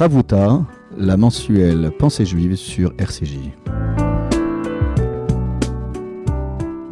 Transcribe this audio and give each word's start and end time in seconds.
Chavuta, 0.00 0.64
la 0.96 1.18
mensuelle 1.18 1.90
Pensée 1.90 2.24
juive 2.24 2.56
sur 2.56 2.94
RCJ. 2.96 3.36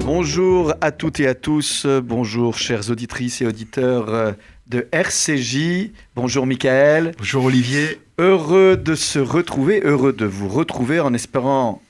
Bonjour 0.00 0.74
à 0.82 0.90
toutes 0.92 1.18
et 1.18 1.26
à 1.26 1.34
tous, 1.34 1.86
bonjour 1.86 2.58
chères 2.58 2.90
auditrices 2.90 3.40
et 3.40 3.46
auditeurs 3.46 4.34
de 4.66 4.88
RCJ, 4.92 5.90
bonjour 6.14 6.44
Michael. 6.44 7.12
Bonjour 7.16 7.46
Olivier. 7.46 7.98
Heureux 8.18 8.76
de 8.76 8.94
se 8.94 9.18
retrouver, 9.18 9.80
heureux 9.82 10.12
de 10.12 10.26
vous 10.26 10.48
retrouver 10.48 11.00
en 11.00 11.14
espérant, 11.14 11.80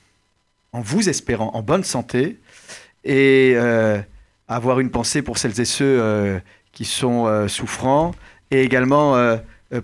en 0.71 0.79
vous 0.79 1.09
espérant 1.09 1.51
en 1.53 1.61
bonne 1.61 1.83
santé 1.83 2.39
et 3.03 3.55
euh, 3.57 3.99
avoir 4.47 4.79
une 4.79 4.89
pensée 4.89 5.21
pour 5.21 5.37
celles 5.37 5.59
et 5.59 5.65
ceux 5.65 5.99
euh, 5.99 6.39
qui 6.71 6.85
sont 6.85 7.25
euh, 7.25 7.49
souffrants 7.49 8.13
et 8.51 8.61
également 8.63 9.15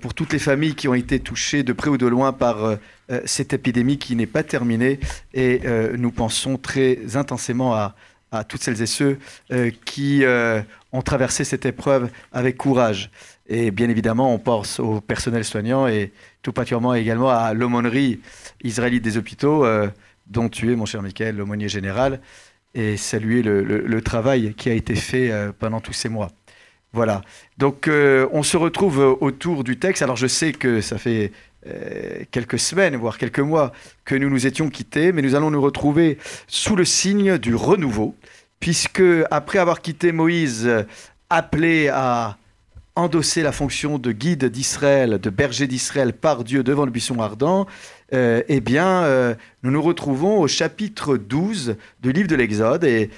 pour 0.01 0.13
toutes 0.13 0.33
les 0.33 0.39
familles 0.39 0.75
qui 0.75 0.87
ont 0.87 0.93
été 0.93 1.19
touchées 1.19 1.63
de 1.63 1.73
près 1.73 1.89
ou 1.89 1.97
de 1.97 2.07
loin 2.07 2.33
par 2.33 2.77
cette 3.25 3.53
épidémie 3.53 3.97
qui 3.97 4.15
n'est 4.15 4.25
pas 4.25 4.43
terminée 4.43 4.99
et 5.33 5.61
nous 5.95 6.11
pensons 6.11 6.57
très 6.57 7.15
intensément 7.15 7.75
à, 7.75 7.95
toutes 8.47 8.63
celles 8.63 8.81
et 8.81 8.87
ceux 8.87 9.19
qui 9.85 10.23
ont 10.91 11.01
traversé 11.03 11.43
cette 11.43 11.67
épreuve 11.67 12.09
avec 12.33 12.57
courage. 12.57 13.11
Et 13.47 13.69
bien 13.69 13.89
évidemment, 13.89 14.33
on 14.33 14.39
pense 14.39 14.79
au 14.79 15.01
personnel 15.01 15.43
soignant 15.43 15.87
et 15.87 16.11
tout 16.41 16.51
particulièrement 16.51 16.95
également 16.95 17.29
à 17.29 17.53
l'aumônerie 17.53 18.21
israélite 18.63 19.03
des 19.03 19.17
hôpitaux, 19.17 19.65
dont 20.27 20.49
tu 20.49 20.71
es, 20.71 20.75
mon 20.75 20.85
cher 20.85 21.01
Michael, 21.01 21.37
l'aumônier 21.37 21.69
général, 21.69 22.19
et 22.73 22.97
saluer 22.97 23.41
le, 23.41 24.01
travail 24.01 24.53
qui 24.53 24.69
a 24.69 24.73
été 24.73 24.95
fait 24.95 25.31
euh, 25.31 25.51
pendant 25.57 25.79
tous 25.79 25.93
ces 25.93 26.09
mois. 26.09 26.29
Voilà. 26.95 27.23
Donc, 27.57 27.89
euh, 27.89 28.25
on 28.31 28.41
se 28.41 28.55
retrouve 28.55 29.17
autour 29.19 29.65
du 29.65 29.77
texte. 29.77 30.01
Alors, 30.01 30.15
je 30.15 30.27
sais 30.27 30.53
que 30.53 30.79
ça 30.79 30.97
fait 30.97 31.33
euh, 31.67 32.23
quelques 32.31 32.57
semaines, 32.57 32.95
voire 32.95 33.17
quelques 33.17 33.41
mois, 33.41 33.73
que 34.05 34.15
nous 34.15 34.29
nous 34.29 34.47
étions 34.47 34.69
quittés, 34.69 35.11
mais 35.11 35.21
nous 35.21 35.35
allons 35.35 35.51
nous 35.51 35.61
retrouver 35.61 36.17
sous 36.47 36.77
le 36.77 36.85
signe 36.85 37.37
du 37.37 37.53
renouveau, 37.53 38.15
puisque 38.61 39.03
après 39.29 39.59
avoir 39.59 39.81
quitté 39.81 40.13
Moïse, 40.13 40.71
appelé 41.29 41.89
à 41.89 42.37
endosser 42.95 43.41
la 43.41 43.51
fonction 43.51 43.99
de 43.99 44.13
guide 44.13 44.45
d'Israël, 44.45 45.19
de 45.19 45.29
berger 45.29 45.67
d'Israël 45.67 46.13
par 46.13 46.45
Dieu 46.45 46.63
devant 46.63 46.85
le 46.85 46.91
buisson 46.91 47.19
ardent, 47.19 47.67
euh, 48.13 48.41
eh 48.47 48.61
bien, 48.61 49.03
euh, 49.03 49.35
nous 49.63 49.71
nous 49.71 49.81
retrouvons 49.81 50.39
au 50.39 50.47
chapitre 50.47 51.17
12 51.17 51.75
du 52.01 52.13
livre 52.13 52.29
de 52.29 52.35
l'Exode 52.35 52.85
et 52.85 53.09
euh, 53.09 53.13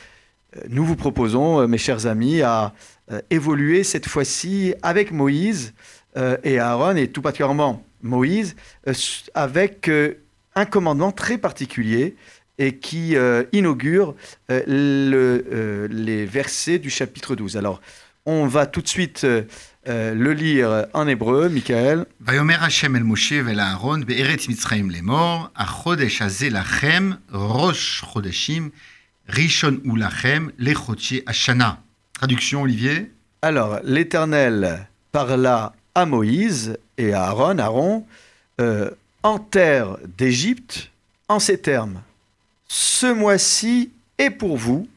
nous 0.70 0.86
vous 0.86 0.96
proposons, 0.96 1.62
euh, 1.62 1.68
mes 1.68 1.78
chers 1.78 2.08
amis, 2.08 2.42
à 2.42 2.74
euh, 3.12 3.22
évoluer 3.30 3.84
cette 3.84 4.08
fois-ci 4.08 4.74
avec 4.82 5.12
Moïse 5.12 5.74
euh, 6.18 6.38
et 6.44 6.60
Aaron, 6.60 6.96
et 6.96 7.08
tout 7.08 7.22
particulièrement 7.22 7.84
Moïse, 8.02 8.56
avec 9.34 9.90
un 10.56 10.66
commandement 10.66 11.12
très 11.12 11.38
particulier 11.40 12.16
et 12.60 12.78
qui 12.78 13.16
inaugure 13.52 14.16
les 14.50 16.26
versets 16.26 16.78
du 16.78 16.92
chapitre 16.92 17.36
12. 17.36 17.58
Alors, 17.58 17.82
on 18.26 18.46
va 18.46 18.68
tout 18.68 18.82
de 18.82 18.88
suite 18.88 19.26
le 19.86 20.32
lire 20.34 20.86
en 20.94 21.08
hébreu, 21.08 21.50
Michael. 21.50 22.06
Vayomer 22.20 22.58
Hashem 22.62 22.96
el 22.96 23.04
Moshe 23.04 23.34
Aaron 23.34 24.04
chodeshim, 27.74 28.70
Rishon 29.28 29.80
ou 29.86 29.96
Lachem, 29.96 30.52
Lechotier 30.58 31.24
Ashana. 31.26 31.82
Traduction, 32.14 32.64
Olivier 32.64 33.12
Alors, 33.42 33.80
l'Éternel 33.84 34.88
parla 35.12 35.74
à 35.96 36.06
Moïse 36.06 36.78
et 36.98 37.14
à 37.14 37.26
Aaron, 37.26 37.58
Aaron, 37.60 38.06
euh, 38.60 38.90
en 39.24 39.40
terre 39.40 39.98
d'Égypte, 40.18 40.92
en 41.28 41.40
ces 41.40 41.60
termes. 41.60 42.02
Ce 42.68 43.12
mois-ci 43.12 43.92
est 44.18 44.30
pour 44.30 44.58
vous 44.58 44.88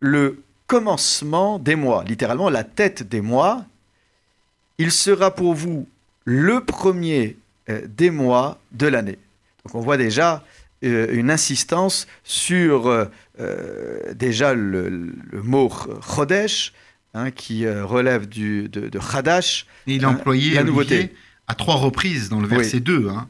le 0.00 0.42
commencement 0.66 1.58
des 1.58 1.76
mois, 1.76 2.04
littéralement 2.04 2.50
la 2.50 2.64
tête 2.64 3.08
des 3.08 3.20
mois. 3.20 3.64
Il 4.78 4.90
sera 4.90 5.34
pour 5.34 5.54
vous 5.54 5.86
le 6.24 6.64
premier 6.64 7.36
euh, 7.68 7.82
des 7.86 8.10
mois 8.10 8.58
de 8.72 8.86
l'année. 8.86 9.18
Donc 9.64 9.74
on 9.74 9.80
voit 9.80 9.96
déjà 9.96 10.44
euh, 10.84 11.08
une 11.12 11.30
insistance 11.30 12.06
sur 12.24 12.88
euh, 12.88 13.06
euh, 13.40 14.14
déjà 14.14 14.54
le, 14.54 15.12
mot 15.32 15.70
Chodesh, 16.02 16.72
hein, 17.14 17.30
qui 17.30 17.68
relève 17.68 18.28
du, 18.28 18.68
de, 18.68 18.88
de 18.88 19.00
Chadash. 19.00 19.66
il 19.86 20.02
est 20.02 20.04
hein, 20.04 20.10
employé 20.10 20.54
la 20.54 20.64
nouveauté. 20.64 21.12
à 21.46 21.54
trois 21.54 21.76
reprises 21.76 22.28
dans 22.28 22.40
le 22.40 22.48
verset 22.48 22.80
2. 22.80 23.08
Hein. 23.08 23.28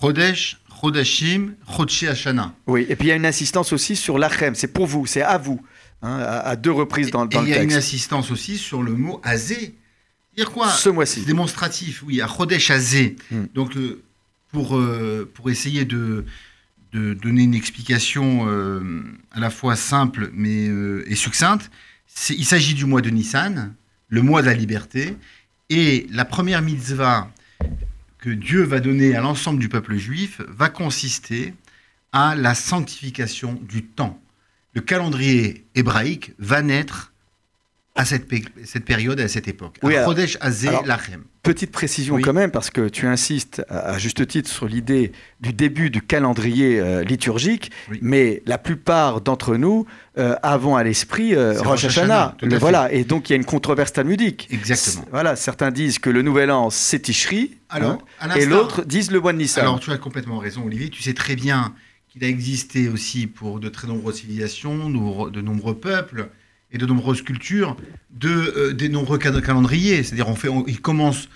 Chodesh, 0.00 0.58
Chodashim, 0.80 1.54
Chodshi 1.76 2.08
Hashana. 2.08 2.54
Oui, 2.66 2.86
et 2.88 2.96
puis 2.96 3.06
il 3.06 3.10
y 3.10 3.12
a 3.12 3.16
une 3.16 3.26
insistance 3.26 3.72
aussi 3.72 3.94
sur 3.94 4.18
l'Achem, 4.18 4.54
c'est 4.54 4.72
pour 4.72 4.86
vous, 4.86 5.06
c'est 5.06 5.22
à 5.22 5.38
vous, 5.38 5.60
hein, 6.02 6.18
à, 6.18 6.56
deux 6.56 6.72
reprises 6.72 7.10
dans, 7.10 7.26
dans 7.26 7.44
et 7.44 7.44
le 7.44 7.46
texte. 7.46 7.48
il 7.48 7.56
y 7.56 7.58
a 7.58 7.62
une 7.62 7.72
insistance 7.72 8.30
aussi 8.30 8.58
sur 8.58 8.82
le 8.82 8.92
mot 8.92 9.20
Azé, 9.22 9.76
Dire 10.36 10.50
quoi? 10.50 10.70
Ce 10.70 10.88
mois-ci. 10.88 11.24
Démonstratif, 11.24 12.02
oui, 12.06 12.20
à 12.20 12.26
Chodesh 12.26 12.70
Azé. 12.70 13.16
Hmm. 13.30 13.44
Donc, 13.54 13.76
euh, 13.76 14.02
pour, 14.50 14.76
euh, 14.76 15.30
pour 15.34 15.50
essayer 15.50 15.84
de, 15.84 16.24
de 16.92 17.14
donner 17.14 17.42
une 17.44 17.54
explication 17.54 18.46
euh, 18.48 19.02
à 19.30 19.40
la 19.40 19.50
fois 19.50 19.76
simple 19.76 20.30
mais, 20.34 20.66
et 21.06 21.14
succincte, 21.14 21.70
il 22.30 22.44
s'agit 22.44 22.74
du 22.74 22.84
mois 22.84 23.00
de 23.00 23.10
Nissan, 23.10 23.74
le 24.08 24.22
mois 24.22 24.42
de 24.42 24.46
la 24.46 24.54
liberté, 24.54 25.16
et 25.70 26.06
la 26.10 26.24
première 26.24 26.60
mitzvah 26.60 27.30
que 28.18 28.30
Dieu 28.30 28.62
va 28.62 28.78
donner 28.78 29.16
à 29.16 29.20
l'ensemble 29.20 29.58
du 29.58 29.68
peuple 29.68 29.96
juif 29.96 30.40
va 30.48 30.68
consister 30.68 31.54
à 32.12 32.34
la 32.34 32.54
sanctification 32.54 33.58
du 33.62 33.82
temps. 33.82 34.20
Le 34.74 34.80
calendrier 34.80 35.66
hébraïque 35.74 36.32
va 36.38 36.62
naître 36.62 37.11
à 37.94 38.06
cette, 38.06 38.26
cette, 38.64 38.84
période, 38.86 39.20
à 39.20 39.28
cette 39.28 39.48
époque. 39.48 39.78
Oui, 39.82 39.96
alors, 39.96 40.14
Petite 41.42 41.72
précision 41.72 42.18
quand 42.20 42.32
même, 42.32 42.50
parce 42.50 42.70
que 42.70 42.88
tu 42.88 43.06
insistes 43.06 43.62
à, 43.68 43.98
juste 43.98 44.26
titre 44.26 44.48
sur 44.48 44.66
l'idée 44.66 45.12
du 45.40 45.52
début 45.52 45.90
du 45.90 46.00
calendrier 46.00 46.80
euh, 46.80 47.02
liturgique, 47.02 47.70
mais 48.00 48.42
la 48.46 48.58
plupart 48.58 49.20
d'entre 49.20 49.56
nous 49.56 49.84
euh, 50.18 50.36
avons 50.42 50.76
à 50.76 50.84
l'esprit 50.84 51.34
euh, 51.34 51.60
Rosh 51.60 51.84
Hashanah. 51.84 52.36
voilà, 52.60 52.92
et 52.92 53.04
donc 53.04 53.28
il 53.28 53.32
y 53.32 53.34
a 53.34 53.36
une 53.36 53.44
controverse 53.44 53.92
talmudique. 53.92 54.48
Exactement. 54.52 55.04
Voilà, 55.10 55.36
certains 55.36 55.72
disent 55.72 55.98
que 55.98 56.10
le 56.10 56.22
Nouvel 56.22 56.50
An 56.50 56.70
c'est 56.70 57.00
Tishri, 57.00 57.58
hein, 57.70 57.98
et 58.36 58.46
l'autre 58.46 58.84
disent 58.84 59.10
le 59.10 59.20
mois 59.20 59.32
de 59.32 59.38
Nissan. 59.38 59.64
Alors 59.64 59.80
tu 59.80 59.90
as 59.90 59.98
complètement 59.98 60.38
raison, 60.38 60.64
Olivier. 60.64 60.88
Tu 60.88 61.02
sais 61.02 61.14
très 61.14 61.34
bien 61.34 61.74
qu'il 62.08 62.24
a 62.24 62.28
existé 62.28 62.88
aussi 62.88 63.26
pour 63.26 63.58
de 63.58 63.68
très 63.68 63.88
nombreuses 63.88 64.20
civilisations, 64.20 64.88
de 64.88 65.40
nombreux 65.40 65.78
peuples 65.78 66.30
et 66.72 66.78
de 66.78 66.86
nombreuses 66.86 67.22
cultures 67.22 67.76
de, 68.10 68.28
euh, 68.30 68.72
des 68.72 68.88
nombreux 68.88 69.18
calendriers. 69.18 70.02
C'est-à-dire, 70.02 70.28
on 70.28 70.34
fait, 70.34 70.48
il 70.66 70.80
commence, 70.80 71.28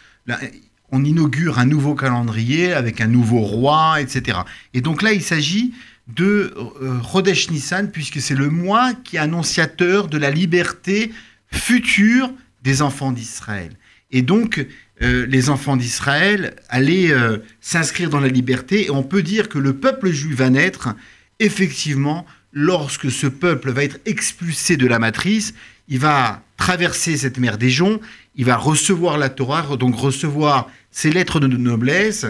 on 0.90 1.04
inaugure 1.04 1.58
un 1.58 1.66
nouveau 1.66 1.94
calendrier 1.94 2.72
avec 2.72 3.00
un 3.00 3.06
nouveau 3.06 3.40
roi, 3.40 4.00
etc. 4.00 4.38
Et 4.74 4.80
donc 4.80 5.02
là, 5.02 5.12
il 5.12 5.22
s'agit 5.22 5.74
de 6.08 6.54
euh, 6.56 6.98
Rodesh 7.02 7.50
Nissan, 7.50 7.90
puisque 7.90 8.20
c'est 8.20 8.34
le 8.34 8.48
mois 8.48 8.94
qui 8.94 9.16
est 9.16 9.20
annonciateur 9.20 10.08
de 10.08 10.18
la 10.18 10.30
liberté 10.30 11.12
future 11.50 12.32
des 12.62 12.82
enfants 12.82 13.12
d'Israël. 13.12 13.72
Et 14.12 14.22
donc, 14.22 14.64
euh, 15.02 15.26
les 15.26 15.50
enfants 15.50 15.76
d'Israël 15.76 16.56
allaient 16.68 17.12
s'inscrire 17.60 18.08
dans 18.08 18.20
la 18.20 18.28
liberté, 18.28 18.86
et 18.86 18.90
on 18.90 19.02
peut 19.02 19.22
dire 19.22 19.48
que 19.48 19.58
le 19.58 19.74
peuple 19.74 20.10
juif 20.10 20.36
va 20.36 20.50
naître 20.50 20.94
effectivement 21.38 22.24
lorsque 22.56 23.10
ce 23.10 23.26
peuple 23.26 23.70
va 23.70 23.84
être 23.84 23.98
expulsé 24.06 24.78
de 24.78 24.86
la 24.86 24.98
matrice, 24.98 25.52
il 25.88 25.98
va 25.98 26.42
traverser 26.56 27.18
cette 27.18 27.36
mer 27.36 27.58
des 27.58 27.68
joncs, 27.68 28.00
il 28.34 28.46
va 28.46 28.56
recevoir 28.56 29.18
la 29.18 29.28
Torah, 29.28 29.76
donc 29.76 29.94
recevoir 29.94 30.66
ses 30.90 31.10
lettres 31.10 31.38
de 31.38 31.48
noblesse, 31.48 32.24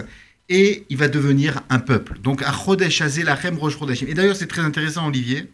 et 0.49 0.85
il 0.89 0.97
va 0.97 1.07
devenir 1.07 1.61
un 1.69 1.79
peuple. 1.79 2.19
Donc, 2.19 2.41
à 2.41 2.51
Chodesh 2.51 2.99
Lachem 2.99 3.57
Rosh 3.57 3.77
Et 4.05 4.13
d'ailleurs, 4.13 4.35
c'est 4.35 4.47
très 4.47 4.61
intéressant, 4.61 5.07
Olivier. 5.07 5.49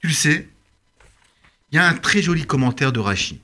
Tu 0.00 0.06
le 0.06 0.14
sais, 0.14 0.48
il 1.70 1.76
y 1.76 1.78
a 1.78 1.86
un 1.86 1.92
très 1.92 2.22
joli 2.22 2.46
commentaire 2.46 2.92
de 2.92 3.00
Rachi, 3.00 3.40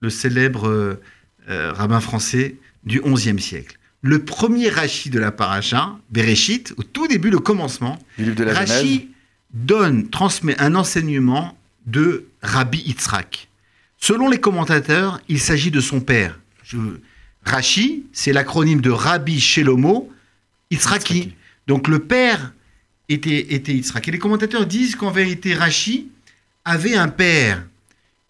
le 0.00 0.08
célèbre 0.08 0.66
euh, 0.66 1.02
euh, 1.50 1.72
rabbin 1.74 2.00
français 2.00 2.56
du 2.84 3.02
XIe 3.02 3.38
siècle. 3.38 3.78
Le 4.00 4.24
premier 4.24 4.70
Rachi 4.70 5.10
de 5.10 5.18
la 5.18 5.30
paracha, 5.30 5.98
Bereshit, 6.10 6.72
au 6.78 6.84
tout 6.84 7.06
début, 7.06 7.28
le 7.28 7.38
commencement, 7.38 7.98
Rachi 8.18 9.10
donne, 9.52 10.08
transmet 10.08 10.58
un 10.60 10.74
enseignement 10.74 11.56
de 11.86 12.26
Rabbi 12.42 12.78
Yitzhak. 12.78 13.48
Selon 13.98 14.28
les 14.28 14.38
commentateurs, 14.38 15.20
il 15.28 15.40
s'agit 15.40 15.70
de 15.70 15.80
son 15.80 16.00
père. 16.00 16.38
Je... 16.62 16.78
Rashi, 17.44 18.04
c'est 18.12 18.32
l'acronyme 18.32 18.80
de 18.80 18.90
Rabbi 18.90 19.40
Shelomo 19.40 20.10
Yitzhaki. 20.70 21.34
Donc 21.66 21.88
le 21.88 22.00
père 22.00 22.52
était, 23.08 23.54
était 23.54 23.72
Yitzhak. 23.72 24.06
Et 24.08 24.10
les 24.10 24.18
commentateurs 24.18 24.66
disent 24.66 24.96
qu'en 24.96 25.10
vérité, 25.10 25.54
Rashi 25.54 26.08
avait 26.64 26.94
un 26.94 27.08
père 27.08 27.64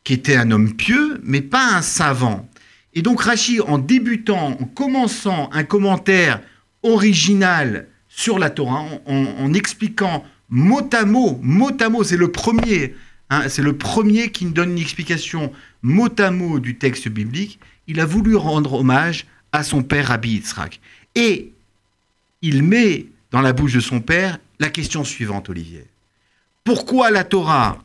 qui 0.04 0.14
était 0.14 0.36
un 0.36 0.50
homme 0.50 0.74
pieux, 0.74 1.20
mais 1.24 1.42
pas 1.42 1.74
un 1.74 1.82
savant. 1.82 2.48
Et 2.94 3.02
donc 3.02 3.22
Rachi, 3.22 3.60
en 3.60 3.78
débutant, 3.78 4.56
en 4.60 4.64
commençant 4.64 5.50
un 5.52 5.64
commentaire 5.64 6.40
original 6.82 7.88
sur 8.08 8.38
la 8.38 8.50
Torah, 8.50 8.84
en, 9.06 9.54
expliquant 9.54 10.24
mot 10.48 10.88
à 10.92 11.04
mot, 11.04 11.38
mot 11.42 11.70
à 11.80 11.88
mot, 11.88 12.04
c'est 12.04 12.16
le 12.16 12.30
premier, 12.30 12.94
hein, 13.30 13.48
c'est 13.48 13.62
le 13.62 13.76
premier 13.76 14.30
qui 14.30 14.44
nous 14.44 14.52
donne 14.52 14.72
une 14.72 14.78
explication 14.78 15.52
mot 15.82 16.08
à 16.18 16.30
mot 16.30 16.58
du 16.58 16.76
texte 16.76 17.08
biblique, 17.08 17.58
il 17.86 18.00
a 18.00 18.06
voulu 18.06 18.36
rendre 18.36 18.74
hommage 18.74 19.26
à 19.52 19.62
son 19.62 19.82
père 19.82 20.08
Rabbi 20.08 20.30
Yitzhak. 20.30 20.80
Et 21.14 21.52
il 22.42 22.62
met 22.62 23.06
dans 23.30 23.40
la 23.40 23.52
bouche 23.52 23.74
de 23.74 23.80
son 23.80 24.00
père 24.00 24.38
la 24.58 24.70
question 24.70 25.04
suivante, 25.04 25.48
Olivier. 25.48 25.86
Pourquoi 26.64 27.10
la 27.10 27.24
Torah 27.24 27.82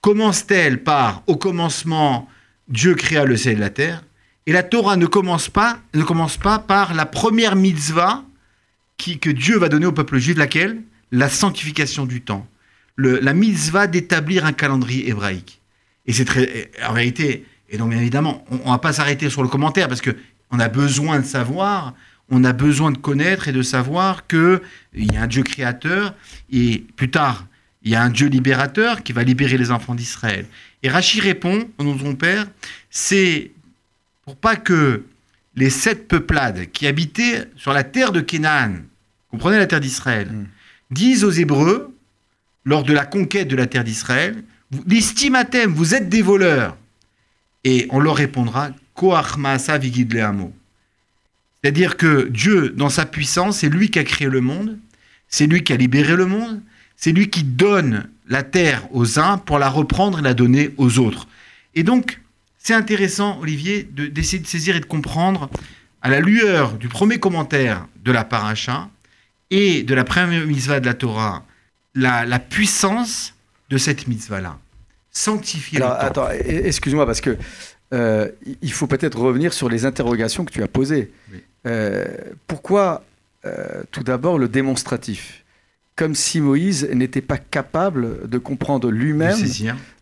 commence-t-elle 0.00 0.82
par 0.82 1.22
au 1.26 1.36
commencement 1.36 2.28
Dieu 2.68 2.94
créa 2.94 3.24
le 3.24 3.36
ciel 3.36 3.56
et 3.56 3.60
la 3.60 3.70
terre 3.70 4.02
et 4.48 4.52
la 4.52 4.62
Torah 4.62 4.96
ne 4.96 5.04
commence 5.04 5.50
pas, 5.50 5.78
ne 5.92 6.02
commence 6.02 6.38
pas 6.38 6.58
par 6.58 6.94
la 6.94 7.04
première 7.04 7.54
mitzvah 7.54 8.24
qui, 8.96 9.18
que 9.18 9.28
Dieu 9.28 9.58
va 9.58 9.68
donner 9.68 9.84
au 9.84 9.92
peuple 9.92 10.16
juif, 10.16 10.38
laquelle? 10.38 10.80
La 11.10 11.28
sanctification 11.28 12.06
du 12.06 12.20
temps. 12.20 12.46
Le, 12.96 13.20
la 13.20 13.32
mitzvah 13.32 13.86
d'établir 13.86 14.44
un 14.44 14.52
calendrier 14.52 15.08
hébraïque. 15.08 15.60
Et 16.06 16.12
c'est 16.12 16.24
très, 16.24 16.70
en 16.86 16.92
réalité, 16.92 17.46
et 17.68 17.78
donc 17.78 17.90
bien 17.90 18.00
évidemment, 18.00 18.44
on, 18.50 18.56
ne 18.56 18.62
va 18.64 18.78
pas 18.78 18.92
s'arrêter 18.92 19.30
sur 19.30 19.42
le 19.42 19.48
commentaire 19.48 19.88
parce 19.88 20.00
que 20.00 20.16
on 20.50 20.58
a 20.58 20.68
besoin 20.68 21.20
de 21.20 21.26
savoir, 21.26 21.94
on 22.30 22.44
a 22.44 22.52
besoin 22.52 22.90
de 22.90 22.98
connaître 22.98 23.48
et 23.48 23.52
de 23.52 23.62
savoir 23.62 24.26
que 24.26 24.62
il 24.94 25.12
y 25.12 25.16
a 25.16 25.22
un 25.22 25.26
Dieu 25.26 25.42
créateur 25.42 26.14
et 26.50 26.84
plus 26.96 27.10
tard 27.10 27.46
il 27.82 27.92
y 27.92 27.94
a 27.94 28.02
un 28.02 28.10
Dieu 28.10 28.28
libérateur 28.28 29.02
qui 29.02 29.12
va 29.12 29.22
libérer 29.22 29.56
les 29.56 29.70
enfants 29.70 29.94
d'Israël. 29.94 30.46
Et 30.82 30.88
Rachid 30.88 31.22
répond 31.22 31.68
au 31.78 31.84
nom 31.84 31.94
de 31.94 32.00
son 32.00 32.14
père, 32.16 32.46
c'est 32.90 33.50
pour 34.24 34.36
pas 34.36 34.56
que 34.56 35.04
les 35.54 35.70
sept 35.70 36.08
peuplades 36.08 36.70
qui 36.72 36.86
habitaient 36.86 37.48
sur 37.56 37.72
la 37.72 37.84
terre 37.84 38.12
de 38.12 38.20
Canaan, 38.20 38.74
comprenez 39.30 39.58
la 39.58 39.66
terre 39.66 39.80
d'Israël, 39.80 40.28
mm. 40.28 40.46
Disent 40.90 41.24
aux 41.24 41.30
Hébreux, 41.30 41.94
lors 42.64 42.82
de 42.82 42.92
la 42.92 43.06
conquête 43.06 43.48
de 43.48 43.56
la 43.56 43.66
terre 43.66 43.84
d'Israël, 43.84 44.42
l'estimatem, 44.86 45.72
vous 45.72 45.94
êtes 45.94 46.08
des 46.08 46.22
voleurs. 46.22 46.76
Et 47.64 47.86
on 47.90 48.00
leur 48.00 48.16
répondra, 48.16 48.70
Koachmaasa 48.94 49.78
vigidleamo. 49.78 50.52
C'est-à-dire 51.62 51.96
que 51.96 52.28
Dieu, 52.28 52.70
dans 52.70 52.88
sa 52.88 53.06
puissance, 53.06 53.58
c'est 53.58 53.68
lui 53.68 53.90
qui 53.90 53.98
a 53.98 54.04
créé 54.04 54.28
le 54.28 54.40
monde, 54.40 54.78
c'est 55.28 55.46
lui 55.46 55.62
qui 55.64 55.72
a 55.72 55.76
libéré 55.76 56.16
le 56.16 56.26
monde, 56.26 56.60
c'est 56.96 57.12
lui 57.12 57.30
qui 57.30 57.42
donne 57.42 58.08
la 58.28 58.42
terre 58.42 58.86
aux 58.92 59.18
uns 59.18 59.38
pour 59.38 59.58
la 59.58 59.68
reprendre 59.68 60.18
et 60.18 60.22
la 60.22 60.34
donner 60.34 60.70
aux 60.76 60.98
autres. 60.98 61.26
Et 61.74 61.82
donc, 61.82 62.20
c'est 62.58 62.74
intéressant, 62.74 63.38
Olivier, 63.40 63.88
d'essayer 63.92 64.42
de, 64.42 64.46
saisir 64.46 64.76
et 64.76 64.80
de 64.80 64.84
comprendre, 64.84 65.48
à 66.02 66.10
la 66.10 66.20
lueur 66.20 66.74
du 66.74 66.88
premier 66.88 67.18
commentaire 67.18 67.86
de 68.04 68.12
la 68.12 68.24
paracha 68.24 68.88
et 69.50 69.82
de 69.82 69.94
la 69.94 70.04
première 70.04 70.46
mitzvah 70.46 70.80
de 70.80 70.86
la 70.86 70.94
Torah, 70.94 71.44
la, 71.94 72.38
puissance 72.38 73.34
de 73.70 73.78
cette 73.78 74.06
mitzvah-là. 74.06 74.58
Sanctifier 75.10 75.78
Alors, 75.78 75.96
attends, 75.98 76.28
excuse-moi, 76.30 77.06
parce 77.06 77.20
que 77.20 77.36
euh, 77.92 78.28
il 78.62 78.72
faut 78.72 78.86
peut-être 78.86 79.18
revenir 79.18 79.52
sur 79.52 79.68
les 79.68 79.84
interrogations 79.84 80.44
que 80.44 80.52
tu 80.52 80.62
as 80.62 80.68
posées. 80.68 81.10
Euh, 81.66 82.06
pourquoi, 82.46 83.04
euh, 83.44 83.82
tout 83.90 84.04
d'abord, 84.04 84.38
le 84.38 84.48
démonstratif? 84.48 85.44
Comme 85.96 86.14
si 86.14 86.40
Moïse 86.40 86.88
n'était 86.92 87.22
pas 87.22 87.38
capable 87.38 88.28
de 88.28 88.38
comprendre 88.38 88.90
lui-même 88.90 89.36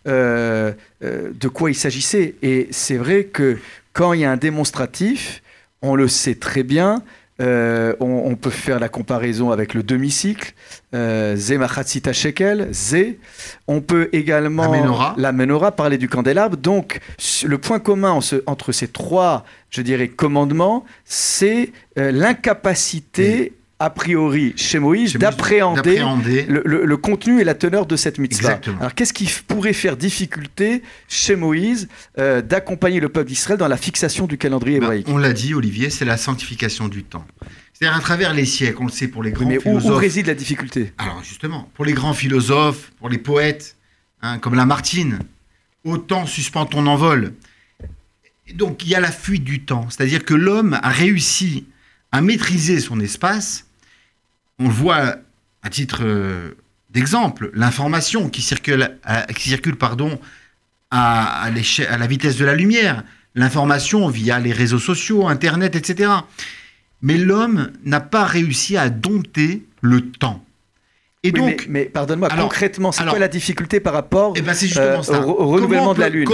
euh, 0.06 0.72
euh, 1.02 1.32
de 1.34 1.48
quoi 1.48 1.70
il 1.70 1.74
s'agissait. 1.74 2.36
Et 2.40 2.68
c'est 2.70 2.96
vrai 2.96 3.24
que 3.24 3.58
quand 3.92 4.12
il 4.12 4.20
y 4.20 4.24
a 4.24 4.30
un 4.30 4.36
démonstratif, 4.36 5.42
on 5.82 5.96
le 5.96 6.06
sait 6.06 6.36
très 6.36 6.62
bien, 6.62 7.02
euh, 7.40 7.94
on, 8.00 8.34
peut 8.34 8.50
faire 8.50 8.80
la 8.80 8.88
comparaison 8.88 9.50
avec 9.50 9.74
le 9.74 9.82
demi-cycle, 9.82 10.54
euh, 10.94 11.36
Zé 11.36 11.58
Shekel, 12.12 12.68
Zé. 12.72 13.18
On 13.66 13.80
peut 13.80 14.08
également 14.12 14.72
la 15.16 15.32
menorah. 15.32 15.72
parler 15.72 15.98
du 15.98 16.08
candélabre. 16.08 16.56
Donc, 16.56 17.00
le 17.44 17.58
point 17.58 17.78
commun 17.78 18.18
entre 18.46 18.72
ces 18.72 18.88
trois, 18.88 19.44
je 19.70 19.82
dirais, 19.82 20.08
commandements, 20.08 20.84
c'est 21.04 21.72
l'incapacité 21.96 23.52
a 23.78 23.90
priori 23.90 24.54
chez 24.56 24.78
Moïse 24.78 25.14
d'appréhender 25.14 26.46
le, 26.48 26.96
contenu 26.96 27.40
et 27.40 27.44
la 27.44 27.54
teneur 27.54 27.86
de 27.86 27.96
cette 27.96 28.18
mitzvah. 28.18 28.60
Alors 28.80 28.94
qu'est-ce 28.94 29.12
qui 29.12 29.30
pourrait 29.46 29.74
faire 29.74 29.96
difficulté 29.96 30.82
chez 31.08 31.36
Moïse 31.36 31.88
euh, 32.18 32.40
d'accompagner 32.40 33.00
le 33.00 33.08
peuple 33.08 33.28
d'Israël 33.28 33.58
dans 33.58 33.68
la 33.68 33.76
fixation 33.76 34.26
du 34.26 34.38
calendrier 34.38 34.78
ben, 34.78 34.86
hébraïque? 34.86 35.08
On 35.10 35.18
l'a 35.18 35.32
dit, 35.32 35.54
Olivier, 35.54 35.90
c'est 35.90 36.06
la 36.06 36.16
sanctification 36.16 36.88
du 36.88 37.04
temps. 37.04 37.26
C'est-à-dire 37.72 37.98
à 37.98 38.00
travers 38.00 38.32
les 38.32 38.46
siècles, 38.46 38.78
on 38.80 38.86
le 38.86 38.92
sait 38.92 39.08
pour 39.08 39.22
les 39.22 39.32
grands 39.32 39.48
philosophes. 39.48 39.92
Où, 39.92 39.96
réside 39.96 40.26
la 40.26 40.34
difficulté? 40.34 40.94
Alors 40.96 41.22
justement, 41.22 41.70
pour 41.74 41.84
les 41.84 41.92
grands 41.92 42.14
philosophes, 42.14 42.92
pour 42.98 43.10
les 43.10 43.18
poètes, 43.18 43.76
hein, 44.22 44.38
comme 44.38 44.54
Lamartine, 44.54 45.18
autant 45.84 46.24
suspend 46.24 46.64
ton 46.64 46.86
envol. 46.86 47.34
Donc 48.54 48.84
il 48.84 48.88
y 48.88 48.94
a 48.94 49.00
la 49.00 49.12
fuite 49.12 49.44
du 49.44 49.64
temps, 49.64 49.86
c'est-à-dire 49.90 50.24
que 50.24 50.32
l'homme 50.32 50.78
a 50.82 50.88
réussi 50.88 51.66
à 52.12 52.22
maîtriser 52.22 52.80
son 52.80 53.00
espace 53.00 53.65
on 54.58 54.68
le 54.68 54.72
voit 54.72 55.16
à 55.62 55.70
titre 55.70 56.00
euh, 56.02 56.52
d'exemple, 56.90 57.50
l'information 57.54 58.28
qui 58.28 58.42
circule, 58.42 58.96
à, 59.04 59.22
qui 59.32 59.48
circule 59.48 59.76
pardon, 59.76 60.18
à, 60.90 61.44
à, 61.44 61.50
la 61.50 62.06
vitesse 62.06 62.36
de 62.36 62.44
la 62.44 62.54
lumière, 62.54 63.02
l'information 63.34 64.08
via 64.08 64.38
les 64.38 64.52
réseaux 64.52 64.78
sociaux, 64.78 65.28
Internet, 65.28 65.76
etc. 65.76 66.10
Mais 67.02 67.18
l'homme 67.18 67.70
n'a 67.84 68.00
pas 68.00 68.24
réussi 68.24 68.76
à 68.76 68.88
dompter 68.88 69.64
le 69.82 70.10
temps. 70.10 70.42
Et 71.22 71.32
donc, 71.32 71.66
mais, 71.68 71.86
pardonne-moi, 71.86 72.28
concrètement, 72.28 72.92
c'est 72.92 73.04
quoi 73.04 73.18
la 73.18 73.28
difficulté 73.28 73.80
par 73.80 73.94
rapport 73.94 74.34
eh 74.36 74.42
ben, 74.42 74.54
euh, 74.76 75.22
au, 75.22 75.48
renouvellement 75.48 75.92
de 75.92 76.00
la 76.00 76.08
Lune? 76.08 76.28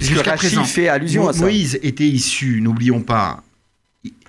Jusqu'à 0.00 0.32
présent, 0.32 0.64
fait 0.64 0.88
allusion 0.88 1.28
à 1.28 1.32
ça. 1.32 1.40
Moïse 1.40 1.78
était 1.82 2.08
issu, 2.08 2.60
n'oublions 2.60 3.02
pas, 3.02 3.44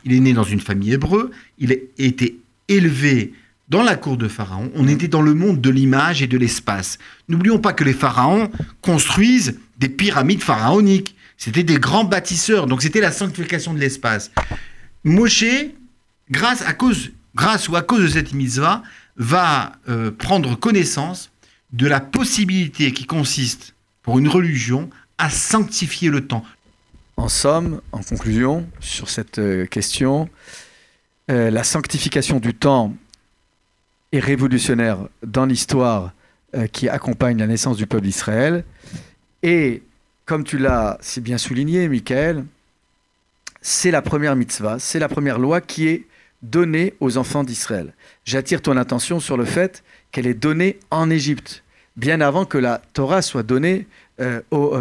il 0.04 0.14
est 0.14 0.20
né 0.20 0.34
dans 0.34 0.44
une 0.44 0.60
famille 0.60 0.94
hébreu, 0.94 1.32
il 1.58 1.72
a 1.72 1.76
été 1.98 2.38
élevé 2.68 3.34
dans 3.70 3.82
la 3.82 3.96
cour 3.96 4.18
de 4.18 4.28
Pharaon, 4.28 4.72
on 4.76 4.88
était 4.88 5.08
dans 5.08 5.22
le 5.22 5.34
monde 5.34 5.62
de 5.62 5.70
l'image 5.70 6.22
et 6.22 6.28
de 6.28 6.38
l'espace. 6.38 7.00
N'oublions 7.30 7.60
pas 7.60 7.74
que 7.74 7.84
les 7.84 7.94
pharaons 7.94 8.52
construisent 8.82 9.60
des 9.80 9.90
pyramides 9.90 10.44
pharaoniques. 10.44 11.16
C'était 11.38 11.64
des 11.64 11.80
grands 11.80 12.04
bâtisseurs, 12.04 12.68
donc 12.68 12.84
c'était 12.84 13.00
la 13.00 13.12
sanctification 13.12 13.74
de 13.74 13.80
l'espace. 13.80 14.32
Moshe, 15.04 15.46
grâce, 16.30 16.62
à 16.62 16.74
cause, 16.74 17.12
grâce 17.36 17.68
ou 17.70 17.76
à 17.76 17.82
cause 17.82 18.04
de 18.04 18.08
cette 18.08 18.34
mitzvah, 18.34 18.84
va 19.16 19.74
euh, 19.90 20.12
prendre 20.12 20.56
connaissance 20.56 21.32
de 21.72 21.88
la 21.88 22.00
possibilité 22.00 22.92
qui 22.92 23.06
consiste 23.06 23.76
pour 24.04 24.20
une 24.20 24.28
religion 24.28 24.90
à 25.18 25.30
sanctifier 25.30 26.10
le 26.10 26.28
temps. 26.28 26.46
En 27.18 27.30
somme, 27.30 27.82
en 27.92 28.02
conclusion, 28.02 28.68
sur 28.80 29.10
cette 29.10 29.40
euh, 29.40 29.66
question, 29.66 30.30
euh, 31.32 31.50
la 31.50 31.64
sanctification 31.64 32.40
du 32.40 32.54
temps 32.54 32.94
est 34.12 34.20
révolutionnaire 34.20 35.00
dans 35.26 35.46
l'histoire 35.46 36.12
euh, 36.56 36.68
qui 36.68 36.90
accompagne 36.90 37.38
la 37.38 37.48
naissance 37.48 37.78
du 37.78 37.88
peuple 37.88 38.04
d'Israël. 38.04 38.66
Et 39.42 39.84
comme 40.26 40.44
tu 40.44 40.58
l'as 40.58 40.98
si 41.02 41.22
bien 41.22 41.38
souligné, 41.38 41.88
Michael, 41.88 42.46
c'est 43.62 43.92
la 43.92 44.02
première 44.02 44.36
mitzvah, 44.36 44.80
c'est 44.80 45.00
la 45.00 45.08
première 45.08 45.40
loi 45.40 45.62
qui 45.62 45.88
est 45.88 46.06
donnée 46.42 46.94
aux 47.00 47.18
enfants 47.18 47.46
d'Israël. 47.46 47.94
J'attire 48.26 48.62
ton 48.62 48.76
attention 48.76 49.22
sur 49.22 49.38
le 49.38 49.46
fait 49.46 49.84
qu'elle 50.12 50.28
est 50.28 50.34
donnée 50.34 50.78
en 50.92 51.10
Égypte, 51.10 51.64
bien 51.96 52.20
avant 52.20 52.44
que 52.44 52.58
la 52.58 52.82
Torah 52.92 53.22
soit 53.22 53.44
donnée 53.44 53.88
euh, 54.20 54.42
au, 54.52 54.76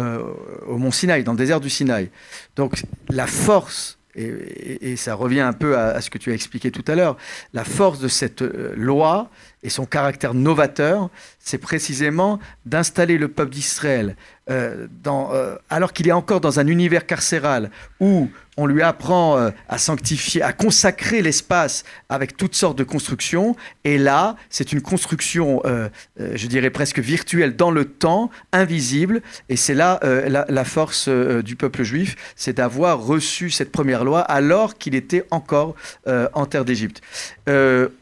au, 0.67 0.77
mont 0.77 0.91
Sinaï, 0.91 1.23
dans 1.23 1.31
le 1.31 1.37
désert 1.37 1.61
du 1.61 1.69
Sinaï. 1.69 2.09
Donc 2.57 2.83
la 3.09 3.27
force 3.27 3.97
et, 4.15 4.95
ça 4.95 5.15
revient 5.15 5.41
un 5.41 5.53
peu 5.53 5.77
à, 5.77 5.99
ce 6.01 6.09
que 6.09 6.17
tu 6.17 6.31
as 6.31 6.33
expliqué 6.33 6.71
tout 6.71 6.83
à 6.87 6.95
l'heure, 6.95 7.17
la 7.53 7.63
force 7.63 7.99
de 7.99 8.07
cette 8.07 8.41
euh, 8.41 8.73
loi 8.75 9.29
et 9.63 9.69
son 9.69 9.85
caractère 9.85 10.33
novateur, 10.33 11.09
c'est 11.39 11.57
précisément 11.57 12.39
d'installer 12.65 13.17
le 13.17 13.27
peuple 13.27 13.51
d'Israël 13.51 14.15
euh, 14.49 14.87
euh, 15.07 15.57
alors 15.69 15.93
qu'il 15.93 16.07
est 16.07 16.13
encore 16.13 16.41
dans 16.41 16.59
un 16.59 16.67
univers 16.67 17.05
carcéral 17.05 17.71
où 17.99 18.29
on 18.57 18.65
lui 18.65 18.81
apprend 18.81 19.37
euh, 19.37 19.49
à 19.67 19.77
sanctifier, 19.77 20.41
à 20.41 20.53
consacrer 20.53 21.21
l'espace 21.21 21.83
avec 22.09 22.37
toutes 22.37 22.55
sortes 22.55 22.77
de 22.77 22.83
constructions. 22.83 23.55
Et 23.83 23.97
là, 23.97 24.35
c'est 24.49 24.71
une 24.71 24.81
construction, 24.81 25.61
euh, 25.65 25.89
euh, 26.19 26.33
je 26.35 26.47
dirais 26.47 26.69
presque 26.69 26.99
virtuelle 26.99 27.55
dans 27.55 27.71
le 27.71 27.85
temps, 27.85 28.29
invisible. 28.51 29.21
Et 29.49 29.55
c'est 29.55 29.73
là 29.73 29.99
la, 30.03 30.65
force 30.65 31.09
du 31.09 31.55
peuple 31.55 31.83
juif, 31.83 32.15
c'est 32.35 32.57
d'avoir 32.57 33.03
reçu 33.03 33.49
cette 33.49 33.71
première 33.71 34.03
loi 34.05 34.21
alors 34.21 34.77
qu'il 34.77 34.95
était 34.95 35.25
encore 35.29 35.75
en 36.05 36.45
terre 36.45 36.65
d'Égypte. 36.65 37.01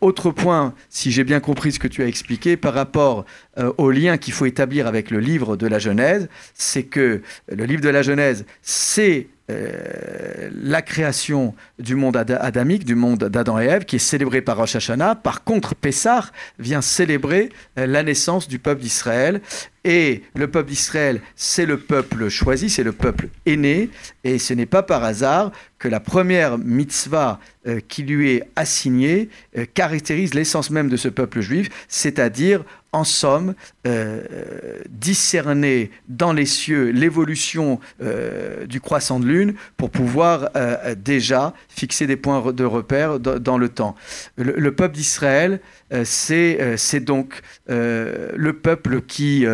autre 0.01 0.31
point, 0.31 0.73
si 0.89 1.11
j'ai 1.11 1.23
bien 1.23 1.39
compris 1.39 1.71
ce 1.71 1.79
que 1.79 1.87
tu 1.87 2.03
as 2.03 2.07
expliqué, 2.07 2.57
par 2.57 2.73
rapport 2.73 3.25
au 3.77 3.91
lien 3.91 4.17
qu'il 4.17 4.33
faut 4.33 4.45
établir 4.45 4.87
avec 4.87 5.09
le 5.09 5.19
livre 5.19 5.57
de 5.57 5.67
la 5.67 5.79
Genèse, 5.79 6.29
c'est 6.53 6.83
que 6.83 7.21
le 7.49 7.65
livre 7.65 7.81
de 7.81 7.89
la 7.89 8.03
Genèse, 8.03 8.45
c'est 8.61 9.27
la 10.63 10.81
création 10.81 11.55
du 11.79 11.95
monde 11.95 12.17
adamique, 12.17 12.85
du 12.85 12.95
monde 12.95 13.25
d'Adam 13.25 13.59
et 13.59 13.65
Ève, 13.65 13.85
qui 13.85 13.97
est 13.97 13.99
célébré 13.99 14.41
par 14.41 14.57
Rosh 14.57 14.75
Hashanah. 14.75 15.15
Par 15.15 15.43
contre, 15.43 15.75
Pessah 15.75 16.25
vient 16.59 16.81
célébrer 16.81 17.49
la 17.75 18.03
naissance 18.03 18.47
du 18.47 18.59
peuple 18.59 18.81
d'Israël 18.81 19.41
et 19.83 20.21
le 20.35 20.47
peuple 20.47 20.69
d'Israël, 20.69 21.21
c'est 21.35 21.65
le 21.65 21.77
peuple 21.77 22.29
choisi, 22.29 22.69
c'est 22.69 22.83
le 22.83 22.91
peuple 22.91 23.29
aîné. 23.47 23.89
Et 24.23 24.37
ce 24.37 24.53
n'est 24.53 24.67
pas 24.67 24.83
par 24.83 25.03
hasard 25.03 25.51
que 25.79 25.87
la 25.87 25.99
première 25.99 26.59
mitzvah 26.59 27.39
euh, 27.65 27.79
qui 27.87 28.03
lui 28.03 28.31
est 28.31 28.43
assignée 28.55 29.29
euh, 29.57 29.65
caractérise 29.73 30.35
l'essence 30.35 30.69
même 30.69 30.89
de 30.89 30.97
ce 30.97 31.07
peuple 31.07 31.41
juif, 31.41 31.69
c'est-à-dire, 31.87 32.63
en 32.93 33.03
somme, 33.03 33.53
euh, 33.87 34.21
discerner 34.89 35.91
dans 36.07 36.33
les 36.33 36.45
cieux 36.45 36.89
l'évolution 36.89 37.79
du 38.67 38.81
croissant 38.81 39.19
de 39.19 39.25
lune 39.25 39.53
pour 39.77 39.89
pouvoir 39.89 40.49
déjà 40.97 41.53
fixer 41.69 42.07
des 42.07 42.17
points 42.17 42.51
de 42.51 42.63
repère 42.65 43.19
dans 43.19 43.57
le 43.57 43.69
temps. 43.69 43.95
Le, 44.37 44.71
peuple 44.71 44.95
d'Israël, 44.95 45.59
c'est 46.03 46.99
donc 46.99 47.41
le 47.67 48.51
peuple 48.51 49.01
qui 49.01 49.45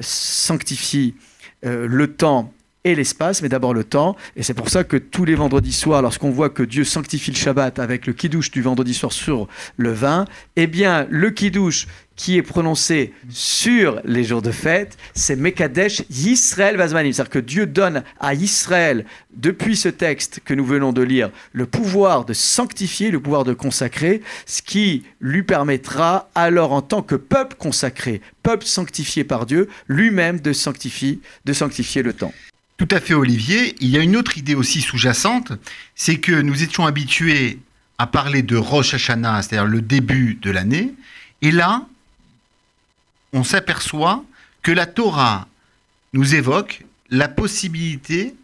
sanctifie 0.00 1.14
le 1.62 2.06
temps 2.08 2.52
et 2.84 2.94
l'espace, 2.94 3.42
mais 3.42 3.48
d'abord 3.48 3.74
le 3.74 3.84
temps. 3.84 4.14
Et 4.36 4.42
c'est 4.42 4.54
pour 4.54 4.68
ça 4.68 4.84
que 4.84 4.96
tous 4.96 5.24
les 5.24 5.34
vendredis 5.34 5.72
soirs, 5.72 6.02
lorsqu'on 6.02 6.30
voit 6.30 6.50
que 6.50 6.62
Dieu 6.62 6.84
sanctifie 6.84 7.30
le 7.30 7.36
Shabbat 7.36 7.78
avec 7.78 8.06
le 8.06 8.12
kiddush 8.12 8.50
du 8.50 8.62
vendredi 8.62 8.94
soir 8.94 9.12
sur 9.12 9.48
le 9.76 9.92
vin, 9.92 10.26
eh 10.56 10.66
bien, 10.66 11.06
le 11.10 11.30
kiddush 11.30 11.86
qui 12.16 12.36
est 12.36 12.42
prononcé 12.42 13.12
sur 13.28 14.00
les 14.04 14.22
jours 14.22 14.42
de 14.42 14.52
fête, 14.52 14.96
c'est 15.14 15.34
Mekadesh 15.34 16.04
Yisrael 16.10 16.76
Vazmanim. 16.76 17.12
C'est-à-dire 17.12 17.30
que 17.30 17.38
Dieu 17.40 17.66
donne 17.66 18.04
à 18.20 18.34
Israël, 18.34 19.04
depuis 19.34 19.76
ce 19.76 19.88
texte 19.88 20.40
que 20.44 20.54
nous 20.54 20.64
venons 20.64 20.92
de 20.92 21.02
lire, 21.02 21.30
le 21.52 21.66
pouvoir 21.66 22.24
de 22.24 22.32
sanctifier, 22.32 23.10
le 23.10 23.18
pouvoir 23.18 23.44
de 23.44 23.52
consacrer, 23.52 24.22
ce 24.46 24.62
qui 24.62 25.04
lui 25.20 25.42
permettra 25.42 26.28
alors 26.34 26.72
en 26.72 26.82
tant 26.82 27.02
que 27.02 27.16
peuple 27.16 27.56
consacré, 27.58 28.20
peuple 28.42 28.66
sanctifié 28.66 29.24
par 29.24 29.46
Dieu, 29.46 29.68
lui-même 29.88 30.38
de 30.38 30.52
sanctifier, 30.52 31.18
de 31.44 31.52
sanctifier 31.52 32.02
le 32.02 32.12
temps. 32.12 32.32
Tout 32.76 32.88
à 32.90 33.00
fait, 33.00 33.14
Olivier. 33.14 33.76
Il 33.80 33.88
y 33.88 33.98
a 33.98 34.02
une 34.02 34.16
autre 34.16 34.36
idée 34.36 34.54
aussi 34.54 34.80
sous-jacente, 34.80 35.52
c'est 35.94 36.18
que 36.18 36.32
nous 36.32 36.62
étions 36.62 36.86
habitués 36.86 37.60
à 37.98 38.06
parler 38.06 38.42
de 38.42 38.56
Rosh 38.56 38.94
Hashanah, 38.94 39.42
c'est-à-dire 39.42 39.66
le 39.66 39.80
début 39.80 40.34
de 40.34 40.50
l'année, 40.50 40.94
et 41.42 41.52
là, 41.52 41.86
on 43.32 43.44
s'aperçoit 43.44 44.24
que 44.62 44.72
la 44.72 44.86
Torah 44.86 45.46
nous 46.12 46.34
évoque 46.34 46.84
la 47.10 47.28
possibilité 47.28 48.34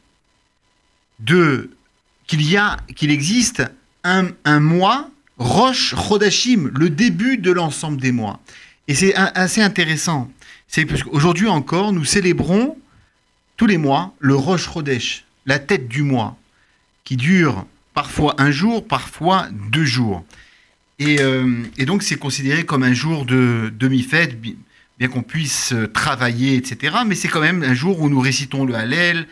qu'il 1.27 3.11
existe 3.11 3.63
un, 4.05 4.29
un 4.45 4.61
mois 4.61 5.11
Rosh 5.39 5.95
Chodashim, 5.97 6.71
le 6.75 6.91
début 6.91 7.39
de 7.39 7.51
l'ensemble 7.51 8.01
des 8.01 8.13
mois. 8.13 8.41
Et 8.87 8.95
c'est 8.95 9.15
assez 9.15 9.63
intéressant. 9.63 10.31
C'est 10.69 10.85
parce 10.85 11.03
qu'aujourd'hui 11.03 11.49
encore, 11.49 11.93
nous 11.93 12.05
célébrons 12.05 12.77
tous 13.61 13.67
les 13.67 13.77
mois 13.77 14.15
le 14.21 14.35
Rosh 14.35 14.73
Chodesh, 14.73 15.27
la 15.45 15.59
tête 15.59 15.87
du 15.87 16.03
mois, 16.03 16.39
qui 17.05 17.19
dure 17.19 17.67
parfois 17.93 18.35
un 18.39 18.51
jour, 18.51 18.89
parfois 18.89 19.49
deux 19.71 19.85
jours. 19.85 20.25
Et, 20.99 21.21
euh, 21.21 21.63
donc 21.81 22.03
c'est 22.03 22.17
considéré 22.17 22.65
comme 22.65 22.83
un 22.83 22.95
jour 22.95 23.27
de 23.27 23.71
demi-fête, 23.79 24.41
bien 24.41 25.09
qu'on 25.13 25.23
puisse 25.23 25.75
travailler, 25.93 26.57
etc. 26.57 27.01
Mais 27.07 27.15
c'est 27.15 27.29
quand 27.29 27.43
même 27.43 27.63
un 27.63 27.75
jour 27.75 28.01
où 28.01 28.09
nous 28.09 28.21
récitons 28.21 28.65
le 28.65 28.75
Hallel, 28.75 29.27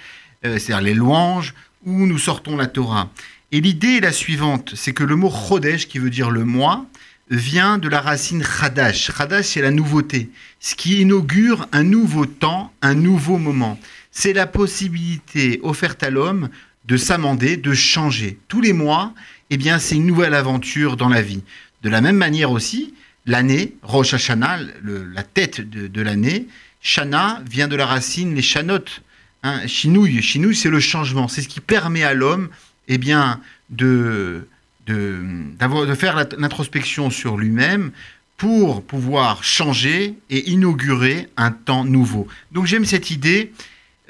euh, 0.44 0.58
c'est-à-dire 0.58 0.82
les 0.82 0.92
louanges, 0.92 1.54
où 1.86 2.04
nous 2.04 2.18
sortons 2.18 2.54
la 2.54 2.66
Torah. 2.66 3.10
Et 3.50 3.62
l'idée 3.62 3.96
est 3.96 4.00
la 4.00 4.12
suivante, 4.12 4.74
c'est 4.76 4.92
que 4.92 5.04
le 5.04 5.16
mot 5.16 5.30
Chodesh, 5.30 5.88
qui 5.88 5.98
veut 5.98 6.10
dire 6.10 6.30
le 6.30 6.44
mois, 6.44 6.84
vient 7.30 7.78
de 7.78 7.88
la 7.88 8.02
racine 8.02 8.44
Chadash. 8.44 9.10
Chadash, 9.10 9.46
c'est 9.46 9.62
la 9.62 9.70
nouveauté, 9.70 10.28
ce 10.60 10.74
qui 10.74 11.00
inaugure 11.00 11.66
un 11.72 11.82
nouveau 11.82 12.26
temps, 12.26 12.74
un 12.82 12.94
nouveau 12.94 13.38
moment 13.38 13.80
c'est 14.10 14.32
la 14.32 14.46
possibilité 14.46 15.60
offerte 15.62 16.02
à 16.02 16.10
l'homme 16.10 16.48
de 16.86 16.96
s'amender, 16.96 17.56
de 17.56 17.74
changer. 17.74 18.38
Tous 18.48 18.60
les 18.60 18.72
mois, 18.72 19.12
eh 19.50 19.56
bien, 19.56 19.78
c'est 19.78 19.96
une 19.96 20.06
nouvelle 20.06 20.34
aventure 20.34 20.96
dans 20.96 21.08
la 21.08 21.22
vie. 21.22 21.42
De 21.82 21.90
la 21.90 22.00
même 22.00 22.16
manière 22.16 22.50
aussi, 22.50 22.94
l'année, 23.26 23.74
Rosh 23.82 24.14
Hashanah, 24.14 24.58
la 24.82 25.22
tête 25.22 25.60
de, 25.60 26.02
l'année, 26.02 26.46
Shana 26.80 27.42
vient 27.48 27.68
de 27.68 27.76
la 27.76 27.86
racine 27.86 28.34
les 28.34 28.42
chanotes. 28.42 29.02
Hein, 29.42 29.66
chinouille, 29.66 30.22
chinouille, 30.22 30.56
c'est 30.56 30.70
le 30.70 30.80
changement. 30.80 31.28
C'est 31.28 31.42
ce 31.42 31.48
qui 31.48 31.60
permet 31.60 32.02
à 32.02 32.14
l'homme, 32.14 32.48
eh 32.88 32.98
bien, 32.98 33.40
de, 33.68 34.48
de 34.86 35.94
faire 35.94 36.26
l'introspection 36.38 37.10
sur 37.10 37.36
lui-même 37.36 37.92
pour 38.38 38.82
pouvoir 38.82 39.44
changer 39.44 40.14
et 40.30 40.50
inaugurer 40.50 41.28
un 41.36 41.50
temps 41.50 41.84
nouveau. 41.84 42.28
Donc 42.52 42.66
j'aime 42.66 42.84
cette 42.84 43.10
idée 43.10 43.52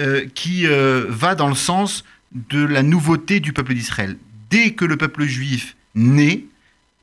euh, 0.00 0.26
qui 0.34 0.66
euh, 0.66 1.06
va 1.08 1.34
dans 1.34 1.48
le 1.48 1.54
sens 1.54 2.04
de 2.32 2.64
la 2.64 2.82
nouveauté 2.82 3.40
du 3.40 3.52
peuple 3.52 3.74
d'Israël. 3.74 4.16
Dès 4.50 4.72
que 4.72 4.84
le 4.84 4.96
peuple 4.96 5.24
juif 5.24 5.76
naît, 5.94 6.44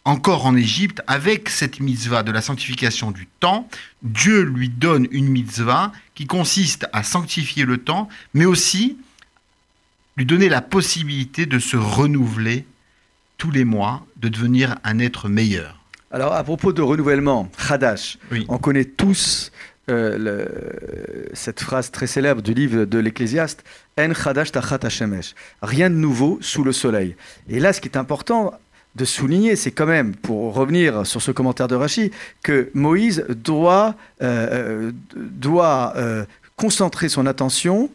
encore 0.05 0.45
en 0.45 0.55
Égypte, 0.55 1.01
avec 1.07 1.49
cette 1.49 1.79
mitzvah 1.79 2.23
de 2.23 2.31
la 2.31 2.41
sanctification 2.41 3.11
du 3.11 3.27
temps, 3.39 3.67
Dieu 4.03 4.43
lui 4.43 4.69
donne 4.69 5.07
une 5.11 5.27
mitzvah 5.27 5.91
qui 6.13 6.27
consiste 6.27 6.87
à 6.93 7.03
sanctifier 7.03 7.65
le 7.65 7.79
temps, 7.79 8.07
mais 8.33 8.45
aussi 8.45 8.97
lui 10.15 10.25
donner 10.25 10.47
la 10.47 10.61
possibilité 10.61 11.45
de 11.45 11.59
se 11.59 11.75
renouveler 11.75 12.65
tous 13.37 13.51
les 13.51 13.65
mois, 13.65 14.05
de 14.17 14.29
devenir 14.29 14.75
un 14.83 14.99
être 14.99 15.27
meilleur. 15.27 15.81
Alors 16.11 16.33
à 16.33 16.43
propos 16.43 16.71
de 16.71 16.81
renouvellement, 16.81 17.49
Hadash, 17.67 18.17
on 18.47 18.57
connaît 18.57 18.85
tous 18.85 19.51
euh, 19.87 20.47
cette 21.33 21.59
phrase 21.59 21.91
très 21.91 22.07
célèbre 22.07 22.41
du 22.41 22.55
livre 22.55 22.85
de 22.85 22.97
l'Ecclésiaste, 22.97 23.63
En 23.99 24.13
chadash 24.13 24.51
tachat 24.51 24.79
Rien 25.61 25.89
de 25.91 25.95
nouveau 25.95 26.39
sous 26.41 26.63
le 26.63 26.71
soleil. 26.71 27.15
Et 27.49 27.59
là, 27.59 27.71
ce 27.71 27.81
qui 27.81 27.87
est 27.87 27.97
important 27.97 28.53
de 28.95 29.05
souligner, 29.05 29.55
c'est 29.55 29.71
quand 29.71 29.85
même, 29.85 30.15
pour 30.15 30.55
revenir 30.55 31.05
sur 31.05 31.21
ce 31.21 31.31
commentaire 31.31 31.67
de 31.67 31.75
Rachi, 31.75 32.11
que 32.41 32.71
Moïse 32.73 33.25
doit, 33.29 33.93
euh, 34.23 34.47
euh, 34.51 34.91
doit 35.15 35.93
concentrer 36.55 37.09
son 37.09 37.27
attention 37.27 37.91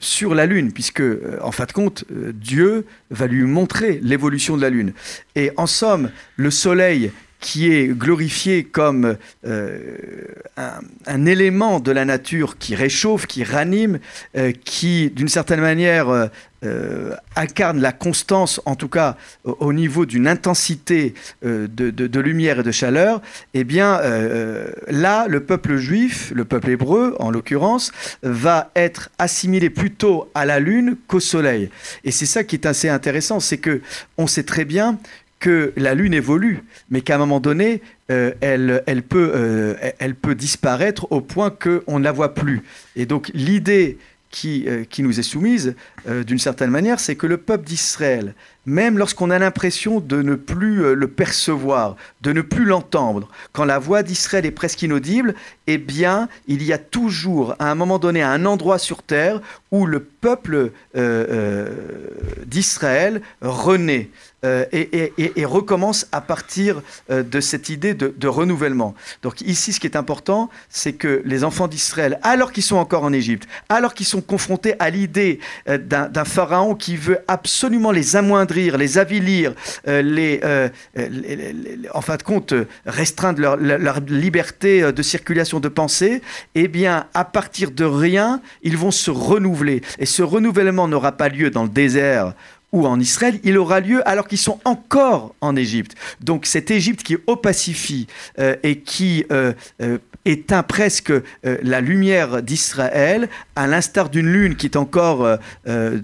sur 0.00 0.34
la 0.34 0.46
Lune, 0.46 0.72
puisque, 0.72 1.02
en 1.42 1.52
fin 1.52 1.66
de 1.66 1.72
compte, 1.72 2.04
Dieu 2.32 2.86
va 3.10 3.26
lui 3.26 3.42
montrer 3.42 4.00
l'évolution 4.02 4.56
de 4.56 4.62
la 4.62 4.70
Lune. 4.70 4.92
Et 5.34 5.50
en 5.56 5.66
somme, 5.66 6.10
le 6.36 6.50
Soleil 6.50 7.10
qui 7.40 7.72
est 7.72 7.86
glorifié 7.86 8.64
comme 8.64 9.16
euh, 9.46 9.78
un, 11.06 11.26
élément 11.26 11.78
de 11.78 11.92
la 11.92 12.04
nature 12.04 12.58
qui 12.58 12.74
réchauffe, 12.74 13.26
qui 13.26 13.44
ranime, 13.44 13.98
euh, 14.36 14.52
qui 14.64 15.10
d'une 15.10 15.28
certaine 15.28 15.60
manière 15.60 16.08
euh, 16.64 17.14
incarne 17.36 17.80
la 17.80 17.92
constance, 17.92 18.60
en 18.66 18.74
tout 18.74 18.88
cas 18.88 19.16
au, 19.44 19.72
niveau 19.72 20.06
d'une 20.06 20.26
intensité 20.26 21.14
de, 21.42 22.20
lumière 22.20 22.60
et 22.60 22.62
de 22.64 22.72
chaleur, 22.72 23.22
eh 23.54 23.62
bien 23.62 24.00
là, 24.88 25.26
le 25.28 25.40
peuple 25.40 25.76
juif, 25.76 26.32
le 26.34 26.44
peuple 26.44 26.70
hébreu 26.70 27.14
en 27.20 27.30
l'occurrence, 27.30 27.92
va 28.22 28.72
être 28.74 29.10
assimilé 29.18 29.70
plutôt 29.70 30.28
à 30.34 30.44
la 30.44 30.58
lune 30.58 30.96
qu'au 31.06 31.20
soleil. 31.20 31.70
Et 32.02 32.10
c'est 32.10 32.26
ça 32.26 32.42
qui 32.42 32.56
est 32.56 32.66
assez 32.66 32.88
intéressant, 32.88 33.38
c'est 33.38 33.58
que 33.58 33.80
on 34.16 34.26
sait 34.26 34.42
très 34.42 34.64
bien 34.64 34.98
que 35.38 35.72
la 35.76 35.94
Lune 35.94 36.14
évolue, 36.14 36.62
mais 36.90 37.00
qu'à 37.00 37.14
un 37.14 37.18
moment 37.18 37.40
donné, 37.40 37.80
euh, 38.10 38.32
elle, 38.40 38.82
elle, 38.86 39.02
peut, 39.02 39.32
euh, 39.34 39.74
elle 39.98 40.14
peut 40.14 40.34
disparaître 40.34 41.10
au 41.12 41.20
point 41.20 41.50
qu'on 41.50 41.98
ne 41.98 42.04
la 42.04 42.12
voit 42.12 42.34
plus. 42.34 42.62
Et 42.96 43.06
donc 43.06 43.30
l'idée 43.34 43.98
qui, 44.30 44.64
euh, 44.66 44.84
qui 44.84 45.02
nous 45.02 45.18
est 45.18 45.22
soumise, 45.22 45.74
d'une 46.26 46.38
certaine 46.38 46.70
manière, 46.70 47.00
c'est 47.00 47.16
que 47.16 47.26
le 47.26 47.36
peuple 47.36 47.66
d'Israël, 47.66 48.34
même 48.68 48.98
lorsqu'on 48.98 49.30
a 49.30 49.38
l'impression 49.38 50.00
de 50.00 50.22
ne 50.22 50.34
plus 50.34 50.94
le 50.94 51.08
percevoir, 51.08 51.96
de 52.20 52.32
ne 52.32 52.42
plus 52.42 52.64
l'entendre, 52.64 53.28
quand 53.52 53.64
la 53.64 53.78
voix 53.78 54.02
d'Israël 54.02 54.46
est 54.46 54.50
presque 54.50 54.82
inaudible, 54.82 55.34
eh 55.66 55.78
bien, 55.78 56.28
il 56.46 56.62
y 56.62 56.72
a 56.72 56.78
toujours, 56.78 57.54
à 57.58 57.70
un 57.70 57.74
moment 57.74 57.98
donné, 57.98 58.22
un 58.22 58.44
endroit 58.44 58.78
sur 58.78 59.02
terre 59.02 59.40
où 59.70 59.86
le 59.86 60.00
peuple 60.00 60.72
d'Israël 62.46 63.22
renaît. 63.40 64.10
Euh, 64.44 64.66
et, 64.70 65.44
recommence 65.44 66.06
à 66.12 66.20
partir 66.20 66.80
euh, 67.10 67.24
de 67.24 67.40
cette 67.40 67.70
idée 67.70 67.94
de, 67.94 68.28
renouvellement. 68.28 68.94
Donc 69.24 69.40
ici, 69.40 69.72
ce 69.72 69.80
qui 69.80 69.88
est 69.88 69.96
important, 69.96 70.48
c'est 70.68 70.92
que 70.92 71.22
les 71.24 71.42
enfants 71.42 71.66
d'Israël, 71.66 72.20
alors 72.22 72.52
qu'ils 72.52 72.62
sont 72.62 72.76
encore 72.76 73.02
en 73.02 73.12
Égypte, 73.12 73.48
alors 73.68 73.94
qu'ils 73.94 74.06
sont 74.06 74.20
confrontés 74.20 74.74
à 74.78 74.90
l'idée 74.90 75.40
euh, 75.68 75.76
d'un 75.78 76.24
pharaon 76.24 76.76
qui 76.76 76.96
veut 76.96 77.18
absolument 77.26 77.90
les 77.90 78.14
amoindrir, 78.14 78.57
les 78.58 78.98
avilir, 78.98 79.54
euh, 79.86 80.02
les, 80.02 80.40
euh, 80.44 80.68
les- 80.96 81.54
en 81.94 82.00
fin 82.00 82.16
de 82.16 82.22
compte, 82.22 82.52
euh, 82.52 82.66
restreindre 82.86 83.40
leur, 83.40 84.00
liberté 84.08 84.82
euh, 84.82 84.92
de 84.92 85.02
circulation 85.02 85.60
de 85.60 85.68
pensée, 85.68 86.22
eh 86.54 86.68
bien, 86.68 87.06
à 87.14 87.24
partir 87.24 87.70
de 87.70 87.84
rien, 87.84 88.40
ils 88.62 88.76
vont 88.76 88.90
se 88.90 89.10
renouveler. 89.10 89.82
Et 89.98 90.06
ce 90.06 90.22
renouvellement 90.22 90.88
n'aura 90.88 91.12
pas 91.12 91.28
lieu 91.28 91.50
dans 91.50 91.62
le 91.64 91.68
désert 91.68 92.34
ou 92.70 92.86
en 92.86 93.00
Israël, 93.00 93.40
il 93.44 93.56
aura 93.56 93.80
lieu 93.80 94.06
alors 94.06 94.28
qu'ils 94.28 94.36
sont 94.38 94.60
encore 94.66 95.34
en 95.40 95.56
Égypte. 95.56 95.94
Donc 96.20 96.44
cette 96.44 96.70
Égypte 96.70 97.02
qui 97.02 97.16
opacifie 97.26 98.06
euh, 98.38 98.56
et 98.62 98.80
qui 98.80 99.24
euh, 99.32 99.54
euh, 99.80 99.96
éteint 100.28 100.62
presque 100.62 101.10
euh, 101.10 101.22
la 101.62 101.80
lumière 101.80 102.42
d'Israël, 102.42 103.28
à 103.56 103.66
l'instar 103.66 104.08
d'une 104.10 104.30
lune 104.30 104.54
qui 104.56 104.66
est 104.66 104.76
encore, 104.76 105.24
euh, 105.24 105.36
euh, 105.66 105.98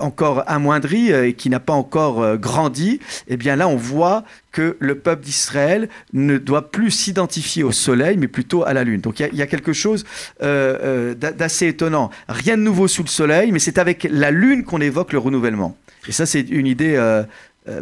encore 0.00 0.44
amoindrie 0.46 1.10
et 1.12 1.34
qui 1.34 1.50
n'a 1.50 1.60
pas 1.60 1.72
encore 1.74 2.36
grandi, 2.38 3.00
eh 3.28 3.36
bien 3.36 3.56
là 3.56 3.68
on 3.68 3.76
voit 3.76 4.24
que 4.52 4.76
le 4.80 4.94
peuple 4.96 5.24
d'Israël 5.24 5.88
ne 6.12 6.38
doit 6.38 6.70
plus 6.70 6.90
s'identifier 6.90 7.62
au 7.62 7.72
soleil, 7.72 8.16
mais 8.16 8.28
plutôt 8.28 8.64
à 8.64 8.72
la 8.72 8.84
lune. 8.84 9.00
Donc 9.00 9.20
il 9.20 9.34
y 9.34 9.42
a- 9.42 9.46
quelque 9.46 9.72
chose 9.72 10.04
d'a- 10.40 11.14
d'assez 11.14 11.66
étonnant. 11.68 12.10
Rien 12.28 12.56
de 12.56 12.62
nouveau 12.62 12.88
sous 12.88 13.02
le 13.02 13.08
soleil, 13.08 13.52
mais 13.52 13.58
c'est 13.58 13.78
avec 13.78 14.08
la 14.10 14.30
lune 14.30 14.64
qu'on 14.64 14.80
évoque 14.80 15.12
le 15.12 15.18
renouvellement. 15.18 15.76
Et 16.08 16.12
ça, 16.12 16.24
c'est 16.26 16.40
une 16.48 16.66
idée, 16.66 16.96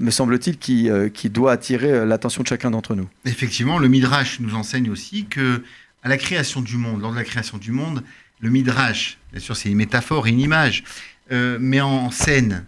me 0.01 0.11
semble-t-il, 0.11 0.59
qui, 0.59 0.89
euh, 0.91 1.09
qui 1.09 1.31
doit 1.31 1.53
attirer 1.53 1.91
euh, 1.93 2.05
l'attention 2.07 2.43
de 2.43 2.49
chacun 2.49 2.71
d'entre 2.71 2.95
nous. 2.95 3.09
Effectivement, 3.25 3.79
le 3.79 3.89
Midrash 3.89 4.41
nous 4.41 4.55
enseigne 4.55 4.91
aussi 4.91 5.27
que 5.27 5.63
à 6.03 6.09
la 6.09 6.17
création 6.19 6.61
du 6.61 6.77
monde, 6.77 7.01
lors 7.01 7.11
de 7.13 7.17
la 7.17 7.25
création 7.25 7.59
du 7.59 7.73
monde, 7.73 8.03
le 8.41 8.51
Midrash, 8.51 9.19
bien 9.33 9.41
sûr, 9.41 9.57
c'est 9.57 9.69
une 9.71 9.77
métaphore 9.77 10.27
et 10.27 10.31
une 10.31 10.41
image, 10.41 10.85
euh, 11.33 11.59
met 11.59 11.81
en 11.81 12.11
scène 12.11 12.65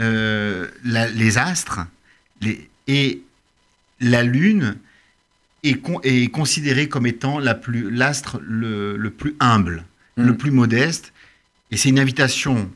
euh, 0.00 0.66
la- 0.84 1.08
les 1.08 1.36
astres 1.36 1.80
les- 2.40 2.68
et 2.88 3.22
la 4.00 4.22
lune 4.22 4.76
est, 5.62 5.74
con- 5.74 6.00
est 6.02 6.30
considérée 6.30 6.88
comme 6.88 7.06
étant 7.06 7.38
la 7.38 7.54
plus 7.54 7.90
l'astre 7.90 8.40
le, 8.42 8.96
le 8.96 9.10
plus 9.10 9.34
humble, 9.40 9.84
Mm. 10.16 10.24
le 10.26 10.36
plus 10.36 10.50
modeste. 10.50 11.12
Et 11.70 11.76
c'est 11.76 11.90
une 11.90 11.98
invitation 12.00 12.62
au 12.62 12.68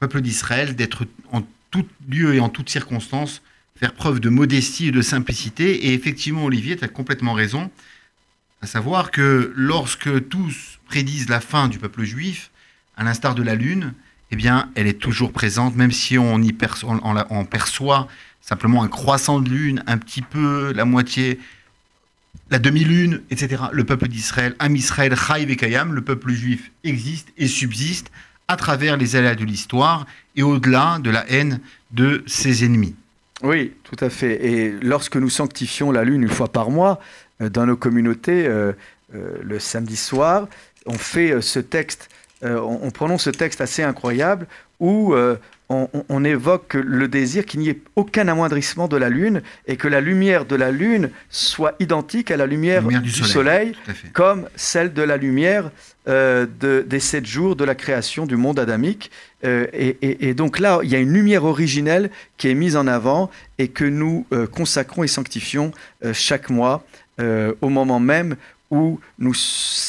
peuple 0.00 0.20
d'Israël 0.22 0.74
d'être 0.74 1.04
en 1.30 1.42
tout 1.82 1.86
lieu 2.08 2.34
et 2.34 2.40
en 2.40 2.48
toutes 2.48 2.70
circonstances 2.70 3.42
faire 3.78 3.92
preuve 3.92 4.20
de 4.20 4.30
modestie 4.30 4.88
et 4.88 4.90
de 4.90 5.02
simplicité. 5.02 5.86
Et 5.86 5.94
effectivement, 5.94 6.44
Olivier, 6.44 6.76
tu 6.76 6.84
as 6.84 6.88
complètement 6.88 7.34
raison, 7.34 7.70
à 8.62 8.66
savoir 8.66 9.10
que 9.10 9.52
lorsque 9.54 10.28
tous 10.28 10.78
prédisent 10.86 11.28
la 11.28 11.40
fin 11.40 11.68
du 11.68 11.78
peuple 11.78 12.04
juif, 12.04 12.50
à 12.96 13.04
l'instar 13.04 13.34
de 13.34 13.42
la 13.42 13.54
lune, 13.54 13.92
eh 14.30 14.36
bien, 14.36 14.70
elle 14.74 14.86
est 14.86 14.98
toujours 14.98 15.32
présente, 15.32 15.76
même 15.76 15.92
si 15.92 16.16
on, 16.18 16.40
y 16.40 16.52
perçoit, 16.52 16.98
perçoit 17.50 18.08
simplement 18.40 18.82
un 18.82 18.88
croissant 18.88 19.40
de 19.40 19.50
lune, 19.50 19.82
un 19.86 19.98
petit 19.98 20.22
peu, 20.22 20.72
la 20.72 20.86
moitié, 20.86 21.38
la 22.50 22.58
demi-lune, 22.58 23.22
etc. 23.30 23.64
Le 23.72 23.84
peuple 23.84 24.08
d'Israël, 24.08 24.56
Am 24.58 24.74
Israël, 24.74 25.14
Chai 25.14 25.44
Vekayam, 25.44 25.92
le 25.92 26.00
peuple 26.00 26.32
juif 26.32 26.72
existe 26.82 27.32
et 27.36 27.46
subsiste 27.46 28.10
à 28.48 28.56
travers 28.56 28.96
les 28.96 29.16
aléas 29.16 29.34
de 29.34 29.44
l'histoire 29.44 30.06
et 30.36 30.42
au-delà 30.42 30.98
de 31.00 31.10
la 31.10 31.28
haine 31.30 31.60
de 31.90 32.22
ses 32.26 32.64
ennemis. 32.64 32.94
Oui, 33.42 33.72
tout 33.84 34.02
à 34.04 34.08
fait. 34.08 34.46
Et 34.46 34.70
lorsque 34.82 35.16
nous 35.16 35.28
sanctifions 35.28 35.90
la 35.90 36.04
lune 36.04 36.22
une 36.22 36.28
fois 36.28 36.48
par 36.48 36.70
mois 36.70 37.00
euh, 37.42 37.48
dans 37.48 37.66
nos 37.66 37.76
communautés, 37.76 38.46
euh, 38.46 38.72
euh, 39.14 39.38
le 39.42 39.58
samedi 39.58 39.96
soir, 39.96 40.48
on 40.86 40.96
fait 40.96 41.40
ce 41.42 41.58
texte, 41.58 42.08
euh, 42.44 42.60
on, 42.60 42.80
on 42.82 42.90
prononce 42.90 43.24
ce 43.24 43.30
texte 43.30 43.60
assez 43.60 43.82
incroyable 43.82 44.46
où 44.78 45.14
euh, 45.14 45.36
on, 45.68 46.22
évoque 46.24 46.74
le 46.74 47.08
désir 47.08 47.44
qu'il 47.44 47.58
n'y 47.58 47.70
ait 47.70 47.80
aucun 47.96 48.28
amoindrissement 48.28 48.86
de 48.86 48.96
la 48.96 49.08
lune 49.08 49.42
et 49.66 49.76
que 49.76 49.88
la 49.88 50.00
lumière 50.00 50.44
de 50.44 50.54
la 50.54 50.70
lune 50.70 51.10
soit 51.28 51.74
identique 51.80 52.30
à 52.30 52.36
la 52.36 52.46
lumière, 52.46 52.82
Lumière 52.82 53.00
du, 53.02 53.08
du 53.10 53.14
soleil, 53.32 53.72
comme 54.12 54.48
celle 54.54 54.92
de 54.92 55.02
la 55.02 55.16
lumière 55.16 55.70
euh, 56.08 56.46
de- 56.60 56.84
des 56.86 57.00
sept 57.00 57.26
jours 57.26 57.56
de 57.56 57.64
la 57.64 57.74
création 57.74 58.26
du 58.26 58.36
monde 58.36 58.60
adamique. 58.60 59.10
Euh, 59.44 59.66
et, 59.72 59.96
et- 60.02 60.28
et 60.28 60.34
donc 60.34 60.60
là, 60.60 60.78
il 60.84 60.88
y 60.90 60.94
a 60.94 61.00
une 61.00 61.12
lumière 61.12 61.44
originelle 61.44 62.10
qui 62.36 62.48
est 62.48 62.54
mise 62.54 62.76
en 62.76 62.86
avant 62.86 63.28
et 63.58 63.66
que 63.68 63.84
nous 63.84 64.24
euh, 64.32 64.46
consacrons 64.46 65.02
et 65.02 65.08
sanctifions 65.08 65.72
chaque 66.12 66.48
mois 66.50 66.84
au 67.62 67.70
moment 67.70 67.98
même 67.98 68.36
où 68.70 68.98
nous, 69.18 69.32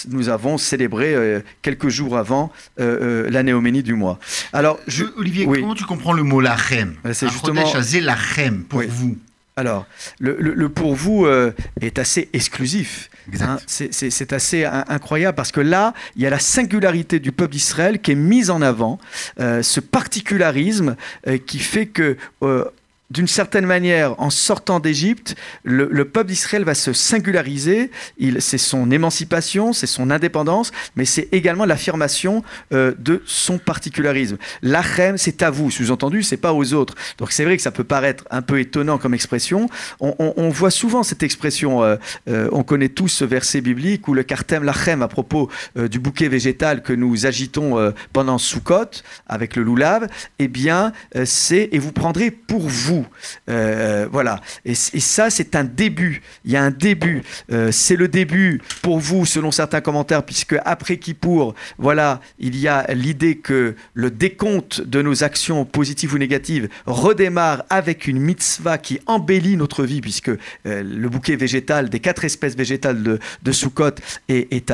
nous 0.10 0.30
avons 0.30 0.58
célébré 0.58 1.14
euh, 1.16 1.40
quelques 1.62 1.90
jours 1.90 2.18
avant 2.18 2.52
euh, 2.80 3.24
euh, 3.26 3.30
la 3.30 3.44
néoménie 3.44 3.84
du 3.84 3.94
mois. 3.94 4.20
Alors, 4.54 4.80
je, 4.88 5.06
Olivier, 5.18 5.46
oui. 5.48 5.62
comment 5.62 5.74
tu 5.76 5.86
comprends 5.86 6.14
le 6.14 6.24
mot 6.24 6.42
lachem 6.42 6.96
c'est 7.14 7.28
justement- 7.30 7.62
lachem, 8.02 8.64
pour 8.66 8.80
Oui. 8.80 8.86
vous. 8.90 9.18
alors 9.56 9.88
le, 10.20 10.38
le- 10.40 10.54
le 10.54 10.70
pour 10.70 10.94
vous 10.96 11.26
euh, 11.26 11.52
est 11.82 11.98
assez 11.98 12.30
exclusif. 12.34 13.10
Hein, 13.42 13.58
c'est- 13.66 13.92
assez 14.32 14.64
in- 14.64 14.86
incroyable 14.88 15.36
parce 15.36 15.52
que 15.52 15.60
là, 15.60 15.94
il 16.16 16.22
y 16.22 16.28
a 16.28 16.30
la 16.30 16.40
singularité 16.40 17.20
du 17.20 17.32
peuple 17.34 17.52
d'Israël 17.54 18.00
qui 18.00 18.12
est 18.12 18.16
mise 18.16 18.50
en 18.52 18.62
avant, 18.62 19.00
euh, 19.42 19.62
ce 19.64 19.80
particularisme 19.82 20.96
euh, 21.28 21.38
qui 21.38 21.60
fait 21.60 21.88
que, 21.88 22.16
d'une 23.10 23.28
certaine 23.28 23.66
manière, 23.66 24.20
en 24.20 24.30
sortant 24.30 24.80
d'Égypte, 24.80 25.36
le, 25.64 25.88
le 25.90 26.06
peuple 26.06 26.28
d'Israël 26.30 26.64
va 26.66 26.76
se 26.76 26.92
singulariser. 26.92 27.90
C'est 28.40 28.58
son 28.58 28.92
émancipation, 28.92 29.72
c'est 29.72 29.88
son 29.88 30.12
indépendance, 30.12 30.72
mais 30.96 31.06
c'est 31.06 31.30
également 31.32 31.66
l'affirmation 31.66 32.44
euh, 32.74 32.94
de 33.00 33.22
son 33.26 33.60
particularisme. 33.60 34.38
L'achem, 34.62 35.18
c'est 35.18 35.42
à 35.42 35.50
vous, 35.50 35.72
sous-entendu, 35.72 36.22
c'est 36.22 36.38
pas 36.38 36.54
aux 36.54 36.74
autres. 36.74 36.96
Donc 37.18 37.32
c'est 37.32 37.46
vrai 37.46 37.56
que 37.56 37.64
ça 37.64 37.72
peut 37.72 37.86
paraître 37.86 38.26
un 38.30 38.42
peu 38.42 38.60
étonnant 38.60 38.98
comme 38.98 39.14
expression. 39.14 39.70
On, 40.00 40.50
voit 40.50 40.72
souvent 40.72 41.04
cette 41.04 41.24
expression. 41.24 41.84
euh, 41.84 41.98
euh, 42.30 42.50
on 42.52 42.64
connaît 42.64 42.90
tous 42.90 43.08
ce 43.10 43.26
verset 43.26 43.62
biblique 43.62 44.08
où 44.08 44.14
le 44.14 44.24
cartem 44.24 44.64
lachem 44.64 45.02
à 45.02 45.08
propos 45.08 45.50
du 45.76 46.00
bouquet 46.00 46.28
végétal 46.28 46.82
que 46.82 46.94
nous 46.94 47.26
agitons 47.26 47.94
pendant 48.14 48.38
Sukkot 48.38 49.02
avec 49.28 49.56
le 49.56 49.64
loulav, 49.64 50.08
eh 50.40 50.48
bien, 50.48 50.92
c'est 51.26 51.70
et 51.72 51.80
vous 51.80 51.92
prendrez 51.92 52.32
pour 52.32 52.68
vous. 52.68 52.97
Euh, 53.50 54.08
voilà. 54.12 54.42
Et, 54.66 54.76
ça, 54.76 55.30
c'est 55.30 55.56
un 55.56 55.64
début. 55.64 56.22
Il 56.46 56.52
y 56.52 56.58
a 56.58 56.64
un 56.64 56.72
début. 56.72 57.24
Euh, 57.52 57.72
c'est 57.72 57.96
le 57.96 58.08
début 58.08 58.62
pour 58.82 59.00
vous, 59.00 59.26
selon 59.26 59.52
certains 59.52 59.82
commentaires, 59.82 60.24
puisque 60.24 60.56
après 60.66 60.98
Kippour, 60.98 61.56
voilà, 61.78 62.22
il 62.40 62.56
y 62.58 62.68
a 62.68 62.86
l'idée 62.94 63.38
que 63.38 63.76
le 63.94 64.12
décompte 64.12 64.82
de 64.82 65.02
nos 65.02 65.24
actions 65.24 65.66
positives 65.66 66.14
ou 66.14 66.18
négatives 66.18 66.70
redémarre 66.86 67.64
avec 67.70 68.08
une 68.08 68.20
mitzvah 68.20 68.78
qui 68.78 69.00
embellit 69.06 69.58
notre 69.58 69.84
vie, 69.84 70.02
puisque 70.02 70.30
euh, 70.30 70.38
le 70.66 71.10
bouquet 71.10 71.36
végétal 71.36 71.90
des 71.90 72.00
quatre 72.00 72.26
espèces 72.26 72.56
végétales 72.56 73.04
de, 73.04 73.20
de 73.44 73.52
Sukkot 73.52 73.96
est, 74.30 74.70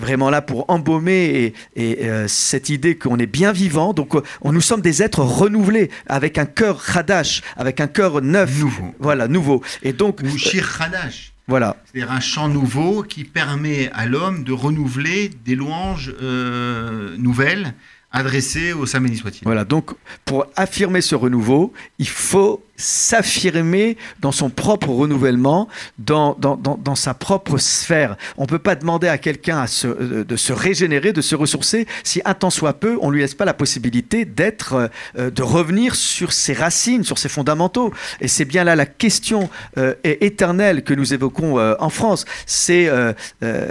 vraiment 0.00 0.30
là 0.30 0.42
pour 0.42 0.64
embaumer 0.68 1.54
et, 1.76 2.04
et, 2.04 2.08
cette 2.26 2.68
idée 2.68 2.96
qu'on 2.96 3.18
est 3.18 3.26
bien 3.26 3.52
vivant. 3.52 3.92
Donc, 3.92 4.14
on, 4.40 4.52
nous 4.52 4.60
sommes 4.60 4.80
des 4.80 5.02
êtres 5.02 5.20
renouvelés 5.20 5.90
avec 6.06 6.38
un 6.38 6.46
cœur 6.46 6.80
avec 7.56 7.80
un 7.80 7.86
cœur 7.86 8.20
neuf. 8.20 8.58
Nouveau. 8.60 8.94
Voilà, 8.98 9.28
nouveau. 9.28 9.62
Et 9.82 9.92
donc, 9.92 10.20
Ou 10.22 10.36
Shir 10.36 10.68
Hadash. 10.80 11.32
voilà. 11.48 11.76
C'est-à-dire 11.86 12.12
un 12.12 12.20
chant 12.20 12.48
nouveau 12.48 13.02
qui 13.02 13.24
permet 13.24 13.90
à 13.94 14.04
l'homme 14.06 14.44
de 14.44 14.52
renouveler 14.52 15.30
des 15.44 15.54
louanges 15.54 16.12
euh, 16.22 17.16
nouvelles 17.18 17.74
adressées 18.14 18.72
au 18.74 18.84
Saint 18.84 19.00
béni 19.00 19.16
soit-il. 19.16 19.44
Voilà, 19.44 19.64
donc 19.64 19.92
pour 20.26 20.46
affirmer 20.56 21.00
ce 21.00 21.14
renouveau, 21.14 21.72
il 21.98 22.08
faut 22.08 22.62
s'affirmer 22.82 23.96
dans 24.20 24.32
son 24.32 24.50
propre 24.50 24.88
renouvellement, 24.88 25.68
dans, 25.98 26.34
dans, 26.38 26.56
dans, 26.56 26.76
dans 26.76 26.94
sa 26.96 27.14
propre 27.14 27.58
sphère. 27.58 28.16
On 28.36 28.42
ne 28.42 28.48
peut 28.48 28.58
pas 28.58 28.74
demander 28.74 29.08
à 29.08 29.18
quelqu'un 29.18 29.64
euh, 29.84 30.24
de 30.24 30.36
se 30.36 30.52
régénérer, 30.52 31.12
de 31.12 31.20
se 31.20 31.34
ressourcer, 31.34 31.86
si 32.04 32.20
un 32.24 32.34
temps 32.34 32.50
soit 32.50 32.74
peu, 32.74 32.98
on 33.00 33.08
ne 33.08 33.14
lui 33.14 33.20
laisse 33.20 33.34
pas 33.34 33.44
la 33.44 33.54
possibilité 33.54 34.24
d'être, 34.24 34.90
euh, 35.18 35.30
de 35.30 35.42
revenir 35.42 35.94
sur 35.94 36.32
ses 36.32 36.52
racines, 36.52 37.04
sur 37.04 37.18
ses 37.18 37.28
fondamentaux. 37.28 37.92
Et 38.20 38.28
c'est 38.28 38.44
bien 38.44 38.64
là 38.64 38.74
la 38.76 38.86
question 38.86 39.48
euh, 39.78 39.94
éternelle 40.04 40.82
que 40.82 40.94
nous 40.94 41.14
évoquons 41.14 41.58
euh, 41.58 41.74
en 41.78 41.90
France. 41.90 42.24
C'est 42.46 42.90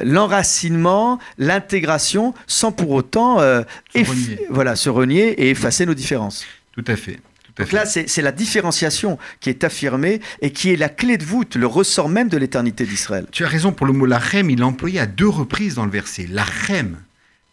l'enracinement, 0.03 1.19
l'intégration, 1.37 2.33
sans 2.47 2.71
pour 2.71 2.91
autant 2.91 3.39
Se 3.39 3.63
eff- 3.99 4.07
renier. 4.07 4.39
voilà, 4.49 4.75
se 4.75 4.89
renier 4.89 5.29
et 5.41 5.49
effacer 5.49 5.85
nos 5.85 5.93
différences. 5.93 6.45
Tout 6.73 6.83
à 6.87 6.95
fait. 6.95 7.19
À 7.57 7.63
Donc 7.63 7.71
là, 7.73 7.85
c'est 7.85 8.21
la 8.21 8.31
différenciation 8.31 9.17
qui 9.39 9.49
est 9.49 9.63
affirmée 9.63 10.21
et 10.41 10.51
qui 10.51 10.71
est 10.71 10.75
la 10.77 10.89
clé 10.89 11.17
de 11.17 11.23
voûte, 11.25 11.55
le 11.55 11.67
ressort 11.67 12.09
même 12.09 12.29
de 12.29 12.37
l'éternité 12.37 12.85
d'Israël. 12.85 13.25
Tu 13.31 13.43
as 13.45 13.47
raison 13.47 13.71
pour 13.71 13.85
le 13.85 13.93
mot 13.93 14.05
lachem, 14.05 14.49
il 14.49 14.59
est 14.59 14.63
employé 14.63 14.99
à 14.99 15.05
deux 15.05 15.27
reprises 15.29 15.75
dans 15.75 15.85
le 15.85 15.91
verset. 15.91 16.27
Lachem. 16.27 16.97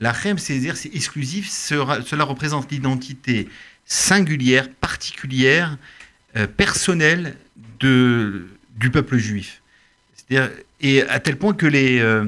Lachem, 0.00 0.38
c'est-à-dire 0.38 0.76
c'est 0.76 0.94
exclusif, 0.94 1.48
cela 1.50 1.98
cela 2.06 2.24
représente 2.24 2.70
l'identité 2.70 3.48
singulière, 3.84 4.68
particulière, 4.80 5.76
euh, 6.36 6.46
personnelle 6.46 7.36
de, 7.80 8.46
du 8.76 8.90
peuple 8.90 9.16
juif. 9.18 9.60
C'est-à-dire- 10.14 10.50
Et 10.80 11.02
à 11.02 11.18
tel 11.18 11.36
point 11.36 11.54
que 11.54 11.66
les. 11.66 11.98
euh, 11.98 12.26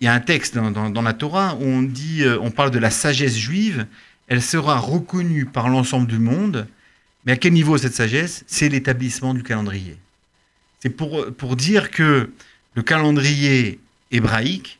il 0.00 0.06
y 0.06 0.08
a 0.08 0.14
un 0.14 0.20
texte 0.20 0.54
dans, 0.54 0.70
dans- 0.70 0.88
dans 0.88 1.02
la 1.02 1.12
Torah 1.12 1.56
où 1.60 1.64
on 1.64 1.82
dit, 1.82 2.22
euh, 2.22 2.38
on 2.40 2.50
parle 2.50 2.70
de 2.70 2.78
la 2.78 2.88
sagesse 2.90 3.36
juive. 3.36 3.84
Elle 4.30 4.40
sera 4.40 4.78
reconnue 4.78 5.44
par 5.44 5.68
l'ensemble 5.68 6.06
du 6.06 6.18
monde. 6.18 6.66
Mais 7.26 7.32
à 7.32 7.36
quel 7.36 7.52
niveau 7.52 7.76
cette 7.76 7.94
sagesse? 7.94 8.44
C'est 8.46 8.70
l'établissement 8.70 9.34
du 9.34 9.42
calendrier. 9.42 9.98
C'est 10.78 10.88
pour, 10.88 11.26
pour 11.34 11.56
dire 11.56 11.90
que 11.90 12.30
le 12.74 12.82
calendrier 12.82 13.80
hébraïque 14.12 14.78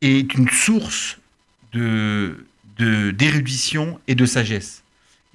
est 0.00 0.32
une 0.34 0.48
source 0.48 1.18
de, 1.72 2.46
d'érudition 2.78 4.00
et 4.06 4.14
de 4.14 4.24
sagesse. 4.24 4.82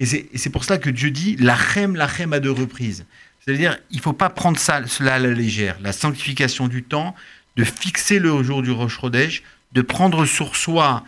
Et 0.00 0.06
c'est 0.06 0.50
pour 0.50 0.64
cela 0.64 0.78
que 0.78 0.90
Dieu 0.90 1.10
dit 1.10 1.36
la 1.36 1.56
rem, 1.56 1.94
la 1.94 2.06
rem 2.06 2.32
à 2.32 2.40
deux 2.40 2.52
reprises. 2.52 3.04
C'est-à-dire, 3.44 3.78
il 3.90 3.98
ne 3.98 4.02
faut 4.02 4.12
pas 4.14 4.30
prendre 4.30 4.58
ça, 4.58 4.86
cela 4.86 5.14
à 5.14 5.18
la 5.18 5.30
légère. 5.30 5.76
La 5.82 5.92
sanctification 5.92 6.68
du 6.68 6.82
temps, 6.82 7.14
de 7.56 7.64
fixer 7.64 8.18
le 8.18 8.42
jour 8.42 8.62
du 8.62 8.70
Rosh 8.70 8.98
Chodesh, 8.98 9.42
de 9.72 9.82
prendre 9.82 10.24
sur 10.24 10.56
soi, 10.56 11.04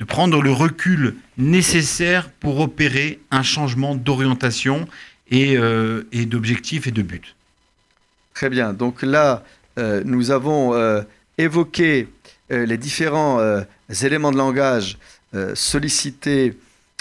de 0.00 0.04
prendre 0.04 0.42
le 0.42 0.52
recul 0.52 1.16
nécessaire 1.38 2.30
pour 2.30 2.60
opérer 2.60 3.20
un 3.30 3.42
changement 3.42 3.94
d'orientation 3.94 4.88
et, 5.30 5.56
euh, 5.56 6.06
et 6.12 6.26
d'objectif 6.26 6.86
et 6.86 6.90
de 6.90 7.02
but. 7.02 7.36
Très 8.34 8.50
bien. 8.50 8.72
Donc 8.72 9.02
là, 9.02 9.44
euh, 9.78 10.02
nous 10.04 10.30
avons 10.30 10.74
euh, 10.74 11.02
évoqué 11.38 12.08
les 12.50 12.76
différents 12.76 13.40
éléments 14.02 14.30
de 14.30 14.36
langage 14.36 14.98
sollicités 15.54 16.54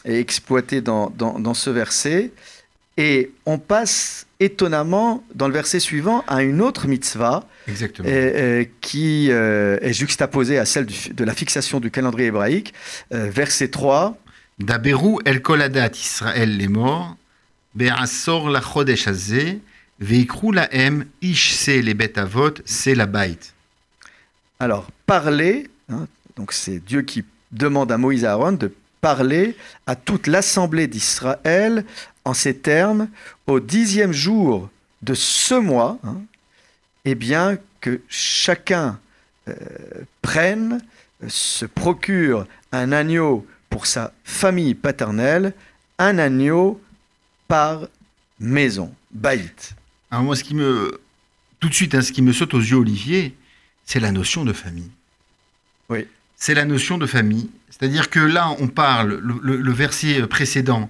et 0.06 0.20
exploités 0.20 0.80
dans, 0.80 1.54
ce 1.54 1.70
verset. 1.70 2.32
Et 2.98 3.32
on 3.46 3.58
passe 3.58 4.28
étonnamment 4.40 5.24
dans 5.34 5.48
le 5.48 5.54
verset 5.54 5.80
suivant 5.80 6.24
à 6.28 6.44
une 6.44 6.62
autre 6.62 6.88
mitzvah 6.88 7.48
qui 8.82 9.28
euh, 9.32 9.78
est 9.82 9.94
juxtaposée 9.94 10.60
à 10.60 10.66
celle 10.66 10.86
de 10.86 11.24
la 11.24 11.34
fixation 11.34 11.80
du 11.80 11.90
calendrier 11.90 12.28
hébraïque. 12.28 12.74
Euh, 13.14 13.30
verset 13.30 13.70
3. 13.70 14.18
Daberu 14.60 15.18
el 15.26 15.42
koladat 15.42 15.92
Israël 15.96 16.56
les 16.58 16.68
morts, 16.68 17.18
be'asor 17.74 18.52
la 18.52 18.62
chodesh 18.62 19.08
hazeh, 19.08 19.60
veikru 20.00 20.54
laem 20.54 21.06
ishse 21.24 21.68
les 21.82 21.96
betavot, 21.96 22.54
c'est 22.64 22.94
la 22.94 23.08
bait. 23.08 23.40
Alors, 24.60 24.88
parler, 25.08 25.70
hein, 25.90 26.06
donc 26.36 26.54
c'est 26.54 26.80
Dieu 26.80 27.02
qui 27.02 27.26
demande 27.52 27.92
à 27.92 27.98
Moïse 27.98 28.24
et 28.24 28.28
Aaron 28.28 28.52
de 28.52 28.72
parler 29.02 29.56
à 29.86 29.96
toute 29.96 30.28
l'assemblée 30.28 30.88
d'Israël 30.88 31.84
en 32.26 32.34
ces 32.34 32.56
termes, 32.56 33.10
au 33.48 33.60
dixième 33.60 34.14
jour 34.14 34.70
de 35.02 35.14
ce 35.14 35.56
mois, 35.56 36.00
hein, 36.04 36.22
eh 37.06 37.16
bien 37.16 37.58
que 37.82 38.02
chacun 38.08 39.00
euh, 39.48 39.54
prenne, 40.22 40.82
se 41.28 41.66
procure 41.66 42.48
un 42.72 42.92
agneau 42.92 43.46
pour 43.70 43.86
sa 43.86 44.14
famille 44.24 44.74
paternelle, 44.74 45.54
un 46.00 46.18
agneau 46.18 46.82
par 47.48 47.88
maison, 48.40 48.94
baït. 49.12 49.76
Alors 50.12 50.24
moi, 50.24 50.36
ce 50.36 50.44
qui 50.44 50.56
me, 50.56 51.00
tout 51.60 51.70
de 51.70 51.74
suite, 51.74 51.96
hein, 51.96 52.02
ce 52.02 52.12
qui 52.12 52.22
me 52.22 52.34
saute 52.34 52.54
aux 52.54 52.60
yeux, 52.60 52.78
Olivier, 52.78 53.36
c'est 53.86 54.00
la 54.00 54.12
notion 54.12 54.46
de 54.46 54.54
famille. 54.54 54.92
Oui. 55.90 56.08
C'est 56.36 56.54
la 56.54 56.66
notion 56.66 56.98
de 56.98 57.06
famille. 57.06 57.50
C'est-à-dire 57.70 58.10
que 58.10 58.20
là, 58.20 58.50
on 58.60 58.68
parle, 58.68 59.16
le 59.16 59.72
verset 59.72 60.28
précédent, 60.28 60.90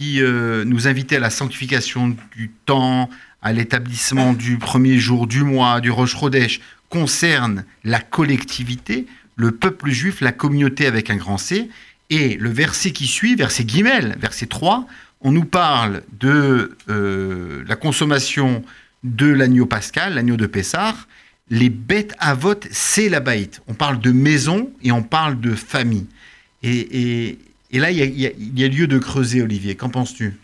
qui 0.00 0.22
euh, 0.22 0.64
nous 0.64 0.88
invitait 0.88 1.16
à 1.16 1.20
la 1.20 1.28
sanctification 1.28 2.16
du 2.34 2.50
temps, 2.64 3.10
à 3.42 3.52
l'établissement 3.52 4.32
du 4.32 4.56
premier 4.56 4.96
jour 4.96 5.26
du 5.26 5.44
mois, 5.44 5.82
du 5.82 5.90
Rosh 5.90 6.16
Chodesh, 6.16 6.60
concerne 6.88 7.66
la 7.84 8.00
collectivité, 8.00 9.04
le 9.36 9.50
peuple 9.50 9.90
juif, 9.90 10.22
la 10.22 10.32
communauté 10.32 10.86
avec 10.86 11.10
un 11.10 11.16
grand 11.16 11.36
C. 11.36 11.68
Et 12.08 12.36
le 12.36 12.48
verset 12.48 12.92
qui 12.92 13.06
suit, 13.06 13.34
verset 13.34 13.64
Guimel, 13.64 14.16
verset 14.18 14.46
3, 14.46 14.86
on 15.20 15.32
nous 15.32 15.44
parle 15.44 16.02
de 16.18 16.78
euh, 16.88 17.62
la 17.68 17.76
consommation 17.76 18.64
de 19.04 19.26
l'agneau 19.26 19.66
pascal, 19.66 20.14
l'agneau 20.14 20.38
de 20.38 20.46
Pessah. 20.46 20.94
Les 21.50 21.68
bêtes 21.68 22.14
à 22.18 22.32
vote, 22.32 22.66
c'est 22.70 23.10
la 23.10 23.20
baïte. 23.20 23.60
On 23.66 23.74
parle 23.74 24.00
de 24.00 24.12
maison 24.12 24.70
et 24.82 24.92
on 24.92 25.02
parle 25.02 25.38
de 25.40 25.54
famille. 25.54 26.06
et 26.62 27.38
là, 27.78 27.90
il 27.90 27.98
y, 27.98 28.64
a, 28.64 28.68
lieu 28.68 28.86
de 28.86 28.98
creuser, 28.98 29.42
Olivier. 29.42 29.76
Qu'en 29.76 29.90
penses-tu? 29.90 30.36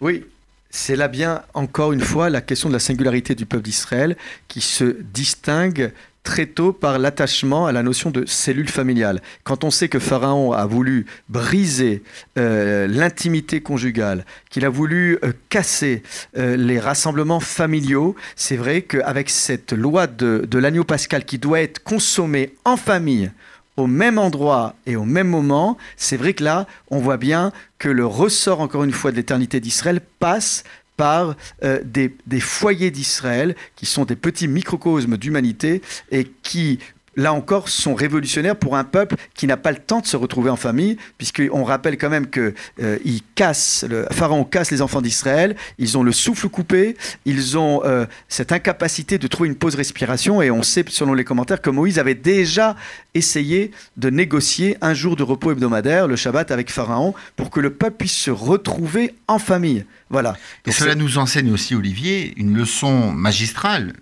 Oui, 0.00 0.24
c'est 0.70 0.96
là 0.96 1.08
bien, 1.08 1.42
encore 1.54 1.92
une 1.92 2.00
fois, 2.00 2.30
la 2.30 2.40
question 2.40 2.68
de 2.68 2.74
la 2.74 2.80
singularité 2.80 3.34
du 3.34 3.46
peuple 3.46 3.62
d'Israël 3.62 4.16
qui 4.48 4.60
se 4.60 4.96
distingue 5.12 5.92
très 6.22 6.46
tôt 6.46 6.72
par 6.72 6.98
l'attachement 6.98 7.66
à 7.66 7.72
la 7.72 7.82
notion 7.82 8.10
de 8.10 8.24
cellule 8.26 8.68
familiale. 8.68 9.20
Quand 9.44 9.64
on 9.64 9.70
sait 9.70 9.88
que 9.88 9.98
Pharaon 9.98 10.52
a 10.52 10.66
voulu 10.66 11.06
briser 11.28 12.02
euh, 12.38 12.86
l'intimité 12.86 13.60
conjugale, 13.60 14.24
qu'il 14.50 14.64
a 14.64 14.68
voulu 14.68 15.18
euh, 15.24 15.32
casser 15.48 16.02
euh, 16.36 16.56
les 16.56 16.78
rassemblements 16.78 17.40
familiaux, 17.40 18.14
c'est 18.36 18.56
vrai 18.56 18.82
qu'avec 18.82 19.30
cette 19.30 19.72
loi 19.72 20.06
de, 20.06 20.46
de 20.48 20.58
l'agneau 20.58 20.84
pascal 20.84 21.24
qui 21.24 21.38
doit 21.38 21.60
être 21.60 21.82
consommée 21.82 22.54
en 22.64 22.76
famille, 22.76 23.30
au 23.76 23.86
même 23.86 24.18
endroit 24.18 24.74
et 24.86 24.96
au 24.96 25.04
même 25.04 25.28
moment, 25.28 25.78
c'est 25.96 26.16
vrai 26.16 26.34
que 26.34 26.44
là, 26.44 26.66
on 26.90 26.98
voit 26.98 27.16
bien 27.16 27.52
que 27.78 27.88
le 27.88 28.06
ressort, 28.06 28.60
encore 28.60 28.84
une 28.84 28.92
fois, 28.92 29.10
de 29.10 29.16
l'éternité 29.16 29.60
d'Israël 29.60 30.00
passe 30.18 30.64
par 30.96 31.34
euh, 31.64 31.80
des, 31.84 32.14
des, 32.26 32.40
foyers 32.40 32.90
d'Israël 32.90 33.56
qui 33.76 33.86
sont 33.86 34.04
des 34.04 34.14
petits 34.14 34.46
microcosmes 34.46 35.16
d'humanité 35.16 35.80
et 36.10 36.30
qui 36.42 36.78
là 37.16 37.32
encore, 37.32 37.68
sont 37.68 37.94
révolutionnaires 37.94 38.56
pour 38.56 38.76
un 38.76 38.84
peuple 38.84 39.16
qui 39.34 39.46
n'a 39.46 39.56
pas 39.56 39.72
le 39.72 39.78
temps 39.78 40.00
de 40.00 40.06
se 40.06 40.16
retrouver 40.16 40.50
en 40.50 40.56
famille, 40.56 40.96
puisqu'on 41.18 41.64
rappelle 41.64 41.98
quand 41.98 42.10
même 42.10 42.26
que 42.26 42.54
euh, 42.80 42.98
il 43.04 43.20
casse, 43.34 43.84
le 43.88 44.06
pharaon 44.10 44.44
casse 44.44 44.70
les 44.70 44.82
enfants 44.82 45.02
d'Israël, 45.02 45.56
ils 45.78 45.98
ont 45.98 46.02
le 46.02 46.12
souffle 46.12 46.48
coupé, 46.48 46.96
ils 47.24 47.58
ont 47.58 47.82
euh, 47.84 48.06
cette 48.28 48.52
incapacité 48.52 49.18
de 49.18 49.26
trouver 49.26 49.48
une 49.48 49.56
pause 49.56 49.74
respiration, 49.74 50.42
et 50.42 50.50
on 50.50 50.62
sait, 50.62 50.84
selon 50.88 51.14
les 51.14 51.24
commentaires, 51.24 51.60
que 51.60 51.70
Moïse 51.70 51.98
avait 51.98 52.14
déjà 52.14 52.76
essayé 53.14 53.70
de 53.96 54.10
négocier 54.10 54.76
un 54.80 54.94
jour 54.94 55.16
de 55.16 55.22
repos 55.22 55.52
hebdomadaire, 55.52 56.08
le 56.08 56.16
Shabbat, 56.16 56.50
avec 56.50 56.70
Pharaon, 56.70 57.14
pour 57.36 57.50
que 57.50 57.60
le 57.60 57.70
peuple 57.70 57.96
puisse 57.98 58.16
se 58.16 58.30
retrouver 58.30 59.14
en 59.28 59.38
famille. 59.38 59.84
Voilà. 60.08 60.36
Et 60.66 60.72
cela 60.72 60.94
nous 60.94 61.18
enseigne 61.18 61.52
aussi, 61.52 61.74
Olivier, 61.74 62.32
une 62.36 62.56
leçon 62.56 63.12
magistrale, 63.12 63.94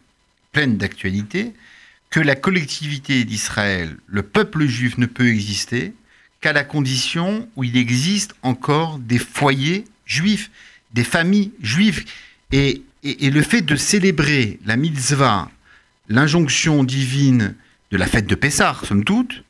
pleine 0.53 0.77
d'actualité, 0.77 1.53
que 2.11 2.21
la 2.21 2.35
collectivité 2.35 3.25
d'Israël, 3.25 3.97
le 4.07 4.23
peuple 4.23 4.67
juif 4.67 4.99
ne 4.99 5.07
peut 5.07 5.29
exister 5.29 5.95
qu'à 6.41 6.53
la 6.53 6.65
condition 6.65 7.49
où 7.55 7.65
il 7.65 7.77
existe 7.77 8.35
encore 8.43 8.99
des 8.99 9.19
foyers 9.19 9.85
juifs, 10.07 10.51
des 10.93 11.05
familles 11.05 11.53
juives. 11.63 12.05
Et, 12.53 12.83
le 13.03 13.43
fait 13.43 13.63
de 13.63 13.77
célébrer 13.77 14.59
la 14.67 14.77
mitzvah, 14.77 15.51
l'injonction 16.09 16.85
divine 16.85 17.55
de 17.91 17.97
la 17.97 18.07
fête 18.07 18.27
de 18.27 18.35
Pessah, 18.35 18.77
somme 18.83 19.05
toute, 19.05 19.45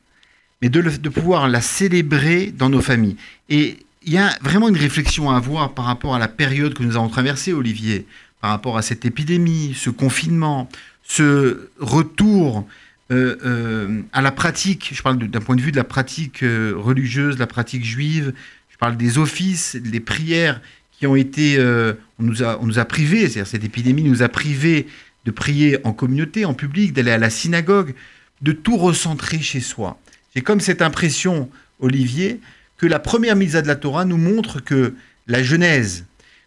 mais 0.61 0.69
de, 0.69 0.81
de 0.81 1.09
pouvoir 1.09 1.49
la 1.49 1.61
célébrer 1.61 2.51
dans 2.51 2.69
nos 2.69 2.81
familles. 2.81 3.17
Et 3.49 3.79
il 4.03 4.13
y 4.13 4.17
a 4.17 4.29
vraiment 4.41 4.69
une 4.69 4.77
réflexion 4.77 5.29
à 5.31 5.35
avoir 5.35 5.73
par 5.73 5.85
rapport 5.85 6.15
à 6.15 6.19
la 6.19 6.27
période 6.27 6.73
que 6.73 6.83
nous 6.83 6.95
avons 6.95 7.09
traversée, 7.09 7.53
Olivier, 7.53 8.05
par 8.39 8.51
rapport 8.51 8.77
à 8.77 8.81
cette 8.81 9.05
épidémie, 9.05 9.73
ce 9.75 9.89
confinement, 9.89 10.69
ce 11.11 11.69
retour 11.77 12.65
euh, 13.11 13.35
euh, 13.43 14.01
à 14.13 14.21
la 14.21 14.31
pratique, 14.31 14.91
je 14.93 15.01
parle 15.01 15.17
d'un 15.17 15.41
point 15.41 15.57
de 15.57 15.61
vue 15.61 15.73
de 15.73 15.75
la 15.75 15.83
pratique 15.83 16.41
euh, 16.41 16.73
religieuse, 16.73 17.37
la 17.37 17.47
pratique 17.47 17.83
juive, 17.83 18.31
je 18.69 18.77
parle 18.77 18.95
des 18.95 19.17
offices, 19.17 19.75
des 19.75 19.99
prières 19.99 20.61
qui 20.93 21.07
ont 21.07 21.17
été, 21.17 21.59
on, 21.59 22.23
nous 22.23 22.43
a, 22.43 22.59
on 22.61 22.65
nous 22.65 22.79
a 22.79 22.85
privés, 22.85 23.27
c'est-à-dire 23.27 23.47
cette 23.47 23.65
épidémie 23.65 24.03
nous 24.03 24.23
a 24.23 24.29
privés 24.29 24.87
de 25.25 25.31
prier 25.31 25.79
en 25.83 25.91
communauté, 25.91 26.45
en 26.45 26.53
public, 26.53 26.93
d'aller 26.93 27.11
à 27.11 27.17
la 27.17 27.29
synagogue, 27.29 27.93
de 28.41 28.53
tout 28.53 28.77
recentrer 28.77 29.39
chez 29.39 29.59
soi. 29.59 29.99
J'ai 30.33 30.41
comme 30.41 30.61
cette 30.61 30.81
impression, 30.81 31.49
Olivier, 31.79 32.39
que 32.77 32.85
la 32.85 32.99
première 32.99 33.35
mise 33.35 33.55
à 33.57 33.61
de 33.61 33.67
la 33.67 33.75
Torah 33.75 34.05
nous 34.05 34.17
montre 34.17 34.63
que 34.63 34.93
la 35.27 35.43
Genèse, 35.43 36.05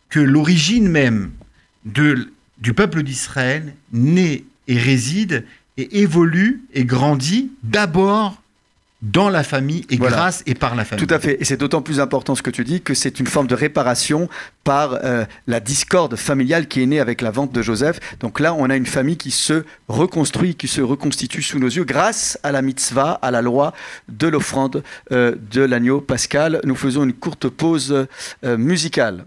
que 0.08 0.20
l'origine 0.20 0.88
même 0.88 1.32
de, 1.84 2.30
du 2.58 2.72
peuple 2.72 3.02
d'Israël 3.02 3.74
naît 3.92 4.44
et 4.68 4.78
réside 4.78 5.44
et 5.76 6.00
évolue 6.00 6.62
et 6.72 6.84
grandit 6.84 7.50
d'abord 7.62 8.40
dans 9.04 9.28
la 9.28 9.44
famille 9.44 9.84
et 9.90 9.98
grâce 9.98 10.42
et 10.46 10.54
par 10.54 10.74
la 10.74 10.84
famille. 10.84 11.06
Tout 11.06 11.14
à 11.14 11.18
fait. 11.18 11.36
Et 11.40 11.44
c'est 11.44 11.58
d'autant 11.58 11.82
plus 11.82 12.00
important 12.00 12.34
ce 12.34 12.42
que 12.42 12.50
tu 12.50 12.64
dis 12.64 12.80
que 12.80 12.94
c'est 12.94 13.20
une 13.20 13.26
forme 13.26 13.46
de 13.46 13.54
réparation 13.54 14.28
par 14.64 14.98
euh, 15.04 15.26
la 15.46 15.60
discorde 15.60 16.16
familiale 16.16 16.66
qui 16.66 16.82
est 16.82 16.86
née 16.86 17.00
avec 17.00 17.20
la 17.20 17.30
vente 17.30 17.52
de 17.52 17.60
Joseph. 17.60 18.00
Donc 18.20 18.40
là, 18.40 18.54
on 18.54 18.70
a 18.70 18.76
une 18.76 18.86
famille 18.86 19.18
qui 19.18 19.30
se 19.30 19.64
reconstruit, 19.88 20.54
qui 20.54 20.68
se 20.68 20.80
reconstitue 20.80 21.42
sous 21.42 21.58
nos 21.58 21.68
yeux 21.68 21.84
grâce 21.84 22.38
à 22.42 22.50
la 22.50 22.62
mitzvah, 22.62 23.18
à 23.20 23.30
la 23.30 23.42
loi 23.42 23.74
de 24.08 24.26
l'offrande 24.26 24.82
euh, 25.12 25.34
de 25.52 25.60
l'agneau 25.60 26.00
pascal. 26.00 26.60
Nous 26.64 26.76
faisons 26.76 27.04
une 27.04 27.12
courte 27.12 27.48
pause 27.48 28.06
euh, 28.44 28.56
musicale. 28.56 29.26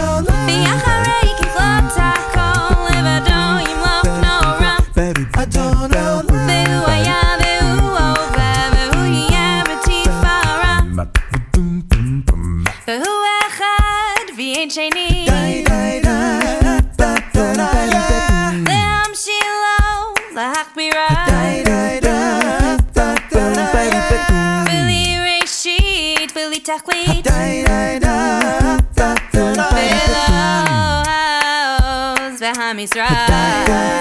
Cheney. 14.71 15.25
Them 15.25 15.53
she. 19.13 19.37
Billy 24.65 25.17
Rashid, 25.19 26.33
Billy 26.33 26.61
Takwit. 26.61 27.27
Bahamis 32.39 32.95
Rock. 32.95 34.00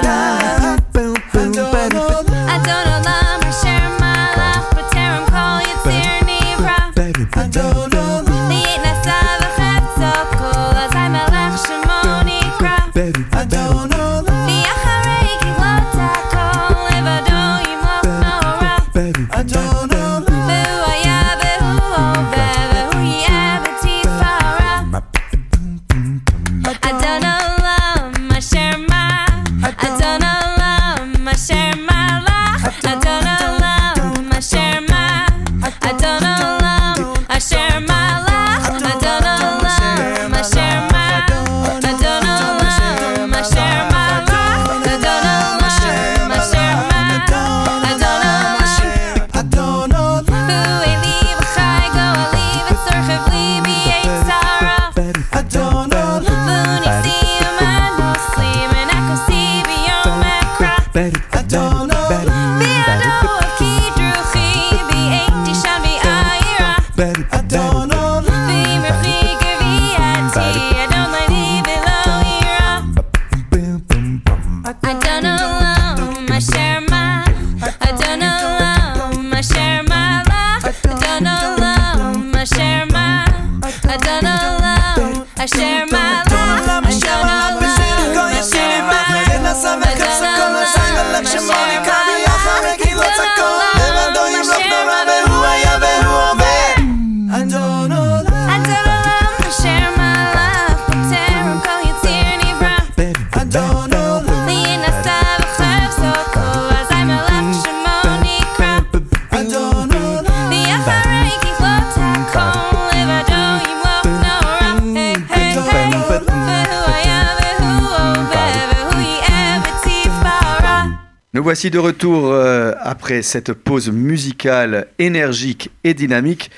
Voici 121.61 121.71
de 121.71 121.79
retour 121.79 122.33
euh, 122.33 122.73
après 122.81 123.21
cette 123.21 123.53
pause 123.53 123.91
musicale 123.91 124.87
énergique 124.99 125.71
et 125.85 125.93
dynamique 125.93 126.51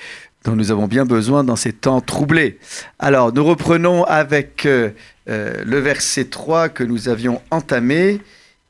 dont 0.44 0.54
nous 0.54 0.70
avons 0.70 0.86
bien 0.86 1.04
besoin 1.04 1.42
dans 1.42 1.56
ces 1.56 1.72
temps 1.72 2.00
troublés. 2.00 2.60
Alors, 3.00 3.32
nous 3.32 3.42
reprenons 3.42 4.04
avec 4.04 4.64
euh, 4.64 4.90
euh, 5.28 5.60
le 5.66 5.80
verset 5.80 6.26
3 6.26 6.68
que 6.68 6.84
nous 6.84 7.08
avions 7.08 7.42
entamé 7.50 8.20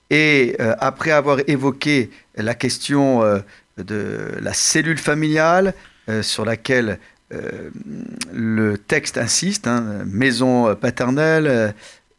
et 0.08 0.56
après 0.78 1.10
avoir 1.10 1.40
évoqué 1.48 2.08
la 2.34 2.54
question 2.54 3.22
de 3.76 4.18
la 4.40 4.52
cellule 4.54 4.98
familiale 4.98 5.74
sur 6.22 6.46
laquelle 6.46 6.98
le 8.32 8.78
texte 8.78 9.18
insiste, 9.18 9.66
hein, 9.66 10.02
maison 10.06 10.74
paternelle 10.76 11.74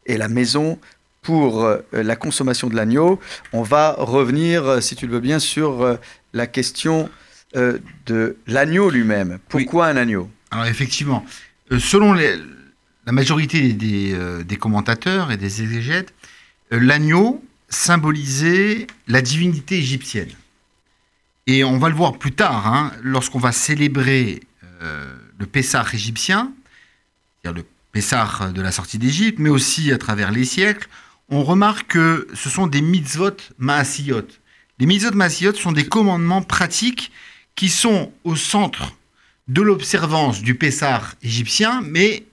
et 0.06 0.16
la 0.16 0.28
maison 0.28 0.78
pour 1.24 1.64
euh, 1.64 1.78
la 1.92 2.14
consommation 2.14 2.68
de 2.68 2.76
l'agneau. 2.76 3.18
On 3.52 3.62
va 3.62 3.96
revenir, 3.98 4.64
euh, 4.64 4.80
si 4.80 4.94
tu 4.94 5.08
le 5.08 5.14
veux 5.14 5.20
bien, 5.20 5.40
sur 5.40 5.82
euh, 5.82 5.96
la 6.32 6.46
question 6.46 7.10
de 8.06 8.36
l'agneau 8.48 8.90
lui-même. 8.90 9.38
Pourquoi 9.48 9.86
un 9.86 9.96
agneau? 9.96 10.28
Alors 10.50 10.66
effectivement, 10.66 11.24
selon 11.78 12.12
les- 12.12 12.36
la 13.06 13.12
majorité 13.12 13.72
des, 13.72 14.18
des 14.44 14.56
commentateurs 14.56 15.30
et 15.30 15.36
des 15.36 15.62
exégètes, 15.62 16.12
l'agneau 16.72 17.44
symbolisait 17.68 18.88
la 19.06 19.22
divinité 19.22 19.78
égyptienne. 19.78 20.30
Et 21.46 21.62
on 21.62 21.78
va 21.78 21.90
le 21.90 21.94
voir 21.94 22.18
plus 22.18 22.32
tard, 22.32 22.66
hein, 22.66 22.90
lorsqu'on 23.02 23.38
va 23.38 23.52
célébrer 23.52 24.40
euh, 24.82 25.14
le 25.38 25.46
Pessah 25.46 25.86
égyptien, 25.92 26.52
c'est-à-dire 27.42 27.62
le 27.62 27.66
Pessah 27.92 28.50
de 28.52 28.62
la 28.62 28.72
sortie 28.72 28.98
d'Égypte, 28.98 29.38
mais 29.38 29.50
aussi 29.50 29.92
à 29.92 29.98
travers 29.98 30.32
les 30.32 30.44
siècles, 30.44 30.88
on 31.28 31.42
remarque 31.42 31.88
que 31.88 32.28
ce 32.34 32.50
sont 32.50 32.66
des 32.66 32.80
mitzvot 32.82 33.36
maasiyot. 33.58 34.26
Les 34.78 34.86
mitzvot 34.86 35.12
maasiyot 35.14 35.54
sont 35.54 35.72
des 35.72 35.86
commandements 35.86 36.42
pratiques 36.42 37.10
qui 37.54 37.68
sont 37.68 38.12
au 38.24 38.36
centre 38.36 38.96
de 39.48 39.62
l'observance 39.62 40.42
du 40.42 40.54
Pessah 40.54 41.02
égyptien, 41.22 41.82
mais 41.84 42.24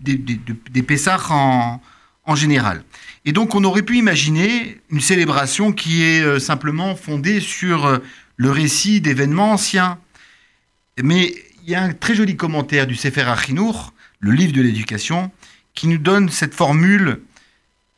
des- 0.00 0.16
des 0.16 0.82
Pessah 0.82 1.18
en, 1.30 1.80
en 2.24 2.34
général. 2.36 2.84
Et 3.24 3.32
donc 3.32 3.54
on 3.54 3.64
aurait 3.64 3.82
pu 3.82 3.96
imaginer 3.98 4.80
une 4.90 5.00
célébration 5.00 5.72
qui 5.72 6.02
est 6.02 6.20
euh, 6.22 6.38
simplement 6.38 6.94
fondée 6.94 7.40
sur 7.40 7.86
euh, 7.86 7.98
le 8.36 8.50
récit 8.50 9.00
d'événements 9.00 9.52
anciens. 9.52 9.98
Mais 11.02 11.34
il 11.64 11.70
y 11.70 11.74
a 11.74 11.82
un 11.82 11.92
très 11.92 12.14
joli 12.14 12.36
commentaire 12.36 12.86
du 12.86 12.94
Sefer 12.94 13.22
Achinour, 13.22 13.92
le 14.20 14.30
livre 14.32 14.52
de 14.52 14.62
l'éducation, 14.62 15.32
qui 15.74 15.88
nous 15.88 15.98
donne 15.98 16.28
cette 16.28 16.54
formule 16.54 17.20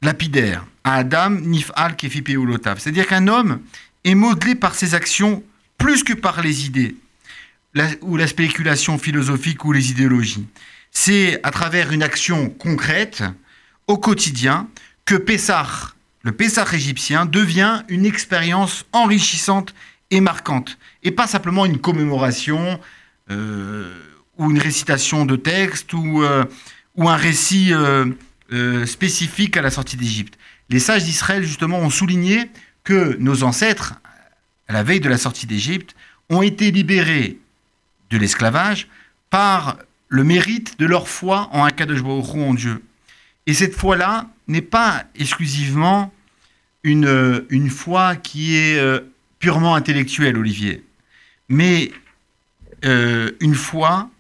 lapidaire. 0.03 0.65
À 0.85 0.95
Adam, 0.95 1.31
nif'al 1.31 1.97
kefi 1.97 2.23
peulotav. 2.23 2.79
C'est-à-dire 2.79 3.07
qu'un 3.07 3.29
homme 3.29 3.61
est 4.05 4.15
modelé 4.15 4.55
par 4.55 4.75
ses 4.75 4.95
actions 4.95 5.43
plus 5.77 6.03
que 6.03 6.13
par 6.13 6.43
les 6.43 6.67
idées, 6.67 6.97
ou 8.01 8.17
la 8.17 8.27
spéculation 8.27 8.99
philosophique 8.99 9.65
ou 9.65 9.73
les 9.73 9.91
idéologies. 9.91 10.47
C'est 10.91 11.41
à 11.45 11.51
travers 11.51 11.93
une 11.93 12.03
action 12.03 12.51
concrète, 12.51 13.23
au 13.87 13.99
quotidien, 13.99 14.69
que 15.05 15.15
Pessah, 15.15 15.95
le 16.23 16.33
Pessah 16.33 16.67
égyptien, 16.73 17.27
devient 17.27 17.83
une 17.89 18.05
expérience 18.05 18.85
enrichissante 18.93 19.75
et 20.11 20.21
marquante. 20.21 20.79
Et 21.03 21.11
pas 21.11 21.27
simplement 21.27 21.67
une 21.67 21.79
commémoration 21.79 22.81
euh, 23.31 23.95
ou 24.37 24.51
une 24.51 24.59
récitation 24.59 25.27
de 25.27 25.37
texte 25.37 25.93
ou, 25.93 26.23
euh, 26.23 26.45
un 26.99 27.17
récit 27.17 27.73
euh, 27.73 28.07
euh, 28.53 28.87
spécifique 28.87 29.57
à 29.57 29.63
la 29.63 29.71
sortie 29.71 29.97
d'Égypte. 29.97 30.39
Les 30.71 30.79
sages 30.79 31.05
d'Israël, 31.05 31.45
justement, 31.45 31.79
ont 31.79 31.91
souligné 31.91 32.51
que 32.85 33.17
nos 33.19 33.43
ancêtres, 33.43 33.95
à 34.69 34.73
la 34.73 34.83
veille 34.83 35.01
de 35.01 35.09
la 35.09 35.19
sortie 35.19 35.47
d'Égypte, 35.47 35.95
ont 36.31 36.43
été 36.43 36.71
libérés 36.71 37.39
de 38.11 38.19
l'esclavage 38.19 38.89
par 39.31 39.79
le 40.09 40.25
mérite 40.25 40.79
de 40.79 40.87
leur 40.87 41.09
foi 41.09 41.49
en 41.53 41.65
un 41.65 41.71
cas 41.71 41.87
de 41.87 41.99
en 42.01 42.55
Dieu. 42.55 42.83
Et 43.47 43.55
cette 43.55 43.75
foi-là 43.75 44.29
n'est 44.47 44.63
pas 44.63 45.05
exclusivement 45.15 46.13
une, 46.83 47.45
une 47.51 47.71
foi 47.71 48.17
qui 48.17 48.57
est 48.57 48.79
euh, 48.79 49.01
purement 49.39 49.75
intellectuelle, 49.75 50.37
Olivier, 50.37 50.85
mais 51.49 51.93
euh, 52.85 53.31
une 53.41 53.55
foi, 53.55 54.11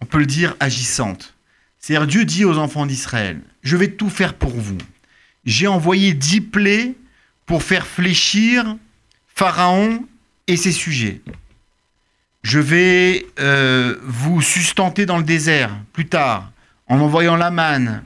on 0.00 0.06
peut 0.06 0.18
le 0.18 0.26
dire, 0.26 0.56
agissante. 0.60 1.34
C'est-à-dire 1.78 2.06
Dieu 2.06 2.24
dit 2.24 2.44
aux 2.44 2.58
enfants 2.58 2.86
d'Israël, 2.86 3.40
je 3.64 3.76
vais 3.76 3.88
tout 3.88 4.10
faire 4.10 4.34
pour 4.34 4.52
vous. 4.52 4.78
J'ai 5.44 5.66
envoyé 5.66 6.14
dix 6.14 6.40
plaies 6.40 6.94
pour 7.46 7.62
faire 7.62 7.86
fléchir 7.86 8.76
Pharaon 9.34 10.06
et 10.46 10.56
ses 10.56 10.72
sujets. 10.72 11.20
Je 12.42 12.60
vais 12.60 13.26
euh, 13.40 13.96
vous 14.02 14.42
sustenter 14.42 15.06
dans 15.06 15.16
le 15.16 15.24
désert 15.24 15.74
plus 15.92 16.06
tard, 16.06 16.52
en 16.88 17.00
envoyant 17.00 17.36
la 17.36 17.50
manne, 17.50 18.04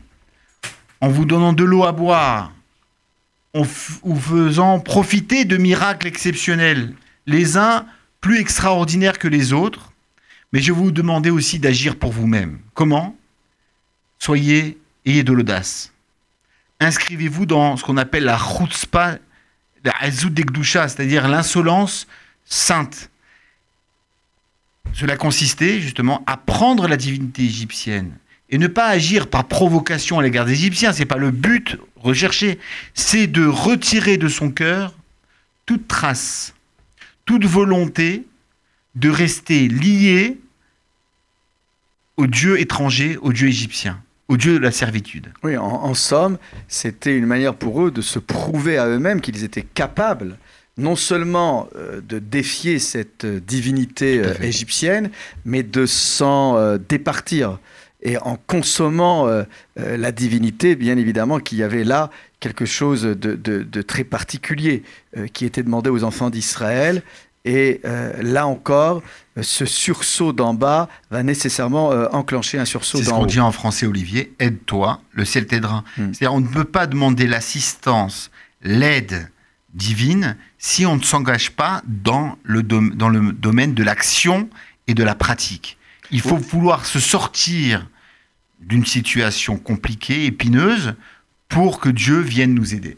en 1.01 1.09
vous 1.09 1.25
donnant 1.25 1.53
de 1.53 1.65
l'eau 1.65 1.85
à 1.85 1.93
boire, 1.93 2.53
en 3.53 3.63
vous 3.63 4.21
faisant 4.21 4.79
profiter 4.79 5.45
de 5.45 5.57
miracles 5.57 6.07
exceptionnels, 6.07 6.95
les 7.27 7.57
uns 7.57 7.85
plus 8.21 8.39
extraordinaires 8.39 9.19
que 9.19 9.29
les 9.29 9.53
autres. 9.53 9.93
Mais 10.53 10.61
je 10.61 10.73
vais 10.73 10.79
vous 10.79 10.93
demander 10.93 11.31
aussi 11.31 11.59
d'agir 11.59 11.97
pour 11.97 12.13
vous-même. 12.13 12.61
Comment? 12.75 13.17
Soyez, 14.19 14.79
ayez 15.09 15.25
de 15.25 15.33
l'audace. 15.33 15.93
Inscrivez-vous 16.81 17.47
dans 17.47 17.77
ce 17.77 17.85
qu'on 17.85 17.97
appelle 17.97 18.25
la 18.25 18.39
chutzpah, 18.39 19.19
la 19.85 19.93
Hazout 20.01 20.31
Dekdusha, 20.31 20.89
c'est-à-dire 20.89 21.29
l'insolence 21.29 22.07
sainte. 22.45 23.11
Cela 24.93 25.17
consistait 25.17 25.81
justement 25.81 26.23
à 26.27 26.37
prendre 26.37 26.89
la 26.89 26.97
divinité 26.97 27.43
égyptienne 27.43 28.17
et 28.51 28.59
ne 28.59 28.67
pas 28.67 28.89
agir 28.89 29.29
par 29.29 29.45
provocation 29.45 30.19
à 30.19 30.23
l'égard 30.23 30.47
des 30.47 30.53
Égyptiens. 30.53 30.93
C'est 30.93 31.05
pas 31.05 31.19
le 31.19 31.31
but 31.31 31.77
recherché. 31.97 32.59
C'est 32.95 33.27
de 33.27 33.47
retirer 33.47 34.17
de 34.17 34.29
son 34.29 34.51
cœur 34.51 34.95
toute 35.67 35.87
trace, 35.87 36.55
toute 37.27 37.45
volonté 37.45 38.25
de 38.95 39.11
rester 39.11 39.69
lié 39.69 40.39
au 42.17 42.27
Dieu 42.27 42.59
étranger, 42.59 43.17
au 43.21 43.33
Dieu 43.33 43.49
égyptien, 43.49 44.03
au 44.29 44.37
Dieu 44.37 44.55
de 44.59 44.63
la 44.63 44.71
servitude. 44.71 45.29
Oui, 45.43 45.57
en, 45.57 45.65
en 45.67 45.95
somme, 45.95 46.39
c'était 46.69 47.17
une 47.17 47.27
manière 47.27 47.55
pour 47.55 47.83
eux 47.83 47.91
de 47.91 48.03
se 48.03 48.19
prouver 48.19 48.77
à 48.79 48.87
eux-mêmes 48.87 49.21
qu'ils 49.21 49.43
étaient 49.45 49.63
capables 49.63 50.37
non 50.77 50.95
seulement 50.95 51.69
euh, 51.75 52.01
de 52.01 52.21
défier 52.21 52.79
cette 52.79 53.25
euh, 53.25 53.41
divinité 53.41 54.21
euh, 54.25 54.35
égyptienne, 54.41 55.11
mais 55.45 55.65
de 55.65 55.87
s'en 55.87 56.57
euh, 56.57 56.79
départir. 56.79 57.59
Et 58.01 58.17
en 58.17 58.39
consommant 58.47 59.27
la 59.75 60.13
divinité, 60.13 60.77
bien 60.77 60.97
évidemment, 60.97 61.41
qu'il 61.41 61.59
y 61.59 61.65
avait 61.65 61.83
là 61.83 62.11
quelque 62.39 62.65
chose 62.65 63.03
de, 63.03 63.35
de- 63.35 63.65
de 63.65 63.83
très 63.83 64.05
particulier 64.05 64.85
qui 65.33 65.45
était 65.45 65.65
demandé 65.65 65.91
aux 65.91 66.05
enfants 66.05 66.31
d'Israël. 66.31 67.03
Et 67.51 67.81
euh, 67.87 68.13
là 68.23 68.47
encore, 68.47 69.03
ce 69.41 69.65
sursaut 69.65 70.35
d'en 70.35 70.53
bas 70.53 70.89
va 71.11 71.23
nécessairement 71.23 71.93
euh, 71.93 72.07
enclencher 72.13 72.59
un 72.59 72.67
sursaut 72.67 72.99
C'est 72.99 73.05
ce 73.05 73.09
d'en 73.11 73.17
qu'on 73.17 73.23
haut. 73.23 73.27
dit 73.27 73.41
en 73.41 73.53
français, 73.53 73.87
Olivier, 73.87 74.35
aide-toi, 74.39 75.01
le 75.13 75.25
ciel 75.25 75.47
t'aidera. 75.47 75.83
Hmm. 75.97 76.13
C'est-à-dire, 76.13 76.35
on 76.35 76.41
ne 76.43 76.47
peut 76.49 76.65
pas 76.65 76.87
demander 76.87 77.27
l'assistance, 77.27 78.31
l'aide 78.63 79.31
divine 79.73 80.37
si 80.59 80.85
on 80.85 80.97
ne 80.97 81.03
s'engage 81.03 81.53
pas 81.53 81.81
dans 81.87 82.37
le, 82.43 82.63
dom- 82.63 82.95
dans 82.95 83.09
le 83.09 83.33
domaine 83.33 83.73
de 83.73 83.83
l'action 83.83 84.51
et 84.87 84.93
de 84.93 85.03
la 85.05 85.15
pratique. 85.15 85.79
Il 86.11 86.21
faut 86.21 86.37
vouloir 86.37 86.85
se 86.85 87.01
sortir 87.01 87.89
d'une 88.61 88.85
situation 88.85 89.57
compliquée, 89.57 90.27
épineuse, 90.27 90.95
pour 91.49 91.81
que 91.81 91.89
Dieu 91.89 92.19
vienne 92.21 92.53
nous 92.55 92.75
aider. 92.75 92.97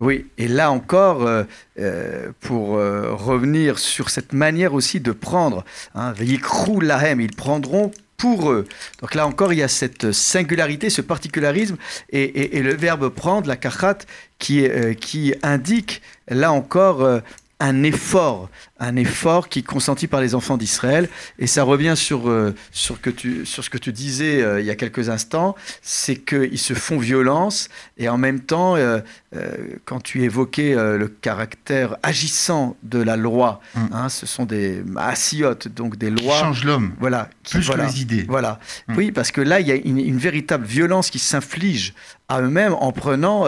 Oui, 0.00 0.26
et 0.38 0.48
là 0.48 0.70
encore, 0.70 1.26
euh, 1.26 1.44
euh, 1.78 2.32
pour 2.40 2.76
euh, 2.76 3.12
revenir 3.12 3.78
sur 3.78 4.08
cette 4.08 4.32
manière 4.32 4.72
aussi 4.72 4.98
de 4.98 5.12
prendre, 5.12 5.62
hein, 5.94 6.12
Veikrou 6.12 6.80
lahem, 6.80 7.20
ils 7.20 7.36
prendront 7.36 7.90
pour 8.16 8.50
eux. 8.50 8.66
Donc 9.02 9.14
là 9.14 9.26
encore, 9.26 9.52
il 9.52 9.58
y 9.58 9.62
a 9.62 9.68
cette 9.68 10.12
singularité, 10.12 10.88
ce 10.88 11.02
particularisme, 11.02 11.76
et, 12.10 12.62
le 12.62 12.74
verbe 12.74 13.10
prendre, 13.10 13.46
la 13.46 13.56
kachat, 13.56 13.98
qui, 14.38 15.34
indique 15.42 16.00
là 16.28 16.50
encore 16.52 17.20
un 17.60 17.82
effort, 17.82 18.48
un 18.80 18.96
effort 18.96 19.48
qui 19.48 19.60
est 19.60 19.62
consenti 19.62 20.06
par 20.08 20.20
les 20.20 20.34
enfants 20.34 20.56
d'Israël. 20.56 21.08
Et 21.38 21.46
ça 21.46 21.62
revient 21.62 21.94
sur, 21.96 22.28
euh, 22.28 22.54
sur, 22.72 23.00
que 23.00 23.10
tu, 23.10 23.46
sur 23.46 23.62
ce 23.62 23.70
que 23.70 23.78
tu 23.78 23.92
disais 23.92 24.42
euh, 24.42 24.60
il 24.60 24.66
y 24.66 24.70
a 24.70 24.74
quelques 24.74 25.08
instants, 25.10 25.54
c'est 25.82 26.16
qu'ils 26.16 26.58
se 26.58 26.74
font 26.74 26.98
violence, 26.98 27.68
et 27.98 28.08
en 28.08 28.18
même 28.18 28.40
temps, 28.40 28.76
euh, 28.76 29.00
euh, 29.36 29.52
quand 29.84 30.00
tu 30.00 30.22
évoquais 30.24 30.74
euh, 30.74 30.96
le 30.98 31.08
caractère 31.08 31.96
agissant 32.02 32.76
de 32.82 33.00
la 33.00 33.16
loi, 33.16 33.60
Mm. 33.74 33.86
hein, 33.92 34.08
ce 34.08 34.26
sont 34.26 34.46
des 34.46 34.82
maasiotes, 34.84 35.68
donc 35.68 35.96
des 35.96 36.12
Qui 36.12 36.24
lois. 36.24 36.38
change 36.40 36.64
l'homme, 36.64 36.92
Voilà, 36.98 37.28
qui- 37.44 37.54
plus 37.58 37.66
voilà, 37.66 37.86
que 37.86 37.92
les 37.92 38.00
idées. 38.02 38.24
voilà. 38.28 38.58
Mm. 38.88 38.96
Oui, 38.96 39.12
parce 39.12 39.30
que 39.30 39.40
là, 39.40 39.60
il 39.60 39.66
y 39.68 39.72
a 39.72 39.76
une, 39.76 39.98
une 39.98 40.18
véritable 40.18 40.64
violence 40.66 41.10
qui 41.10 41.18
s'inflige 41.18 41.94
à 42.28 42.40
eux-mêmes 42.40 42.74
en 42.74 42.92
prenant 42.92 43.44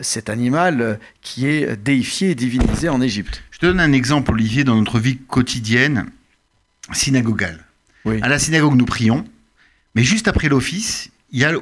cet 0.00 0.30
animal 0.30 0.98
qui 1.20 1.46
est 1.46 1.76
déifié 1.76 2.30
et 2.30 2.34
divinisé 2.34 2.88
en 2.88 3.02
Égypte. 3.02 3.42
Je 3.56 3.60
te 3.60 3.66
donne 3.66 3.80
un 3.80 3.92
exemple, 3.94 4.32
Olivier, 4.32 4.64
dans 4.64 4.76
notre 4.76 4.98
vie 4.98 5.16
quotidienne 5.16 6.10
synagogale. 6.92 7.64
Oui. 8.04 8.20
À 8.20 8.28
la 8.28 8.38
synagogue, 8.38 8.74
nous 8.74 8.84
prions, 8.84 9.26
mais 9.94 10.04
juste 10.04 10.28
après 10.28 10.50
l'office, 10.50 11.10
il 11.32 11.38
y 11.40 11.44
a 11.46 11.52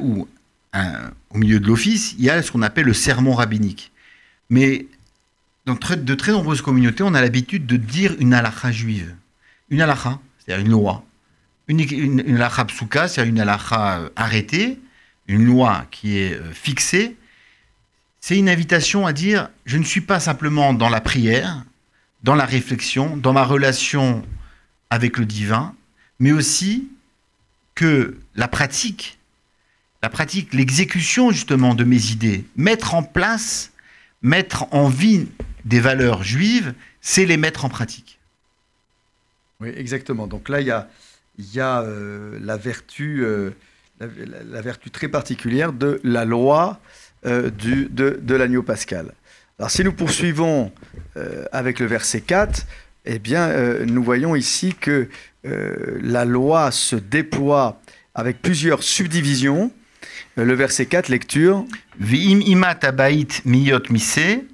un- 0.72 1.10
au 1.30 1.38
milieu 1.38 1.60
de 1.60 1.66
l'office, 1.68 2.16
il 2.18 2.24
y 2.24 2.30
a 2.30 2.42
ce 2.42 2.50
qu'on 2.50 2.62
appelle 2.62 2.86
le 2.86 2.94
sermon 2.94 3.32
rabbinique. 3.32 3.92
Mais 4.50 4.86
dans 5.66 5.74
de 5.76 6.14
très 6.16 6.32
nombreuses 6.32 6.62
communautés, 6.62 7.04
on 7.04 7.14
a 7.14 7.20
l'habitude 7.22 7.64
de 7.64 7.76
dire 7.76 8.16
une 8.18 8.34
halakha 8.34 8.72
juive. 8.72 9.14
Une 9.70 9.80
halakha, 9.80 10.18
c'est-à-dire 10.40 10.66
une 10.66 10.72
loi. 10.72 11.04
Une, 11.68 11.78
une, 11.78 12.24
une 12.26 12.34
halakha 12.34 12.64
psuka, 12.64 13.06
c'est-à-dire 13.06 13.32
une 13.32 13.40
halakha 13.40 13.98
euh, 14.00 14.08
arrêtée, 14.16 14.80
une 15.28 15.44
loi 15.44 15.86
qui 15.92 16.18
est 16.18 16.34
euh, 16.34 16.52
fixée. 16.52 17.16
C'est 18.20 18.36
une 18.36 18.48
invitation 18.48 19.06
à 19.06 19.12
dire 19.12 19.48
je 19.64 19.78
ne 19.78 19.84
suis 19.84 20.00
pas 20.00 20.18
simplement 20.18 20.74
dans 20.74 20.88
la 20.90 21.00
prière, 21.00 21.64
dans 22.24 22.34
la 22.34 22.46
réflexion, 22.46 23.16
dans 23.18 23.34
ma 23.34 23.44
relation 23.44 24.24
avec 24.90 25.18
le 25.18 25.26
divin, 25.26 25.74
mais 26.18 26.32
aussi 26.32 26.88
que 27.74 28.16
la 28.34 28.48
pratique, 28.48 29.18
la 30.02 30.08
pratique, 30.08 30.54
l'exécution 30.54 31.30
justement 31.30 31.74
de 31.74 31.84
mes 31.84 32.06
idées, 32.06 32.44
mettre 32.56 32.94
en 32.94 33.02
place, 33.02 33.72
mettre 34.22 34.72
en 34.72 34.88
vie 34.88 35.28
des 35.66 35.80
valeurs 35.80 36.22
juives, 36.22 36.72
c'est 37.02 37.26
les 37.26 37.36
mettre 37.36 37.66
en 37.66 37.68
pratique. 37.68 38.18
Oui, 39.60 39.68
exactement. 39.76 40.26
Donc 40.26 40.48
là, 40.48 40.62
il 40.62 40.66
y 40.66 41.60
a, 41.60 41.80
euh, 41.82 42.38
la, 42.40 42.56
vertu, 42.56 43.22
euh, 43.22 43.50
la, 44.00 44.62
vertu 44.62 44.90
très 44.90 45.08
particulière 45.08 45.74
de 45.74 46.00
la 46.04 46.24
loi 46.24 46.80
euh, 47.26 47.50
de 47.50 48.34
l'agneau 48.34 48.62
pascal. 48.62 49.12
Alors 49.58 49.70
si 49.70 49.84
nous 49.84 49.92
poursuivons 49.92 50.72
euh, 51.16 51.44
avec 51.52 51.78
le 51.78 51.86
verset 51.86 52.22
4, 52.22 52.66
eh 53.04 53.20
bien, 53.20 53.48
euh, 53.48 53.84
nous 53.86 54.02
voyons 54.02 54.34
ici 54.34 54.74
que 54.74 55.08
euh, 55.46 55.98
la 56.02 56.24
loi 56.24 56.72
se 56.72 56.96
déploie 56.96 57.80
avec 58.16 58.42
plusieurs 58.42 58.82
subdivisions. 58.82 59.70
Le 60.36 60.54
verset 60.54 60.86
4, 60.86 61.08
lecture. 61.08 61.64
Miyot 62.00 63.82
mise, 63.90 64.44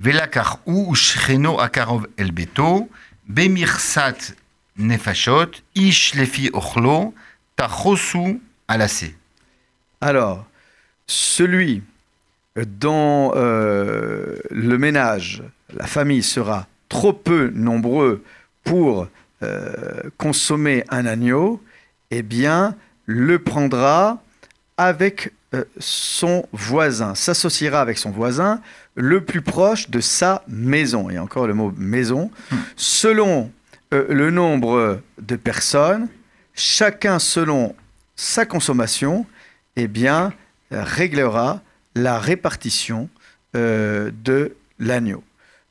velakar 0.00 0.58
u 0.66 0.94
shcheno 0.94 1.58
akarov 1.58 2.06
el 2.18 2.32
beto, 2.32 2.90
bemirsat 3.28 4.34
nefashot, 4.76 5.62
ish 5.74 6.14
lefi 6.14 6.50
ochlo, 6.52 7.14
tachosu 7.56 8.40
alase. 8.68 9.14
Alors, 10.02 10.44
celui 11.06 11.82
dont 12.56 13.32
euh, 13.34 14.36
le 14.50 14.78
ménage, 14.78 15.42
la 15.74 15.86
famille 15.86 16.22
sera 16.22 16.66
trop 16.88 17.12
peu 17.12 17.50
nombreux 17.54 18.22
pour 18.64 19.08
euh, 19.42 20.02
consommer 20.18 20.84
un 20.90 21.06
agneau, 21.06 21.62
eh 22.10 22.22
bien, 22.22 22.76
le 23.06 23.38
prendra 23.38 24.22
avec 24.76 25.32
euh, 25.54 25.64
son 25.78 26.46
voisin, 26.52 27.14
s'associera 27.14 27.80
avec 27.80 27.98
son 27.98 28.10
voisin 28.10 28.60
le 28.94 29.24
plus 29.24 29.42
proche 29.42 29.88
de 29.88 30.00
sa 30.00 30.44
maison. 30.46 31.08
Et 31.08 31.18
encore 31.18 31.46
le 31.46 31.54
mot 31.54 31.72
maison. 31.76 32.30
Selon 32.76 33.50
le 33.90 34.30
nombre 34.30 35.00
de 35.20 35.36
personnes, 35.36 36.08
chacun 36.54 37.18
selon 37.18 37.74
sa 38.16 38.46
consommation, 38.46 39.26
eh 39.76 39.86
bien, 39.86 40.32
réglera 40.70 41.60
la 41.94 42.18
répartition 42.18 43.08
euh, 43.56 44.10
de 44.24 44.56
l'agneau. 44.78 45.22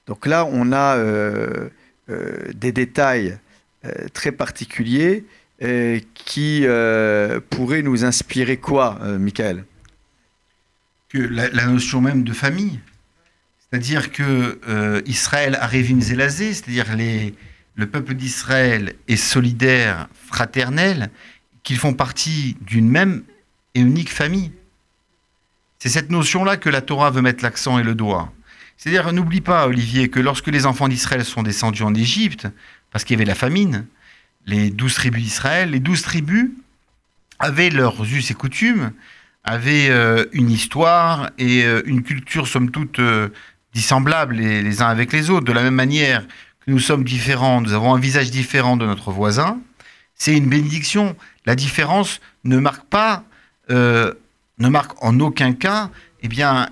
Donc 0.07 0.25
là, 0.25 0.45
on 0.45 0.71
a 0.71 0.97
euh, 0.97 1.69
euh, 2.09 2.51
des 2.53 2.71
détails 2.71 3.37
très 4.13 4.31
particuliers 4.31 5.25
qui 6.13 6.65
pourraient 7.49 7.81
nous 7.81 8.05
inspirer 8.05 8.57
quoi, 8.57 8.99
Michael? 9.17 9.65
La, 11.13 11.65
notion 11.65 11.99
même 11.99 12.23
de 12.23 12.31
famille. 12.31 12.79
C'est-à-dire 13.59 14.11
que 14.11 15.01
Israël 15.07 15.57
Arevim 15.59 15.99
Zelazé, 15.99 16.53
c'est-à-dire 16.53 16.95
les, 16.95 17.33
le 17.73 17.87
peuple 17.87 18.13
d'Israël 18.13 18.93
est 19.07 19.15
solidaire, 19.15 20.07
fraternel, 20.27 21.09
qu'ils 21.63 21.77
font 21.77 21.95
partie 21.95 22.55
d'une 22.61 22.87
même 22.87 23.23
et 23.73 23.79
unique 23.79 24.11
famille. 24.11 24.51
C'est 25.81 25.89
cette 25.89 26.11
notion-là 26.11 26.57
que 26.57 26.69
la 26.69 26.81
Torah 26.81 27.09
veut 27.09 27.23
mettre 27.23 27.43
l'accent 27.43 27.79
et 27.79 27.83
le 27.83 27.95
doigt. 27.95 28.31
C'est-à-dire, 28.77 29.11
n'oublie 29.13 29.41
pas, 29.41 29.65
Olivier, 29.65 30.09
que 30.09 30.19
lorsque 30.19 30.45
les 30.45 30.67
enfants 30.67 30.87
d'Israël 30.87 31.25
sont 31.25 31.41
descendus 31.41 31.81
en 31.81 31.95
Égypte, 31.95 32.47
parce 32.91 33.03
qu'il 33.03 33.15
y 33.15 33.17
avait 33.17 33.25
la 33.25 33.33
famine, 33.33 33.87
les 34.45 34.69
douze 34.69 34.93
tribus 34.93 35.23
d'Israël, 35.23 35.71
les 35.71 35.79
douze 35.79 36.03
tribus 36.03 36.51
avaient 37.39 37.71
leurs 37.71 38.03
us 38.03 38.29
et 38.29 38.35
coutumes, 38.35 38.91
avaient 39.43 39.89
euh, 39.89 40.25
une 40.33 40.51
histoire 40.51 41.31
et 41.39 41.65
euh, 41.65 41.81
une 41.85 42.03
culture, 42.03 42.47
somme 42.47 42.69
toute, 42.69 42.99
euh, 42.99 43.29
dissemblables 43.73 44.35
les, 44.35 44.61
les 44.61 44.83
uns 44.83 44.87
avec 44.87 45.11
les 45.11 45.31
autres. 45.31 45.47
De 45.47 45.51
la 45.51 45.63
même 45.63 45.73
manière 45.73 46.27
que 46.27 46.69
nous 46.69 46.77
sommes 46.77 47.03
différents, 47.03 47.59
nous 47.59 47.73
avons 47.73 47.95
un 47.95 47.99
visage 47.99 48.29
différent 48.29 48.77
de 48.77 48.85
notre 48.85 49.09
voisin, 49.09 49.59
c'est 50.13 50.37
une 50.37 50.47
bénédiction. 50.47 51.15
La 51.47 51.55
différence 51.55 52.21
ne 52.43 52.59
marque 52.59 52.85
pas, 52.85 53.23
ne 54.61 54.69
marque 54.69 55.03
en 55.03 55.19
aucun 55.19 55.53
cas 55.53 55.89
eh 56.23 56.27
bien, 56.27 56.69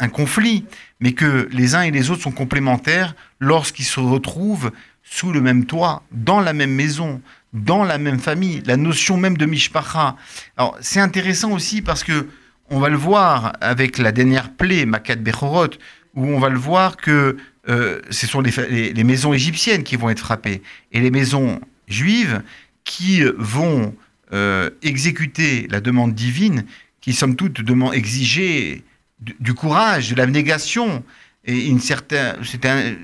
un, 0.00 0.08
conflit, 0.08 0.64
mais 1.00 1.12
que 1.12 1.48
les 1.52 1.74
uns 1.74 1.82
et 1.82 1.90
les 1.90 2.10
autres 2.10 2.22
sont 2.22 2.32
complémentaires 2.32 3.14
lorsqu'ils 3.38 3.84
se 3.84 4.00
retrouvent 4.00 4.70
sous 5.02 5.32
le 5.32 5.42
même 5.42 5.66
toit, 5.66 6.02
dans 6.12 6.40
la 6.40 6.54
même 6.54 6.74
maison, 6.74 7.20
dans 7.52 7.84
la 7.84 7.98
même 7.98 8.18
famille. 8.18 8.62
La 8.64 8.78
notion 8.78 9.18
même 9.18 9.36
de 9.36 9.44
mishpacha. 9.44 10.16
Alors, 10.56 10.78
c'est 10.80 11.00
intéressant 11.00 11.52
aussi 11.52 11.82
parce 11.82 12.04
que 12.04 12.26
on 12.70 12.78
va 12.78 12.88
le 12.88 12.96
voir 12.96 13.52
avec 13.60 13.98
la 13.98 14.12
dernière 14.12 14.50
plaie, 14.50 14.86
Makat 14.86 15.16
Bechorot, 15.16 15.70
où 16.14 16.24
on 16.24 16.38
va 16.38 16.48
le 16.48 16.58
voir 16.58 16.96
que 16.96 17.36
euh, 17.68 18.00
ce 18.08 18.26
sont 18.26 18.40
les 18.40 19.04
maisons 19.04 19.34
égyptiennes 19.34 19.82
qui 19.82 19.96
vont 19.96 20.08
être 20.08 20.20
frappées 20.20 20.62
et 20.92 21.00
les 21.00 21.10
maisons 21.10 21.60
juives 21.88 22.42
qui 22.84 23.22
vont 23.36 23.94
euh, 24.32 24.70
exécuter 24.82 25.66
la 25.70 25.80
demande 25.80 26.14
divine, 26.14 26.64
qui 27.00 27.12
somme 27.12 27.36
toute 27.36 27.60
demande 27.62 27.94
exiger 27.94 28.82
du, 29.20 29.54
courage, 29.54 30.10
de 30.10 30.14
l'abnégation 30.16 31.02
et 31.44 31.66
une 31.66 31.80
certaine, 31.80 32.36
c'est 32.44 32.64
un- 32.66 32.94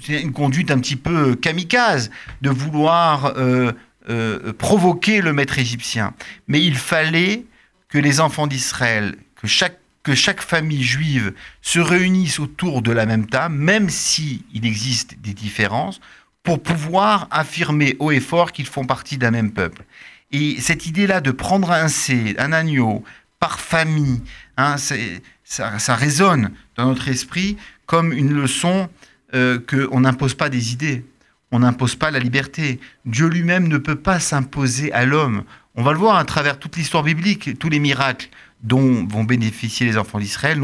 c'est 0.00 0.22
une 0.22 0.32
conduite 0.32 0.70
un 0.70 0.78
petit 0.78 0.96
peu 0.96 1.34
kamikaze 1.34 2.10
de 2.40 2.50
vouloir 2.50 3.34
euh, 3.36 3.72
euh, 4.08 4.52
provoquer 4.52 5.20
le 5.20 5.32
maître 5.32 5.58
égyptien. 5.58 6.14
Mais 6.46 6.62
il 6.64 6.76
fallait 6.76 7.44
que 7.88 7.98
les 7.98 8.20
enfants 8.20 8.46
d'Israël, 8.46 9.16
que 9.40 9.48
chaque, 9.48 9.78
que 10.04 10.14
chaque 10.14 10.40
famille 10.40 10.82
juive 10.84 11.32
se 11.62 11.80
réunisse 11.80 12.38
autour 12.38 12.82
de 12.82 12.92
la 12.92 13.06
même 13.06 13.26
table, 13.26 13.56
même 13.56 13.90
s'il 13.90 14.42
existe 14.64 15.16
des 15.20 15.34
différences, 15.34 16.00
pour 16.44 16.62
pouvoir 16.62 17.26
affirmer 17.30 17.96
haut 17.98 18.12
et 18.12 18.20
fort 18.20 18.52
qu'ils 18.52 18.66
font 18.66 18.84
partie 18.84 19.18
d'un 19.18 19.32
même 19.32 19.50
peuple. 19.52 19.82
Et 20.30 20.60
cette 20.60 20.86
idée-là 20.86 21.20
de 21.20 21.30
prendre 21.32 21.72
un 21.72 21.88
C, 21.88 22.34
un 22.38 22.52
agneau, 22.52 23.02
par 23.40 23.60
famille, 23.60 24.20
hein, 24.56 24.76
ça, 24.78 25.78
ça 25.78 25.94
résonne 25.94 26.50
dans 26.76 26.86
notre 26.86 27.08
esprit 27.08 27.56
comme 27.86 28.12
une 28.12 28.32
leçon 28.34 28.88
euh, 29.34 29.58
qu'on 29.58 30.00
n'impose 30.00 30.34
pas 30.34 30.48
des 30.48 30.72
idées, 30.72 31.04
on 31.52 31.60
n'impose 31.60 31.94
pas 31.94 32.10
la 32.10 32.18
liberté. 32.18 32.80
Dieu 33.04 33.26
lui-même 33.28 33.68
ne 33.68 33.78
peut 33.78 33.96
pas 33.96 34.20
s'imposer 34.20 34.92
à 34.92 35.04
l'homme. 35.06 35.44
On 35.76 35.82
va 35.82 35.92
le 35.92 35.98
voir 35.98 36.16
à 36.16 36.24
travers 36.24 36.58
toute 36.58 36.76
l'histoire 36.76 37.02
biblique, 37.04 37.58
tous 37.58 37.68
les 37.68 37.78
miracles 37.78 38.28
dont 38.62 39.06
vont 39.06 39.24
bénéficier 39.24 39.86
les 39.86 39.96
enfants 39.96 40.18
d'Israël 40.18 40.60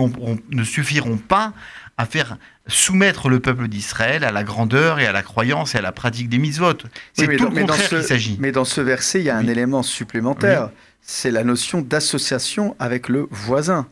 ne 0.51 0.65
suffiront 0.65 1.17
pas 1.17 1.53
à 1.97 2.07
faire 2.07 2.37
soumettre 2.67 3.29
le 3.29 3.39
peuple 3.39 3.69
d'Israël 3.69 4.25
à 4.25 4.33
la 4.33 4.43
grandeur 4.43 4.99
et 4.99 5.07
à 5.07 5.13
la 5.13 5.23
croyance 5.23 5.75
et 5.77 5.79
à 5.79 5.81
la 5.83 5.93
pratique 5.93 6.29
des 6.29 6.39
mitzvot. 6.39 6.73
C'est 7.13 7.23
Oui, 7.23 7.29
mais 7.29 7.37
tout 7.37 7.45
dans- 7.45 7.51
le 7.51 7.61
contraire 7.61 7.81
ce- 7.89 7.95
qu'il 7.97 8.03
s'agit. 8.05 8.37
Mais 8.41 8.51
dans 8.51 8.65
ce 8.65 8.81
verset, 8.81 9.21
il 9.21 9.27
y 9.27 9.31
a 9.31 9.37
un 9.37 9.45
Oui. 9.45 9.51
élément 9.51 9.83
supplémentaire. 9.85 10.71
C'est 11.07 11.31
la 11.31 11.45
notion 11.45 11.81
d'association 11.83 12.75
avec 12.79 13.09
le 13.09 13.27
voisin. 13.31 13.87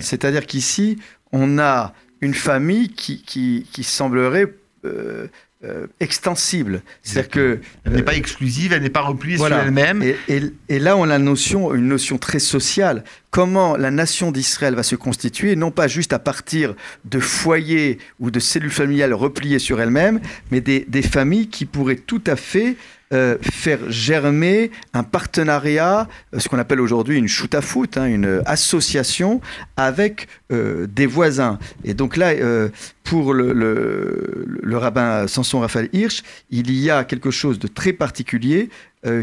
C'est-à-dire 0.00 0.44
qu'ici, 0.46 0.98
on 1.32 1.58
a 1.58 1.94
une 2.20 2.34
famille 2.34 2.90
qui, 2.90 3.22
qui, 3.22 3.66
qui 3.72 3.84
semblerait 3.84 4.52
euh, 4.84 5.28
euh, 5.64 5.86
extensible. 5.98 6.82
C'est-à-dire 7.02 7.30
que 7.30 7.60
Elle 7.84 7.92
n'est 7.94 8.02
pas 8.02 8.14
exclusive, 8.16 8.72
elle 8.74 8.82
n'est 8.82 8.90
pas 8.90 9.00
repliée 9.00 9.36
Voilà. 9.36 9.56
sur 9.60 9.64
elle-même. 9.66 10.02
Et, 10.02 10.16
et- 10.28 10.42
et 10.68 10.78
là, 10.78 10.96
on 10.96 11.08
a 11.08 11.18
notion, 11.18 11.74
une 11.74 11.88
notion 11.88 12.18
très 12.18 12.38
sociale. 12.38 13.02
Comment 13.30 13.76
la 13.76 13.90
nation 13.90 14.30
d'Israël 14.30 14.74
va 14.74 14.82
se 14.82 14.94
constituer, 14.96 15.56
non 15.56 15.70
pas 15.70 15.88
juste 15.88 16.12
à 16.12 16.18
partir 16.18 16.74
de 17.06 17.18
foyers 17.18 17.98
ou 18.20 18.30
de 18.30 18.40
cellules 18.40 18.70
familiales 18.70 19.14
repliées 19.14 19.58
sur 19.58 19.80
elles-mêmes, 19.80 20.20
mais 20.50 20.60
des, 20.60 20.84
des 20.86 21.02
familles 21.02 21.48
qui 21.48 21.64
pourraient 21.64 21.96
tout 21.96 22.22
à 22.26 22.36
fait 22.36 22.76
euh, 23.14 23.38
faire 23.40 23.90
germer 23.90 24.70
un 24.92 25.02
partenariat, 25.02 26.06
ce 26.36 26.46
qu'on 26.46 26.58
appelle 26.58 26.78
aujourd'hui 26.78 27.16
une 27.16 27.26
shoot 27.26 27.54
à 27.54 27.62
foot, 27.62 27.96
hein, 27.96 28.04
une 28.04 28.42
association 28.44 29.40
avec 29.78 30.28
euh, 30.52 30.86
des 30.86 31.06
voisins. 31.06 31.58
Et 31.84 31.94
donc 31.94 32.18
là, 32.18 32.32
euh, 32.32 32.68
pour 33.04 33.32
le, 33.32 34.76
rabbin 34.76 35.26
Samson 35.26 35.60
Raphaël 35.60 35.88
Hirsch, 35.94 36.22
il 36.50 36.70
y 36.70 36.90
a 36.90 37.02
quelque 37.04 37.30
chose 37.30 37.58
de 37.58 37.66
très 37.66 37.94
particulier 37.94 38.68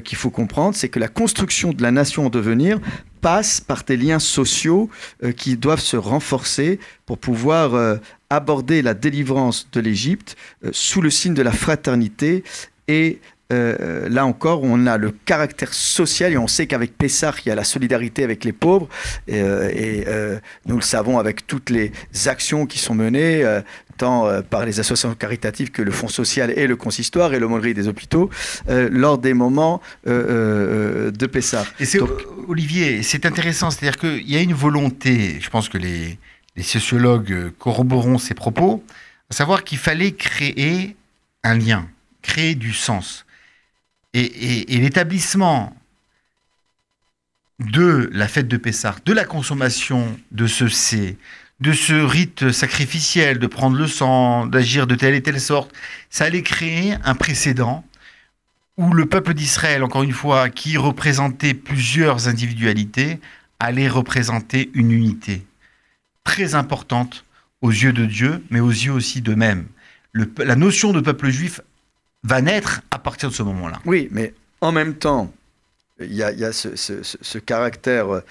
qu'il 0.05 0.17
faut 0.17 0.29
comprendre, 0.29 0.73
c'est 0.73 0.87
que 0.87 0.99
la 0.99 1.09
construction 1.09 1.73
de 1.73 1.83
la 1.83 1.91
nation 1.91 2.25
en 2.25 2.29
devenir 2.29 2.79
passe 3.19 3.59
par 3.59 3.83
des 3.83 3.97
liens 3.97 4.19
sociaux 4.19 4.89
qui 5.35 5.57
doivent 5.57 5.81
se 5.81 5.97
renforcer 5.97 6.79
pour 7.05 7.17
pouvoir 7.17 7.99
aborder 8.29 8.81
la 8.81 8.93
délivrance 8.93 9.67
de 9.73 9.81
l'Égypte 9.81 10.37
sous 10.71 11.01
le 11.01 11.09
signe 11.09 11.33
de 11.33 11.41
la 11.41 11.51
fraternité 11.51 12.45
et 12.87 13.19
euh, 13.53 14.09
là 14.09 14.25
encore, 14.25 14.63
on 14.63 14.87
a 14.87 14.97
le 14.97 15.11
caractère 15.11 15.73
social 15.73 16.33
et 16.33 16.37
on 16.37 16.47
sait 16.47 16.65
qu'avec 16.65 16.97
Pessah, 16.97 17.33
il 17.45 17.49
y 17.49 17.51
a 17.51 17.55
la 17.55 17.63
solidarité 17.63 18.23
avec 18.23 18.43
les 18.43 18.53
pauvres 18.53 18.87
et, 19.27 19.39
euh, 19.41 19.69
et, 19.69 20.05
euh, 20.07 20.39
nous 20.65 20.75
le 20.75 20.81
savons 20.81 21.19
avec 21.19 21.45
toutes 21.45 21.69
les 21.69 21.91
actions 22.25 22.65
qui 22.65 22.79
sont 22.79 22.95
menées, 22.95 23.43
tant 23.97 24.41
par 24.49 24.65
les 24.65 24.79
associations 24.79 25.13
caritatives 25.15 25.71
que 25.71 25.81
le 25.81 25.91
Fonds 25.91 26.07
social 26.07 26.51
et 26.57 26.67
le 26.67 26.75
consistoire 26.75 27.33
et 27.33 27.39
l'aumônerie 27.39 27.73
des 27.73 27.87
hôpitaux, 27.87 28.29
lors 28.67 29.17
des 29.17 29.33
moments 29.33 29.81
de. 30.05 31.11
Et 31.79 31.97
Donc- 31.97 32.09
Olivier, 32.47 33.03
c'est 33.03 33.25
intéressant, 33.25 33.69
c'est-à-dire 33.71 33.97
qu'il 33.97 34.29
y 34.29 34.35
a 34.35 34.41
une 34.41 34.53
volonté, 34.53 35.37
je 35.39 35.49
pense 35.49 35.69
que 35.69 35.77
les, 35.77 36.17
les 36.55 36.63
sociologues 36.63 37.51
corroboreront 37.59 38.17
ces 38.17 38.33
propos, 38.33 38.83
à 39.29 39.33
savoir 39.33 39.63
qu'il 39.63 39.77
fallait 39.77 40.11
créer 40.11 40.95
un 41.43 41.57
lien, 41.57 41.87
créer 42.21 42.55
du 42.55 42.73
sens. 42.73 43.24
Et, 44.17 44.79
l'établissement 44.79 45.75
de 47.59 48.09
la 48.13 48.29
fête 48.29 48.47
de 48.47 48.55
Pessah, 48.55 48.95
de 49.05 49.11
la 49.11 49.25
consommation 49.25 50.17
de 50.31 50.47
ce 50.47 50.69
C, 50.69 51.17
de 51.59 51.73
ce 51.73 51.93
rite 51.93 52.51
sacrificiel, 52.51 53.39
de 53.39 53.47
prendre 53.47 53.77
le 53.77 53.87
sang, 53.87 54.45
d'agir 54.45 54.87
de 54.87 54.95
telle 54.95 55.15
et 55.15 55.21
telle 55.21 55.41
sorte, 55.41 55.73
ça 56.09 56.23
allait 56.23 56.43
créer 56.43 56.95
un 57.03 57.13
précédent 57.15 57.83
où 58.77 58.93
le 58.93 59.05
peuple 59.05 59.33
d'Israël, 59.33 59.83
encore 59.83 60.03
une 60.03 60.13
fois, 60.13 60.49
qui 60.49 60.77
représentait 60.77 61.53
plusieurs 61.53 62.29
individualités, 62.29 63.19
allait 63.59 63.89
représenter 63.89 64.69
une 64.73 64.91
unité 64.91 65.45
très 66.23 66.55
importante 66.55 67.25
aux 67.61 67.71
yeux 67.71 67.93
de 67.93 68.05
Dieu, 68.05 68.41
mais 68.49 68.61
aux 68.61 68.69
yeux 68.69 68.93
aussi 68.93 69.21
d'eux-mêmes. 69.21 69.65
La 70.37 70.55
notion 70.55 70.93
de 70.93 71.01
peuple 71.01 71.29
juif 71.29 71.59
va 72.25 72.41
naître 72.41 72.81
à 72.91 72.99
partir 72.99 73.29
de 73.29 73.33
ce 73.35 73.43
moment-là. 73.43 73.79
Oui, 73.85 74.07
mais 74.11 74.33
en 74.61 74.71
même 74.71 74.95
temps, 74.95 75.31
il 75.99 76.13
y 76.13 76.23
a, 76.23 76.31
il 76.31 76.39
y 76.39 76.45
a 76.45 76.51
ce, 76.51 76.75
ce- 76.75 77.03
ce- 77.03 77.17
ce 77.21 77.37
caractère, 77.37 78.07
euh, 78.11 78.21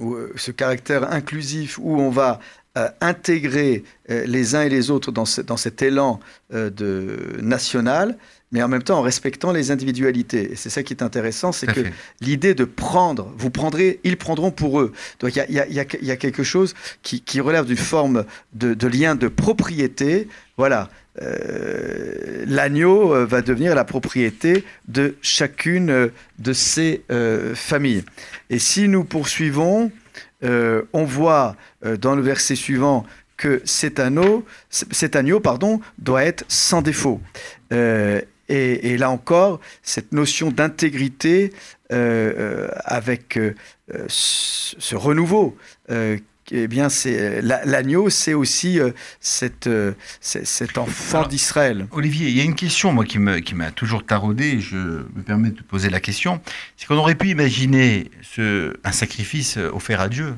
euh, 0.00 0.32
ce 0.36 0.50
caractère 0.50 1.12
inclusif 1.12 1.78
où 1.78 2.00
on 2.00 2.10
va 2.10 2.40
euh, 2.76 2.88
intégrer 3.00 3.84
euh, 4.10 4.24
les 4.26 4.56
uns 4.56 4.62
et 4.62 4.68
les 4.68 4.90
autres 4.90 5.12
dans, 5.12 5.24
ce- 5.24 5.40
dans 5.40 5.56
cet 5.56 5.80
élan 5.82 6.18
euh, 6.52 6.70
de 6.70 7.36
national, 7.40 8.16
mais 8.50 8.62
en 8.64 8.68
même 8.68 8.82
temps 8.82 8.98
en 8.98 9.02
respectant 9.02 9.52
les 9.52 9.70
individualités. 9.70 10.52
Et 10.52 10.56
c'est 10.56 10.70
ça 10.70 10.82
qui 10.82 10.92
est 10.92 11.02
intéressant, 11.02 11.52
c'est 11.52 11.68
que 11.68 11.80
l'idée 12.20 12.54
de 12.54 12.64
prendre, 12.64 13.32
vous 13.36 13.50
prendrez, 13.50 14.00
ils 14.02 14.16
prendront 14.16 14.50
pour 14.50 14.80
eux. 14.80 14.92
Donc 15.20 15.36
il 15.36 15.38
y 15.38 15.60
a, 15.60 15.66
y 15.68 15.72
y 16.02 16.10
y 16.12 16.18
quelque 16.18 16.42
chose 16.42 16.74
qui, 17.02 17.20
qui 17.20 17.40
relève 17.40 17.64
d'une 17.66 17.76
forme 17.76 18.24
de, 18.54 18.74
de 18.74 18.86
lien 18.88 19.14
de 19.14 19.28
propriété. 19.28 20.28
Voilà. 20.56 20.88
Euh, 21.22 22.44
L'agneau 22.46 23.14
euh, 23.14 23.24
va 23.24 23.40
devenir 23.40 23.74
la 23.74 23.84
propriété 23.84 24.64
de 24.88 25.16
chacune 25.22 25.90
euh, 25.90 26.08
de 26.38 26.52
ces 26.52 27.04
familles. 27.54 28.04
Et 28.50 28.58
si 28.58 28.88
nous 28.88 29.04
poursuivons, 29.04 29.90
on 30.42 31.04
voit 31.04 31.56
dans 32.00 32.14
le 32.14 32.22
verset 32.22 32.54
suivant 32.54 33.06
que 33.36 33.62
cet 33.64 33.98
agneau 33.98 34.44
pardon, 35.42 35.80
doit 35.98 36.24
être 36.24 36.44
sans 36.48 36.82
défaut. 36.82 37.20
Et, 37.70 38.22
et 38.48 38.98
là 38.98 39.10
encore, 39.10 39.60
cette 39.82 40.12
notion 40.12 40.50
d'intégrité 40.50 41.52
avec 41.88 43.38
ce 44.08 44.96
renouveau, 44.96 45.56
eh 46.50 46.68
bien, 46.68 46.88
c'est 46.88 47.40
la- 47.42 47.64
l'agneau, 47.64 48.10
c'est 48.10 48.34
aussi 48.34 48.78
euh, 48.78 48.90
cette, 49.20 49.66
euh, 49.66 49.92
cet 50.20 50.78
enfant 50.78 51.26
d'Israël. 51.26 51.86
Olivier, 51.90 52.28
il 52.28 52.36
y 52.36 52.40
a 52.40 52.44
une 52.44 52.54
question, 52.54 52.92
moi, 52.92 53.04
qui 53.04 53.18
me- 53.18 53.38
qui 53.40 53.54
m'a 53.54 53.70
toujours 53.70 54.04
taraudé, 54.04 54.60
je 54.60 54.76
me 54.76 55.22
permets 55.24 55.50
de 55.50 55.56
te 55.56 55.62
poser 55.62 55.90
la 55.90 56.00
question. 56.00 56.40
C'est 56.76 56.86
qu'on 56.86 56.96
aurait 56.96 57.14
pu 57.14 57.28
imaginer 57.28 58.10
ce, 58.22 58.76
un 58.84 58.92
sacrifice 58.92 59.56
euh, 59.58 59.70
offert 59.72 60.00
à 60.00 60.08
Dieu. 60.08 60.34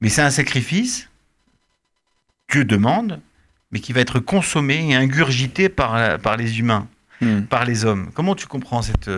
Mais 0.00 0.08
c'est 0.08 0.22
un 0.22 0.30
sacrifice, 0.30 1.08
Dieu 2.50 2.64
demande, 2.64 3.20
mais 3.70 3.80
qui 3.80 3.92
va 3.92 4.00
être 4.00 4.18
consommé 4.18 4.88
et 4.90 4.94
ingurgité 4.94 5.68
par, 5.68 6.18
par 6.18 6.36
les 6.36 6.58
humains, 6.58 6.88
Hmm. 7.22 7.42
par 7.42 7.66
les 7.66 7.84
hommes. 7.84 8.10
Comment 8.14 8.34
tu 8.34 8.46
comprends 8.46 8.80
cette... 8.80 9.08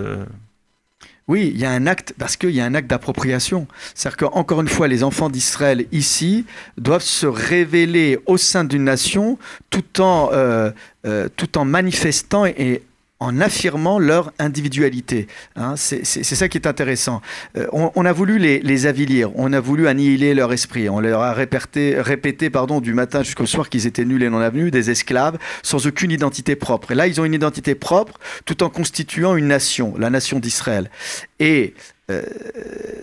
Oui, 1.33 1.51
il 1.55 1.59
y 1.59 1.65
a 1.65 1.71
un 1.71 1.87
acte, 1.87 2.13
parce 2.19 2.37
qu'il 2.37 2.51
y 2.51 2.61
a 2.61 2.67
un 2.67 2.75
acte 2.75 2.91
d'appropriation. 2.91 3.67
C'est-à-dire 3.95 4.29
qu'encore 4.29 4.61
une 4.61 4.69
fois, 4.69 4.87
les 4.87 5.03
enfants 5.03 5.31
d'Israël 5.31 5.87
ici 5.91 6.45
doivent 6.77 7.01
se 7.01 7.25
révéler 7.25 8.19
au 8.27 8.37
sein 8.37 8.65
d'une 8.65 8.85
nation 8.85 9.39
tout 9.71 10.03
en, 10.03 10.29
euh, 10.35 10.71
euh, 11.07 11.31
tout 11.35 11.57
en 11.57 11.65
manifestant 11.65 12.45
et 12.45 12.83
en 13.23 13.41
affirmant 13.41 14.01
leur 14.01 14.33
individualité. 14.41 15.29
Hein, 15.55 15.75
c'est 15.77 16.05
ça 16.05 16.49
qui 16.49 16.59
est 16.59 16.67
intéressant. 16.67 17.23
Euh, 17.57 17.69
on, 17.73 18.05
a 18.05 18.13
voulu 18.13 18.39
les, 18.39 18.87
avilir, 18.87 19.31
on 19.37 19.53
a 19.53 19.61
voulu 19.61 19.87
annihiler 19.87 20.35
leur 20.35 20.53
esprit, 20.53 20.89
on 20.89 20.99
leur 20.99 21.21
a 21.21 21.33
répété, 21.33 22.01
répété 22.01 22.51
pardon, 22.51 22.81
du 22.81 22.95
matin 22.95 23.23
jusqu'au 23.23 23.47
soir 23.47 23.69
qu'ils 23.69 23.87
étaient 23.87 24.05
nuls 24.05 24.25
et 24.25 24.29
non 24.29 24.41
avenus, 24.41 24.73
des 24.73 24.91
esclaves, 24.91 25.39
sans 25.63 25.87
aucune 25.87 26.11
identité 26.11 26.57
propre. 26.57 26.91
Et 26.91 26.95
là, 26.97 27.07
ils 27.07 27.21
ont 27.21 27.25
une 27.25 27.35
identité 27.35 27.77
propre 27.77 28.19
tout 28.45 28.65
en 28.65 28.69
constituant 28.69 29.37
une 29.37 29.47
nation, 29.47 29.95
la 29.97 30.11
nation 30.11 30.41
d'Israël. 30.41 30.91
Et 31.39 31.75
euh, 32.11 32.23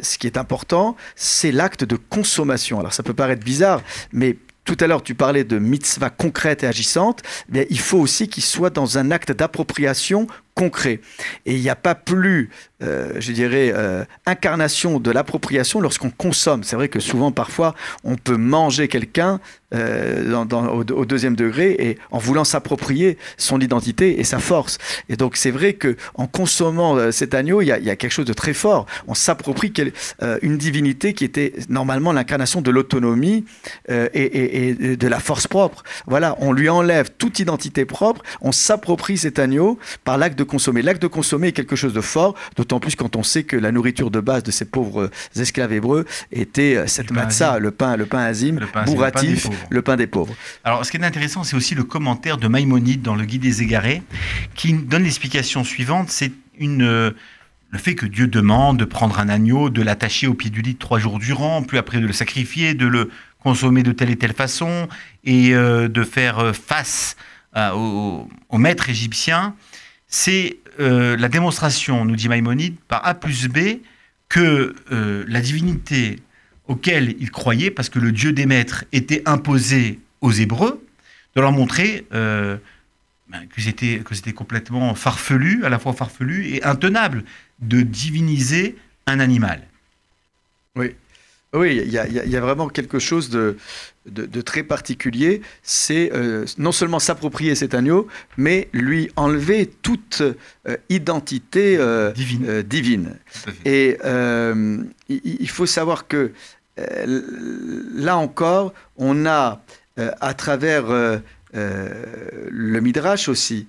ce 0.01 0.17
qui 0.17 0.27
est 0.27 0.37
important, 0.37 0.97
c'est 1.15 1.53
l'acte 1.53 1.85
de 1.85 1.95
consommation. 1.95 2.79
Alors 2.79 2.91
ça 2.93 3.03
peut 3.03 3.13
paraître 3.13 3.43
bizarre, 3.43 3.81
mais 4.11 4.35
tout 4.69 4.77
à 4.81 4.85
l'heure 4.85 5.01
tu 5.01 5.15
parlais 5.15 5.43
de 5.43 5.57
mitzvah 5.57 6.11
concrète 6.11 6.61
et 6.61 6.67
agissante. 6.67 7.23
Bien, 7.47 7.65
il 7.71 7.79
faut 7.79 7.97
aussi 7.97 8.27
qu'il 8.27 8.43
soit 8.43 8.69
dans 8.69 8.99
un 8.99 9.09
acte 9.09 9.31
d'appropriation 9.31 10.27
concret. 10.59 10.99
Et 11.45 11.55
il 11.55 11.61
n'y 11.61 11.69
a 11.69 11.75
pas 11.77 11.95
plus, 11.95 12.49
euh, 12.83 13.13
je 13.17 13.31
dirais, 13.31 13.71
euh, 13.73 14.03
incarnation 14.25 14.99
de 14.99 15.09
l'appropriation 15.09 15.79
lorsqu'on 15.79 16.09
consomme. 16.09 16.63
C'est 16.65 16.75
vrai 16.75 16.89
que 16.89 16.99
souvent, 16.99 17.31
parfois, 17.31 17.75
on 18.03 18.17
peut 18.17 18.35
manger 18.35 18.89
quelqu'un 18.89 19.39
euh, 19.73 20.33
au, 20.33 21.05
deuxième 21.05 21.35
degré 21.37 21.75
et 21.79 21.97
en 22.11 22.17
voulant 22.17 22.43
s'approprier 22.43 23.17
son 23.37 23.61
identité 23.61 24.19
et 24.19 24.25
sa 24.25 24.39
force. 24.39 24.79
Et 25.07 25.15
donc, 25.15 25.37
c'est 25.37 25.51
vrai 25.51 25.73
que 25.73 25.95
en 26.15 26.27
consommant 26.27 27.11
cet 27.11 27.33
agneau, 27.35 27.61
il 27.61 27.67
y, 27.67 27.71
a, 27.71 27.95
quelque 27.95 28.11
chose 28.11 28.25
de 28.25 28.33
très 28.33 28.53
fort. 28.53 28.85
On 29.07 29.13
s'approprie 29.13 29.71
une 30.41 30.57
divinité 30.57 31.13
qui 31.13 31.23
était 31.23 31.53
normalement 31.69 32.11
l'incarnation 32.11 32.61
de 32.61 32.71
l'autonomie 32.71 33.45
et, 33.89 34.01
et- 34.13 34.69
et 34.69 34.97
de 34.97 35.07
la 35.07 35.19
force 35.19 35.47
propre. 35.47 35.83
Voilà, 36.07 36.35
on 36.39 36.51
lui 36.51 36.67
enlève 36.67 37.11
toute 37.17 37.39
identité 37.39 37.85
propre, 37.85 38.23
on 38.41 38.51
s'approprie 38.51 39.19
cet 39.19 39.37
agneau 39.37 39.77
par 40.03 40.17
l'acte 40.17 40.37
de 40.37 40.48
consommer. 40.49 40.81
L'acte 40.81 41.01
de 41.01 41.07
consommer 41.07 41.47
est 41.47 41.51
quelque 41.53 41.77
chose 41.77 41.93
de 41.93 42.01
fort, 42.01 42.35
d'autant 42.57 42.79
plus 42.81 42.95
quand 42.97 43.15
on 43.15 43.23
sait 43.23 43.43
que 43.43 43.55
la 43.55 43.71
nourriture 43.71 44.11
de 44.11 44.19
base 44.19 44.43
de 44.43 44.51
ces 44.51 44.65
pauvres 44.65 45.03
euh, 45.03 45.41
esclaves 45.41 45.71
hébreux 45.71 46.05
était 46.31 46.75
euh, 46.75 46.87
cette 46.87 47.11
matzah, 47.11 47.53
azim. 47.53 47.59
le 47.63 47.71
pain, 47.71 47.95
le 47.95 48.05
pain 48.05 48.19
azim, 48.19 48.59
Le 48.59 48.67
pain 48.67 48.81
azim, 48.81 48.81
le 48.81 48.83
pain 48.83 48.83
des 48.85 48.91
bourratif, 48.95 49.47
le 49.69 49.81
pain 49.81 49.95
des 49.95 50.07
pauvres. 50.07 50.35
Alors, 50.65 50.85
ce 50.85 50.91
qui 50.91 50.97
est 50.97 51.03
intéressant, 51.05 51.43
c'est 51.45 51.55
aussi 51.55 51.75
le 51.75 51.83
commentaire 51.85 52.37
de 52.37 52.47
Maïmonide 52.49 53.01
dans 53.01 53.15
le 53.15 53.23
Guide 53.25 53.41
des 53.43 53.61
Égarés, 53.61 54.01
qui 54.55 54.73
donne 54.73 55.03
l'explication 55.03 55.63
suivante. 55.63 56.09
C'est 56.09 56.31
une, 56.57 56.81
euh, 56.83 57.11
le 57.71 57.77
fait 57.79 57.95
que 57.95 58.05
Dieu 58.05 58.27
demande 58.27 58.77
de 58.77 58.85
prendre 58.85 59.19
un 59.19 59.29
agneau, 59.29 59.69
de 59.69 59.81
l'attacher 59.81 60.27
au 60.27 60.33
pied 60.33 60.49
du 60.49 60.61
lit 60.61 60.75
trois 60.75 60.99
jours 60.99 61.19
durant, 61.19 61.61
puis 61.61 61.77
après 61.77 61.99
de 61.99 62.07
le 62.07 62.13
sacrifier, 62.13 62.73
de 62.73 62.87
le 62.87 63.09
consommer 63.43 63.83
de 63.83 63.91
telle 63.93 64.09
et 64.09 64.17
telle 64.17 64.33
façon, 64.33 64.89
et 65.23 65.53
euh, 65.53 65.87
de 65.87 66.03
faire 66.03 66.51
face 66.55 67.15
à- 67.53 67.75
au, 67.77 68.27
au 68.49 68.57
maître 68.57 68.89
égyptien. 68.89 69.55
C'est 70.09 70.57
euh, 70.79 71.15
la 71.15 71.29
démonstration, 71.29 72.03
nous 72.03 72.15
dit 72.15 72.27
Maïmonide, 72.27 72.75
par 72.87 73.05
A 73.05 73.13
plus 73.13 73.47
B, 73.47 73.79
que 74.27 74.75
euh, 74.91 75.23
la 75.27 75.39
divinité 75.39 76.19
auquel 76.67 77.15
ils 77.19 77.31
croyaient, 77.31 77.71
parce 77.71 77.89
que 77.89 77.99
le 77.99 78.11
Dieu 78.11 78.33
des 78.33 78.45
maîtres 78.45 78.85
était 78.91 79.21
imposé 79.25 79.99
aux 80.21 80.31
Hébreux, 80.31 80.83
de 81.35 81.41
leur 81.41 81.51
montrer 81.51 82.05
euh, 82.13 82.57
ben, 83.29 83.47
que 83.47 83.61
c'était 83.61 84.01
que 84.03 84.15
c'était 84.15 84.33
complètement 84.33 84.95
farfelu, 84.95 85.63
à 85.63 85.69
la 85.69 85.77
fois 85.77 85.93
farfelu 85.93 86.47
et 86.47 86.63
intenable, 86.63 87.23
de 87.59 87.81
diviniser 87.81 88.75
un 89.05 89.19
animal. 89.19 89.61
Oui, 90.75 90.95
il 91.53 91.89
y, 91.91 91.97
a- 91.97 92.05
il 92.07 92.13
y 92.13 92.19
a- 92.19 92.25
il 92.25 92.31
y 92.31 92.37
a 92.37 92.41
vraiment 92.41 92.67
quelque 92.69 92.99
chose 92.99 93.29
de, 93.29 93.57
de- 94.05 94.25
de 94.27 94.41
très 94.41 94.61
particulier. 94.63 95.41
C'est 95.63 96.11
euh, 96.13 96.45
non 96.57 96.71
seulement 96.71 96.99
s'approprier 96.99 97.55
cet 97.55 97.73
agneau, 97.73 98.07
mais 98.37 98.69
lui 98.71 99.09
enlever 99.15 99.65
toute 99.81 100.21
euh, 100.21 100.77
identité 100.89 101.77
euh, 101.79 102.11
Divine. 102.63 103.17
Et 103.65 103.97
il, 105.09 105.49
faut 105.49 105.65
savoir 105.65 106.07
que 106.07 106.31
là 106.77 108.15
encore, 108.17 108.73
on 108.97 109.25
a 109.25 109.61
à 109.97 110.33
travers 110.33 110.85
le 111.53 112.79
Midrash 112.79 113.27
aussi 113.27 113.67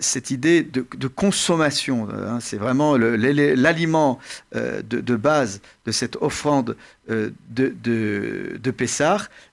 cette 0.00 0.30
idée 0.30 0.62
de, 0.62 1.08
consommation. 1.08 2.08
hein. 2.10 2.38
c'est 2.40 2.56
vraiment 2.56 2.96
l'aliment 2.96 4.18
euh, 4.54 4.80
de, 4.82 5.16
base 5.16 5.60
de 5.86 5.92
cette 5.92 6.16
offrande 6.16 6.76
euh, 7.10 7.30
de, 7.50 7.74
de. 7.82 8.60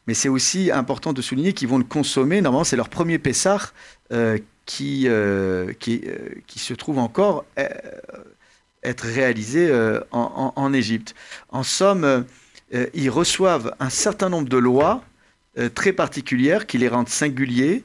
Mais 0.05 0.13
c'est 0.13 0.29
aussi 0.29 0.71
important 0.71 1.13
de 1.13 1.21
souligner 1.21 1.53
qu'ils 1.53 1.67
vont 1.67 1.79
le 1.79 1.83
consommer. 1.83 2.41
Normalement, 2.41 2.63
c'est 2.63 2.75
leur 2.75 2.89
premier 2.89 3.17
Pessah 3.17 3.71
euh, 4.11 4.37
qui, 4.65 5.05
euh, 5.07 5.73
qui, 5.79 6.03
euh, 6.05 6.29
se 6.55 6.75
trouve 6.75 6.99
encore 6.99 7.43
euh, 7.57 7.67
être 8.83 9.05
réalisé 9.05 9.67
euh, 9.69 9.99
en, 10.11 10.73
Égypte. 10.73 11.15
En 11.49 11.63
somme, 11.63 12.03
euh, 12.03 12.21
euh, 12.75 12.85
ils 12.93 13.09
reçoivent 13.09 13.75
un 13.79 13.89
certain 13.89 14.29
nombre 14.29 14.47
de 14.47 14.57
lois 14.57 15.03
euh, 15.57 15.69
très 15.69 15.91
particulières 15.91 16.67
qui 16.67 16.77
les 16.77 16.87
rendent 16.87 17.09
singuliers, 17.09 17.83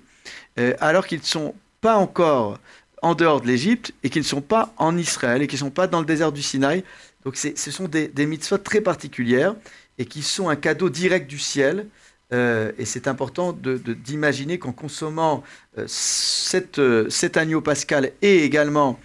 euh, 0.59 0.75
alors 0.81 1.07
qu'ils 1.07 1.23
sont 1.23 1.55
pas 1.85 1.97
encore 1.97 2.59
en 3.03 3.15
dehors 3.15 3.43
de 3.43 3.47
l'Égypte 3.47 3.93
et 4.03 4.09
qu'ils 4.09 4.23
ne 4.23 4.27
sont 4.27 4.41
pas 4.41 4.73
en 4.79 4.97
Israël 4.97 5.43
et 5.43 5.47
qu'ils 5.47 5.59
ne 5.59 5.67
sont 5.67 5.71
pas 5.71 5.87
dans 5.87 6.01
le 6.01 6.07
désert 6.07 6.33
du 6.33 6.41
Sinaï. 6.41 6.83
Donc 7.27 7.37
ce 7.37 7.71
sont 7.71 7.89
des, 7.89 8.09
des 8.09 8.25
mitzvot 8.25 8.57
très 8.57 8.81
particulières 8.81 9.55
et 9.99 10.07
qui 10.07 10.23
sont 10.23 10.49
un 10.49 10.57
cadeau 10.57 10.89
direct 10.89 11.29
du 11.29 11.39
ciel. 11.39 11.87
Euh, 12.33 12.73
et 12.79 12.87
c'est 12.87 13.07
important 13.07 13.53
d'imaginer 13.53 14.59
qu'en 14.59 14.73
consommant 14.73 15.45
euh, 15.77 15.85
cet, 15.87 16.79
euh, 16.79 17.11
cet 17.11 17.37
agneau 17.37 17.61
pascal 17.61 18.13
et 18.23 18.45
également 18.45 18.99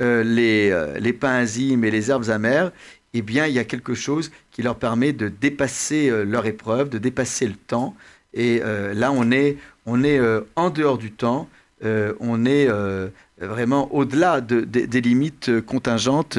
les, 0.00 0.76
les 0.98 1.12
pains 1.12 1.36
azimes 1.36 1.84
et 1.84 1.92
les 1.92 2.10
herbes 2.10 2.28
amères, 2.30 2.72
eh 3.12 3.22
bien, 3.22 3.46
il 3.46 3.54
y 3.54 3.60
a 3.60 3.64
quelque 3.64 3.94
chose 3.94 4.32
qui 4.50 4.60
leur 4.60 4.74
permet 4.74 5.12
de 5.12 5.28
dépasser 5.28 6.10
leur 6.24 6.46
épreuve, 6.46 6.88
de 6.88 6.98
dépasser 6.98 7.46
le 7.46 7.54
temps. 7.54 7.94
Et 8.32 8.60
là, 8.92 9.12
on 9.12 9.30
est, 9.30 9.56
on 9.86 10.02
est 10.02 10.18
en 10.56 10.70
dehors 10.70 10.98
du 10.98 11.12
temps, 11.12 11.48
euh, 11.84 12.14
on 12.20 12.44
est 12.44 12.66
euh, 12.68 13.08
vraiment 13.38 13.92
au-delà 13.94 14.40
des 14.40 15.00
limites 15.00 15.60
contingentes 15.62 16.38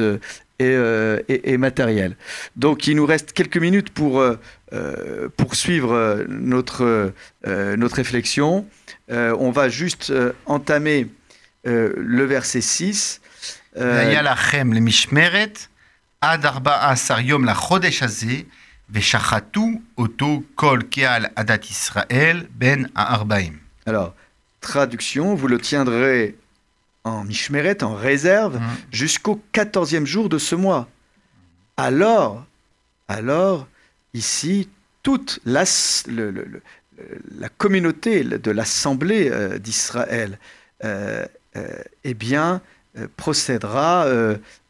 euh, 0.62 1.22
et, 1.28 1.56
matérielles. 1.58 2.16
Donc 2.56 2.86
il 2.86 2.96
nous 2.96 3.06
reste 3.06 3.32
quelques 3.32 3.58
minutes 3.58 3.90
pour 3.90 4.24
poursuivre 5.36 6.24
notre, 6.28 7.12
notre 7.44 7.96
réflexion. 7.96 8.66
on 9.10 9.50
va 9.50 9.68
juste 9.68 10.12
entamer 10.46 11.08
le 11.64 12.24
verset 12.24 12.60
6. 12.62 13.20
Alors, 23.84 24.14
traduction, 24.66 25.34
vous 25.34 25.48
le 25.48 25.58
tiendrez 25.58 26.36
en 27.04 27.24
mishmeret, 27.24 27.82
en 27.84 27.94
réserve, 27.94 28.56
Mhm. 28.56 28.62
jusqu'au 28.90 29.40
14e 29.52 30.06
jour 30.06 30.28
de 30.28 30.38
ce 30.38 30.54
mois. 30.56 30.88
Alors, 31.76 32.44
alors, 33.08 33.68
ici, 34.14 34.68
toute 35.02 35.38
l'as- 35.44 36.04
le- 36.08 36.30
le- 36.30 36.44
le- 36.44 36.62
la 37.38 37.48
communauté 37.48 38.24
de 38.24 38.50
l'Assemblée 38.50 39.28
euh, 39.30 39.58
d'Israël, 39.58 40.38
euh, 40.84 41.24
euh, 41.56 41.68
eh 42.04 42.14
bien, 42.14 42.60
procédera 43.16 44.06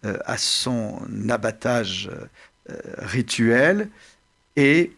à 0.02 0.36
son 0.36 1.00
abattage 1.30 2.10
rituel 2.98 3.88
et 4.56 4.90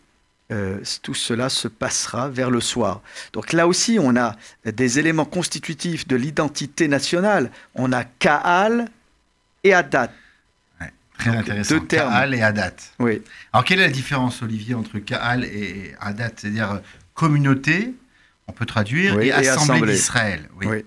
euh, 0.50 0.78
tout 1.02 1.14
cela 1.14 1.48
se 1.48 1.68
passera 1.68 2.28
vers 2.28 2.50
le 2.50 2.60
soir. 2.60 3.02
Donc 3.32 3.52
là 3.52 3.66
aussi, 3.66 3.98
on 4.00 4.16
a 4.16 4.36
des 4.64 4.98
éléments 4.98 5.24
constitutifs 5.26 6.06
de 6.08 6.16
l'identité 6.16 6.88
nationale. 6.88 7.50
On 7.74 7.92
a 7.92 8.04
Kaal 8.04 8.88
et 9.64 9.74
Adat. 9.74 10.10
Très 11.18 11.30
Donc, 11.30 11.40
intéressant. 11.40 11.74
deux 11.74 11.86
termes. 11.86 12.12
Kaal 12.12 12.34
et 12.34 12.42
Adat. 12.42 12.70
Oui. 13.00 13.20
Alors, 13.52 13.64
quelle 13.64 13.80
est 13.80 13.86
la 13.88 13.92
différence, 13.92 14.40
Olivier, 14.42 14.74
entre 14.76 14.98
Kaal 15.00 15.44
et 15.44 15.92
Adat? 16.00 16.30
C'est-à-dire 16.36 16.70
euh, 16.72 16.78
communauté, 17.14 17.92
on 18.46 18.52
peut 18.52 18.66
traduire, 18.66 19.16
Oui, 19.16 19.24
et, 19.24 19.28
et 19.28 19.32
assemblée 19.32 19.72
assemblée. 19.74 19.92
d'Israël. 19.94 20.48
Oui. 20.60 20.66
Oui. 20.68 20.84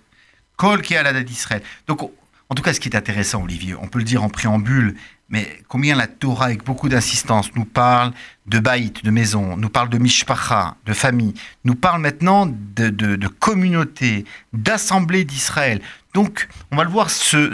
Kol 0.56 0.82
Kaal 0.82 1.06
Adat 1.06 1.24
d'Israël. 1.24 1.62
Donc, 1.88 2.02
en 2.02 2.56
tout 2.56 2.64
cas, 2.64 2.74
ce 2.74 2.80
qui 2.80 2.88
est 2.88 2.96
intéressant, 2.96 3.44
Olivier, 3.44 3.76
on 3.76 3.88
peut 3.88 4.00
le 4.00 4.06
dire 4.06 4.24
en 4.24 4.30
préambule, 4.30 4.96
mais 5.32 5.64
combien 5.68 5.96
la 5.96 6.08
Torah, 6.08 6.46
avec 6.46 6.64
beaucoup 6.64 6.90
d'insistance, 6.90 7.56
nous 7.56 7.66
parle 7.66 8.12
de 8.46 8.60
baït, 8.60 9.04
de 9.04 9.12
maison, 9.12 9.58
nous 9.58 9.70
parle 9.70 9.90
de 9.90 9.98
mishpacha, 9.98 10.76
de 10.86 10.94
famille, 10.94 11.34
nous 11.64 11.76
parle 11.76 12.02
maintenant 12.02 12.46
de, 12.46 13.28
communauté, 13.28 14.26
d'assemblée 14.54 15.24
d'Israël. 15.24 15.82
Donc, 16.14 16.50
on 16.72 16.76
va 16.76 16.84
le 16.84 16.90
voir, 16.90 17.10
ce 17.10 17.50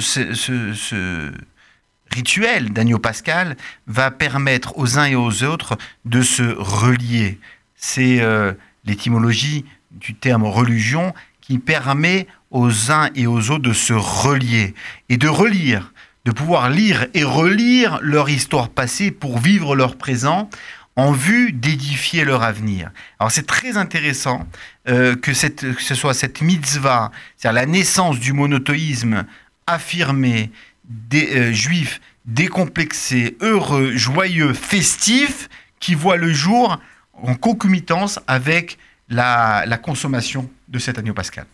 rituel 2.11 2.73
d'agneau 2.73 2.99
pascal 2.99 3.55
va 3.85 4.11
permettre 4.11 4.77
aux 4.77 4.97
uns 4.97 5.05
et 5.05 5.15
aux 5.15 5.43
autres 5.43 5.77
de 6.05 6.21
se 6.21 6.43
relier. 6.57 7.39
C'est 7.75 8.21
euh, 8.21 8.53
l'étymologie 8.85 9.65
du 9.91 10.15
terme 10.15 10.43
religion 10.43 11.13
qui 11.41 11.59
permet 11.59 12.27
aux 12.49 12.91
uns 12.91 13.09
et 13.15 13.27
aux 13.27 13.51
autres 13.51 13.63
de 13.63 13.73
se 13.73 13.93
relier 13.93 14.73
et 15.09 15.17
de 15.17 15.27
relire, 15.27 15.93
de 16.27 16.33
pouvoir 16.33 16.69
lire 16.69 17.07
et 17.13 17.23
relire 17.23 17.99
leur 18.01 18.29
histoire 18.29 18.67
passée 18.67 19.11
pour 19.11 19.39
vivre 19.39 19.77
leur 19.77 19.95
présent 19.95 20.49
en 20.97 21.13
vue 21.13 21.53
d'édifier 21.53 22.25
leur 22.25 22.43
avenir. 22.43 22.91
Alors 23.17 23.31
c'est 23.31 23.47
très 23.47 23.77
intéressant 23.77 24.45
euh, 24.89 25.15
que, 25.15 25.33
ce 25.33 25.95
soit 25.95 26.13
cette 26.13 26.41
mitzvah, 26.41 27.13
c'est-à-dire 27.37 27.61
la 27.61 27.65
naissance 27.65 28.19
du 28.19 28.33
monothéisme 28.33 29.23
affirmé, 29.67 30.51
des 30.83 31.33
euh, 31.33 31.53
juifs 31.53 32.01
décomplexés, 32.25 33.37
heureux, 33.39 33.95
joyeux, 33.95 34.51
festifs, 34.53 35.47
qui 35.79 35.95
voit 35.95 36.17
le 36.17 36.33
jour 36.33 36.77
en 37.13 37.35
concomitance 37.35 38.19
avec 38.27 38.77
la, 39.07 39.63
la 39.65 39.77
consommation 39.77 40.49
de 40.67 40.77
cet 40.77 40.99
agneau 40.99 41.13
pascal. 41.13 41.45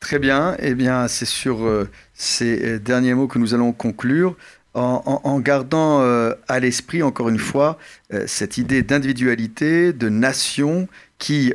Très 0.00 0.18
bien. 0.18 0.56
Eh 0.58 0.74
bien, 0.74 1.08
c'est 1.08 1.26
sur 1.26 1.66
euh, 1.66 1.88
ces 2.14 2.64
euh, 2.64 2.78
derniers 2.78 3.14
mots 3.14 3.28
que 3.28 3.38
nous 3.38 3.54
allons 3.54 3.72
conclure. 3.72 4.34
En, 4.72 5.40
gardant 5.40 6.00
euh, 6.00 6.32
à 6.46 6.60
l'esprit, 6.60 7.02
encore 7.02 7.28
une 7.28 7.40
fois, 7.40 7.76
cette 8.28 8.56
idée 8.56 8.84
d'individualité, 8.84 9.92
de 9.92 10.08
nation, 10.08 10.86
qui 11.18 11.52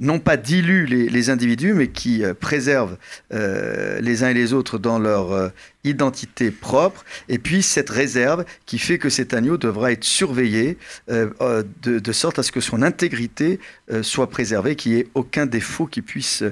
non 0.00 0.18
pas 0.18 0.36
dilue 0.36 0.84
les, 0.86 1.30
individus, 1.30 1.74
mais 1.74 1.86
qui 1.86 2.24
préserve 2.40 2.96
les 3.30 4.24
uns 4.24 4.30
et 4.30 4.34
les 4.34 4.52
autres 4.52 4.78
dans 4.78 4.98
leur 4.98 5.52
identité 5.84 6.50
propre. 6.50 7.04
Et 7.28 7.38
puis 7.38 7.62
cette 7.62 7.88
réserve 7.88 8.44
qui 8.66 8.80
fait 8.80 8.98
que 8.98 9.10
cet 9.10 9.32
agneau 9.32 9.58
devra 9.58 9.92
être 9.92 10.02
surveillé 10.02 10.76
de, 11.08 12.12
sorte 12.12 12.40
à 12.40 12.42
ce 12.42 12.50
que 12.50 12.60
son 12.60 12.82
intégrité 12.82 13.60
soit 14.02 14.28
préservée, 14.28 14.74
qu'il 14.74 14.92
n'y 14.92 14.98
ait 14.98 15.08
aucun 15.14 15.46
défaut 15.46 15.86
qui 15.86 16.02
puisse 16.02 16.42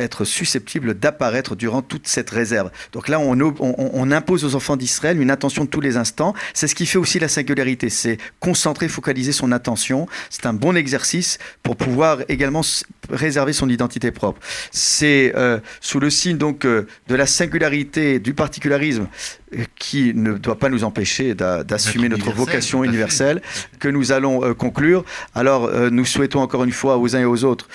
être 0.00 0.24
susceptible 0.24 0.94
d'apparaître 0.94 1.54
durant 1.56 1.82
toute 1.82 2.06
cette 2.08 2.30
réserve. 2.30 2.70
Donc 2.92 3.08
là, 3.08 3.20
on, 3.20 3.38
on- 3.40 4.10
impose 4.10 4.44
aux 4.44 4.56
enfants 4.56 4.76
d'Israël 4.76 5.20
une 5.20 5.30
attention 5.30 5.64
de 5.64 5.70
tous 5.70 5.80
les 5.80 5.96
instants. 5.96 6.34
C'est 6.52 6.66
ce 6.66 6.74
qui 6.74 6.84
fait 6.86 6.98
aussi 6.98 7.18
la 7.20 7.28
singularité, 7.28 7.90
c'est 7.90 8.18
concentrer, 8.40 8.88
focaliser 8.88 9.30
son 9.32 9.52
attention. 9.52 10.08
C'est 10.30 10.46
un 10.46 10.52
bon 10.52 10.74
exercice 10.76 11.38
pour 11.62 11.76
pouvoir 11.76 12.18
également 12.28 12.62
réserver 13.10 13.52
son 13.52 13.68
identité 13.68 14.10
propre. 14.10 14.40
C'est 14.70 15.32
euh, 15.36 15.58
sous 15.80 16.00
le 16.00 16.10
signe 16.10 16.36
donc 16.36 16.64
euh, 16.64 16.86
de 17.08 17.14
la 17.14 17.26
singularité, 17.26 18.18
du 18.18 18.34
particularisme, 18.34 19.06
euh, 19.54 19.64
qui 19.78 20.12
ne 20.14 20.34
doit 20.34 20.58
pas 20.58 20.68
nous 20.68 20.84
empêcher 20.84 21.34
d'a- 21.34 21.64
d'assumer 21.64 22.08
notre 22.08 22.26
universel, 22.26 22.46
vocation 22.46 22.84
universelle, 22.84 23.42
que 23.78 23.88
nous 23.88 24.12
allons 24.12 24.54
conclure. 24.54 25.04
Alors, 25.34 25.70
nous 25.90 26.04
souhaitons 26.04 26.40
encore 26.40 26.64
une 26.64 26.72
fois 26.72 26.98
aux 26.98 27.16
uns 27.16 27.20
et 27.20 27.24
aux 27.24 27.44
autres 27.44 27.68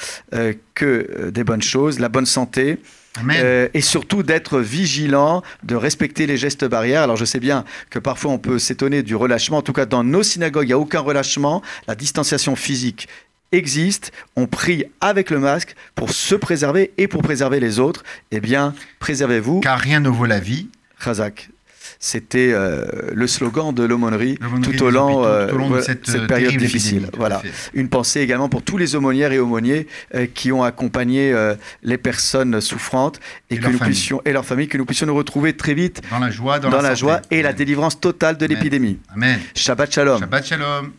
que 0.74 1.30
des 1.32 1.44
bonnes 1.44 1.62
choses, 1.62 2.00
la 2.00 2.10
bonne 2.10 2.26
santé, 2.26 2.78
euh, 3.30 3.70
et 3.74 3.82
surtout 3.82 4.24
d'être 4.24 4.60
vigilant, 4.60 5.42
de 5.64 5.76
respecter 5.76 6.28
les 6.28 6.36
gestes 6.36 6.66
barrières. 6.66 7.02
Alors 7.04 7.16
je 7.16 7.24
sais 7.24 7.40
bien 7.40 7.64
que 7.90 8.00
parfois 8.00 8.32
on 8.32 8.38
peut 8.38 8.60
s'étonner 8.60 9.04
du 9.04 9.16
relâchement. 9.16 9.58
En 9.58 9.62
tout 9.62 9.74
cas, 9.74 9.86
dans 9.86 10.04
nos 10.04 10.24
synagogues, 10.24 10.66
il 10.66 10.68
n'y 10.68 10.74
a 10.74 10.80
aucun 10.80 11.00
relâchement. 11.00 11.62
La 11.88 11.96
distanciation 11.96 12.56
physique 12.56 13.08
existe. 13.52 14.12
On 14.36 14.48
prie 14.48 14.86
avec 15.02 15.30
le 15.30 15.40
masque 15.40 15.76
pour 15.96 16.12
se 16.12 16.36
préserver 16.36 16.92
et 16.98 17.08
pour 17.08 17.22
préserver 17.22 17.60
les 17.60 17.80
autres. 17.80 18.04
Eh 18.32 18.40
bien, 18.40 18.74
préservez-vous. 19.00 19.62
Car 19.62 19.80
rien 19.80 20.00
ne 20.00 20.10
vaut 20.10 20.26
la 20.26 20.40
vie. 20.40 20.70
Khazak. 21.04 21.50
C'était 22.00 22.52
euh, 22.52 22.86
le 23.14 23.28
slogan 23.28 23.74
de 23.74 23.84
l'aumônerie 23.84 24.38
tout 24.64 24.84
au 24.84 24.90
long, 24.90 25.24
euh, 25.24 25.48
tout 25.48 25.56
au 25.56 25.58
long 25.58 25.70
de 25.70 25.82
cette, 25.82 26.06
cette, 26.06 26.22
euh, 26.22 26.28
période 26.28 26.56
difficile. 26.58 27.10
Voilà. 27.18 27.42
Une 27.74 27.90
pensée 27.90 28.22
également 28.22 28.50
pour 28.50 28.64
tous 28.64 28.78
les 28.78 28.96
aumônières 28.96 29.32
et 29.32 29.40
aumôniers 29.40 29.88
euh, 30.14 30.26
qui 30.32 30.52
ont 30.52 30.64
accompagné 30.64 31.34
les 31.84 31.98
personnes 31.98 32.60
souffrantes 32.62 33.20
et, 33.50 33.56
Et 33.56 33.58
que 33.58 33.64
leurs 33.64 33.72
nous 33.72 33.78
familles. 33.78 33.94
puissions 33.94 34.22
et 34.26 34.34
leurs 34.34 34.46
familles 34.46 34.68
que 34.68 34.78
nous 34.78 34.86
puissions 34.86 35.08
nous 35.08 35.16
retrouver 35.16 35.54
très 35.54 35.74
vite 35.74 36.02
Dans 36.10 36.20
la 36.20 36.32
joie, 36.32 36.60
dans, 36.60 36.70
dans, 36.70 36.82
la, 36.82 36.96
joie 36.96 37.22
et 37.32 37.42
la 37.42 37.54
délivrance 37.54 38.00
totale 38.00 38.38
de 38.38 38.46
l'épidémie. 38.46 39.00
Amen. 39.14 39.40
Shabbat 39.56 39.94
shalom. 39.94 40.20
Shabbat 40.20 40.46
shalom. 40.46 40.92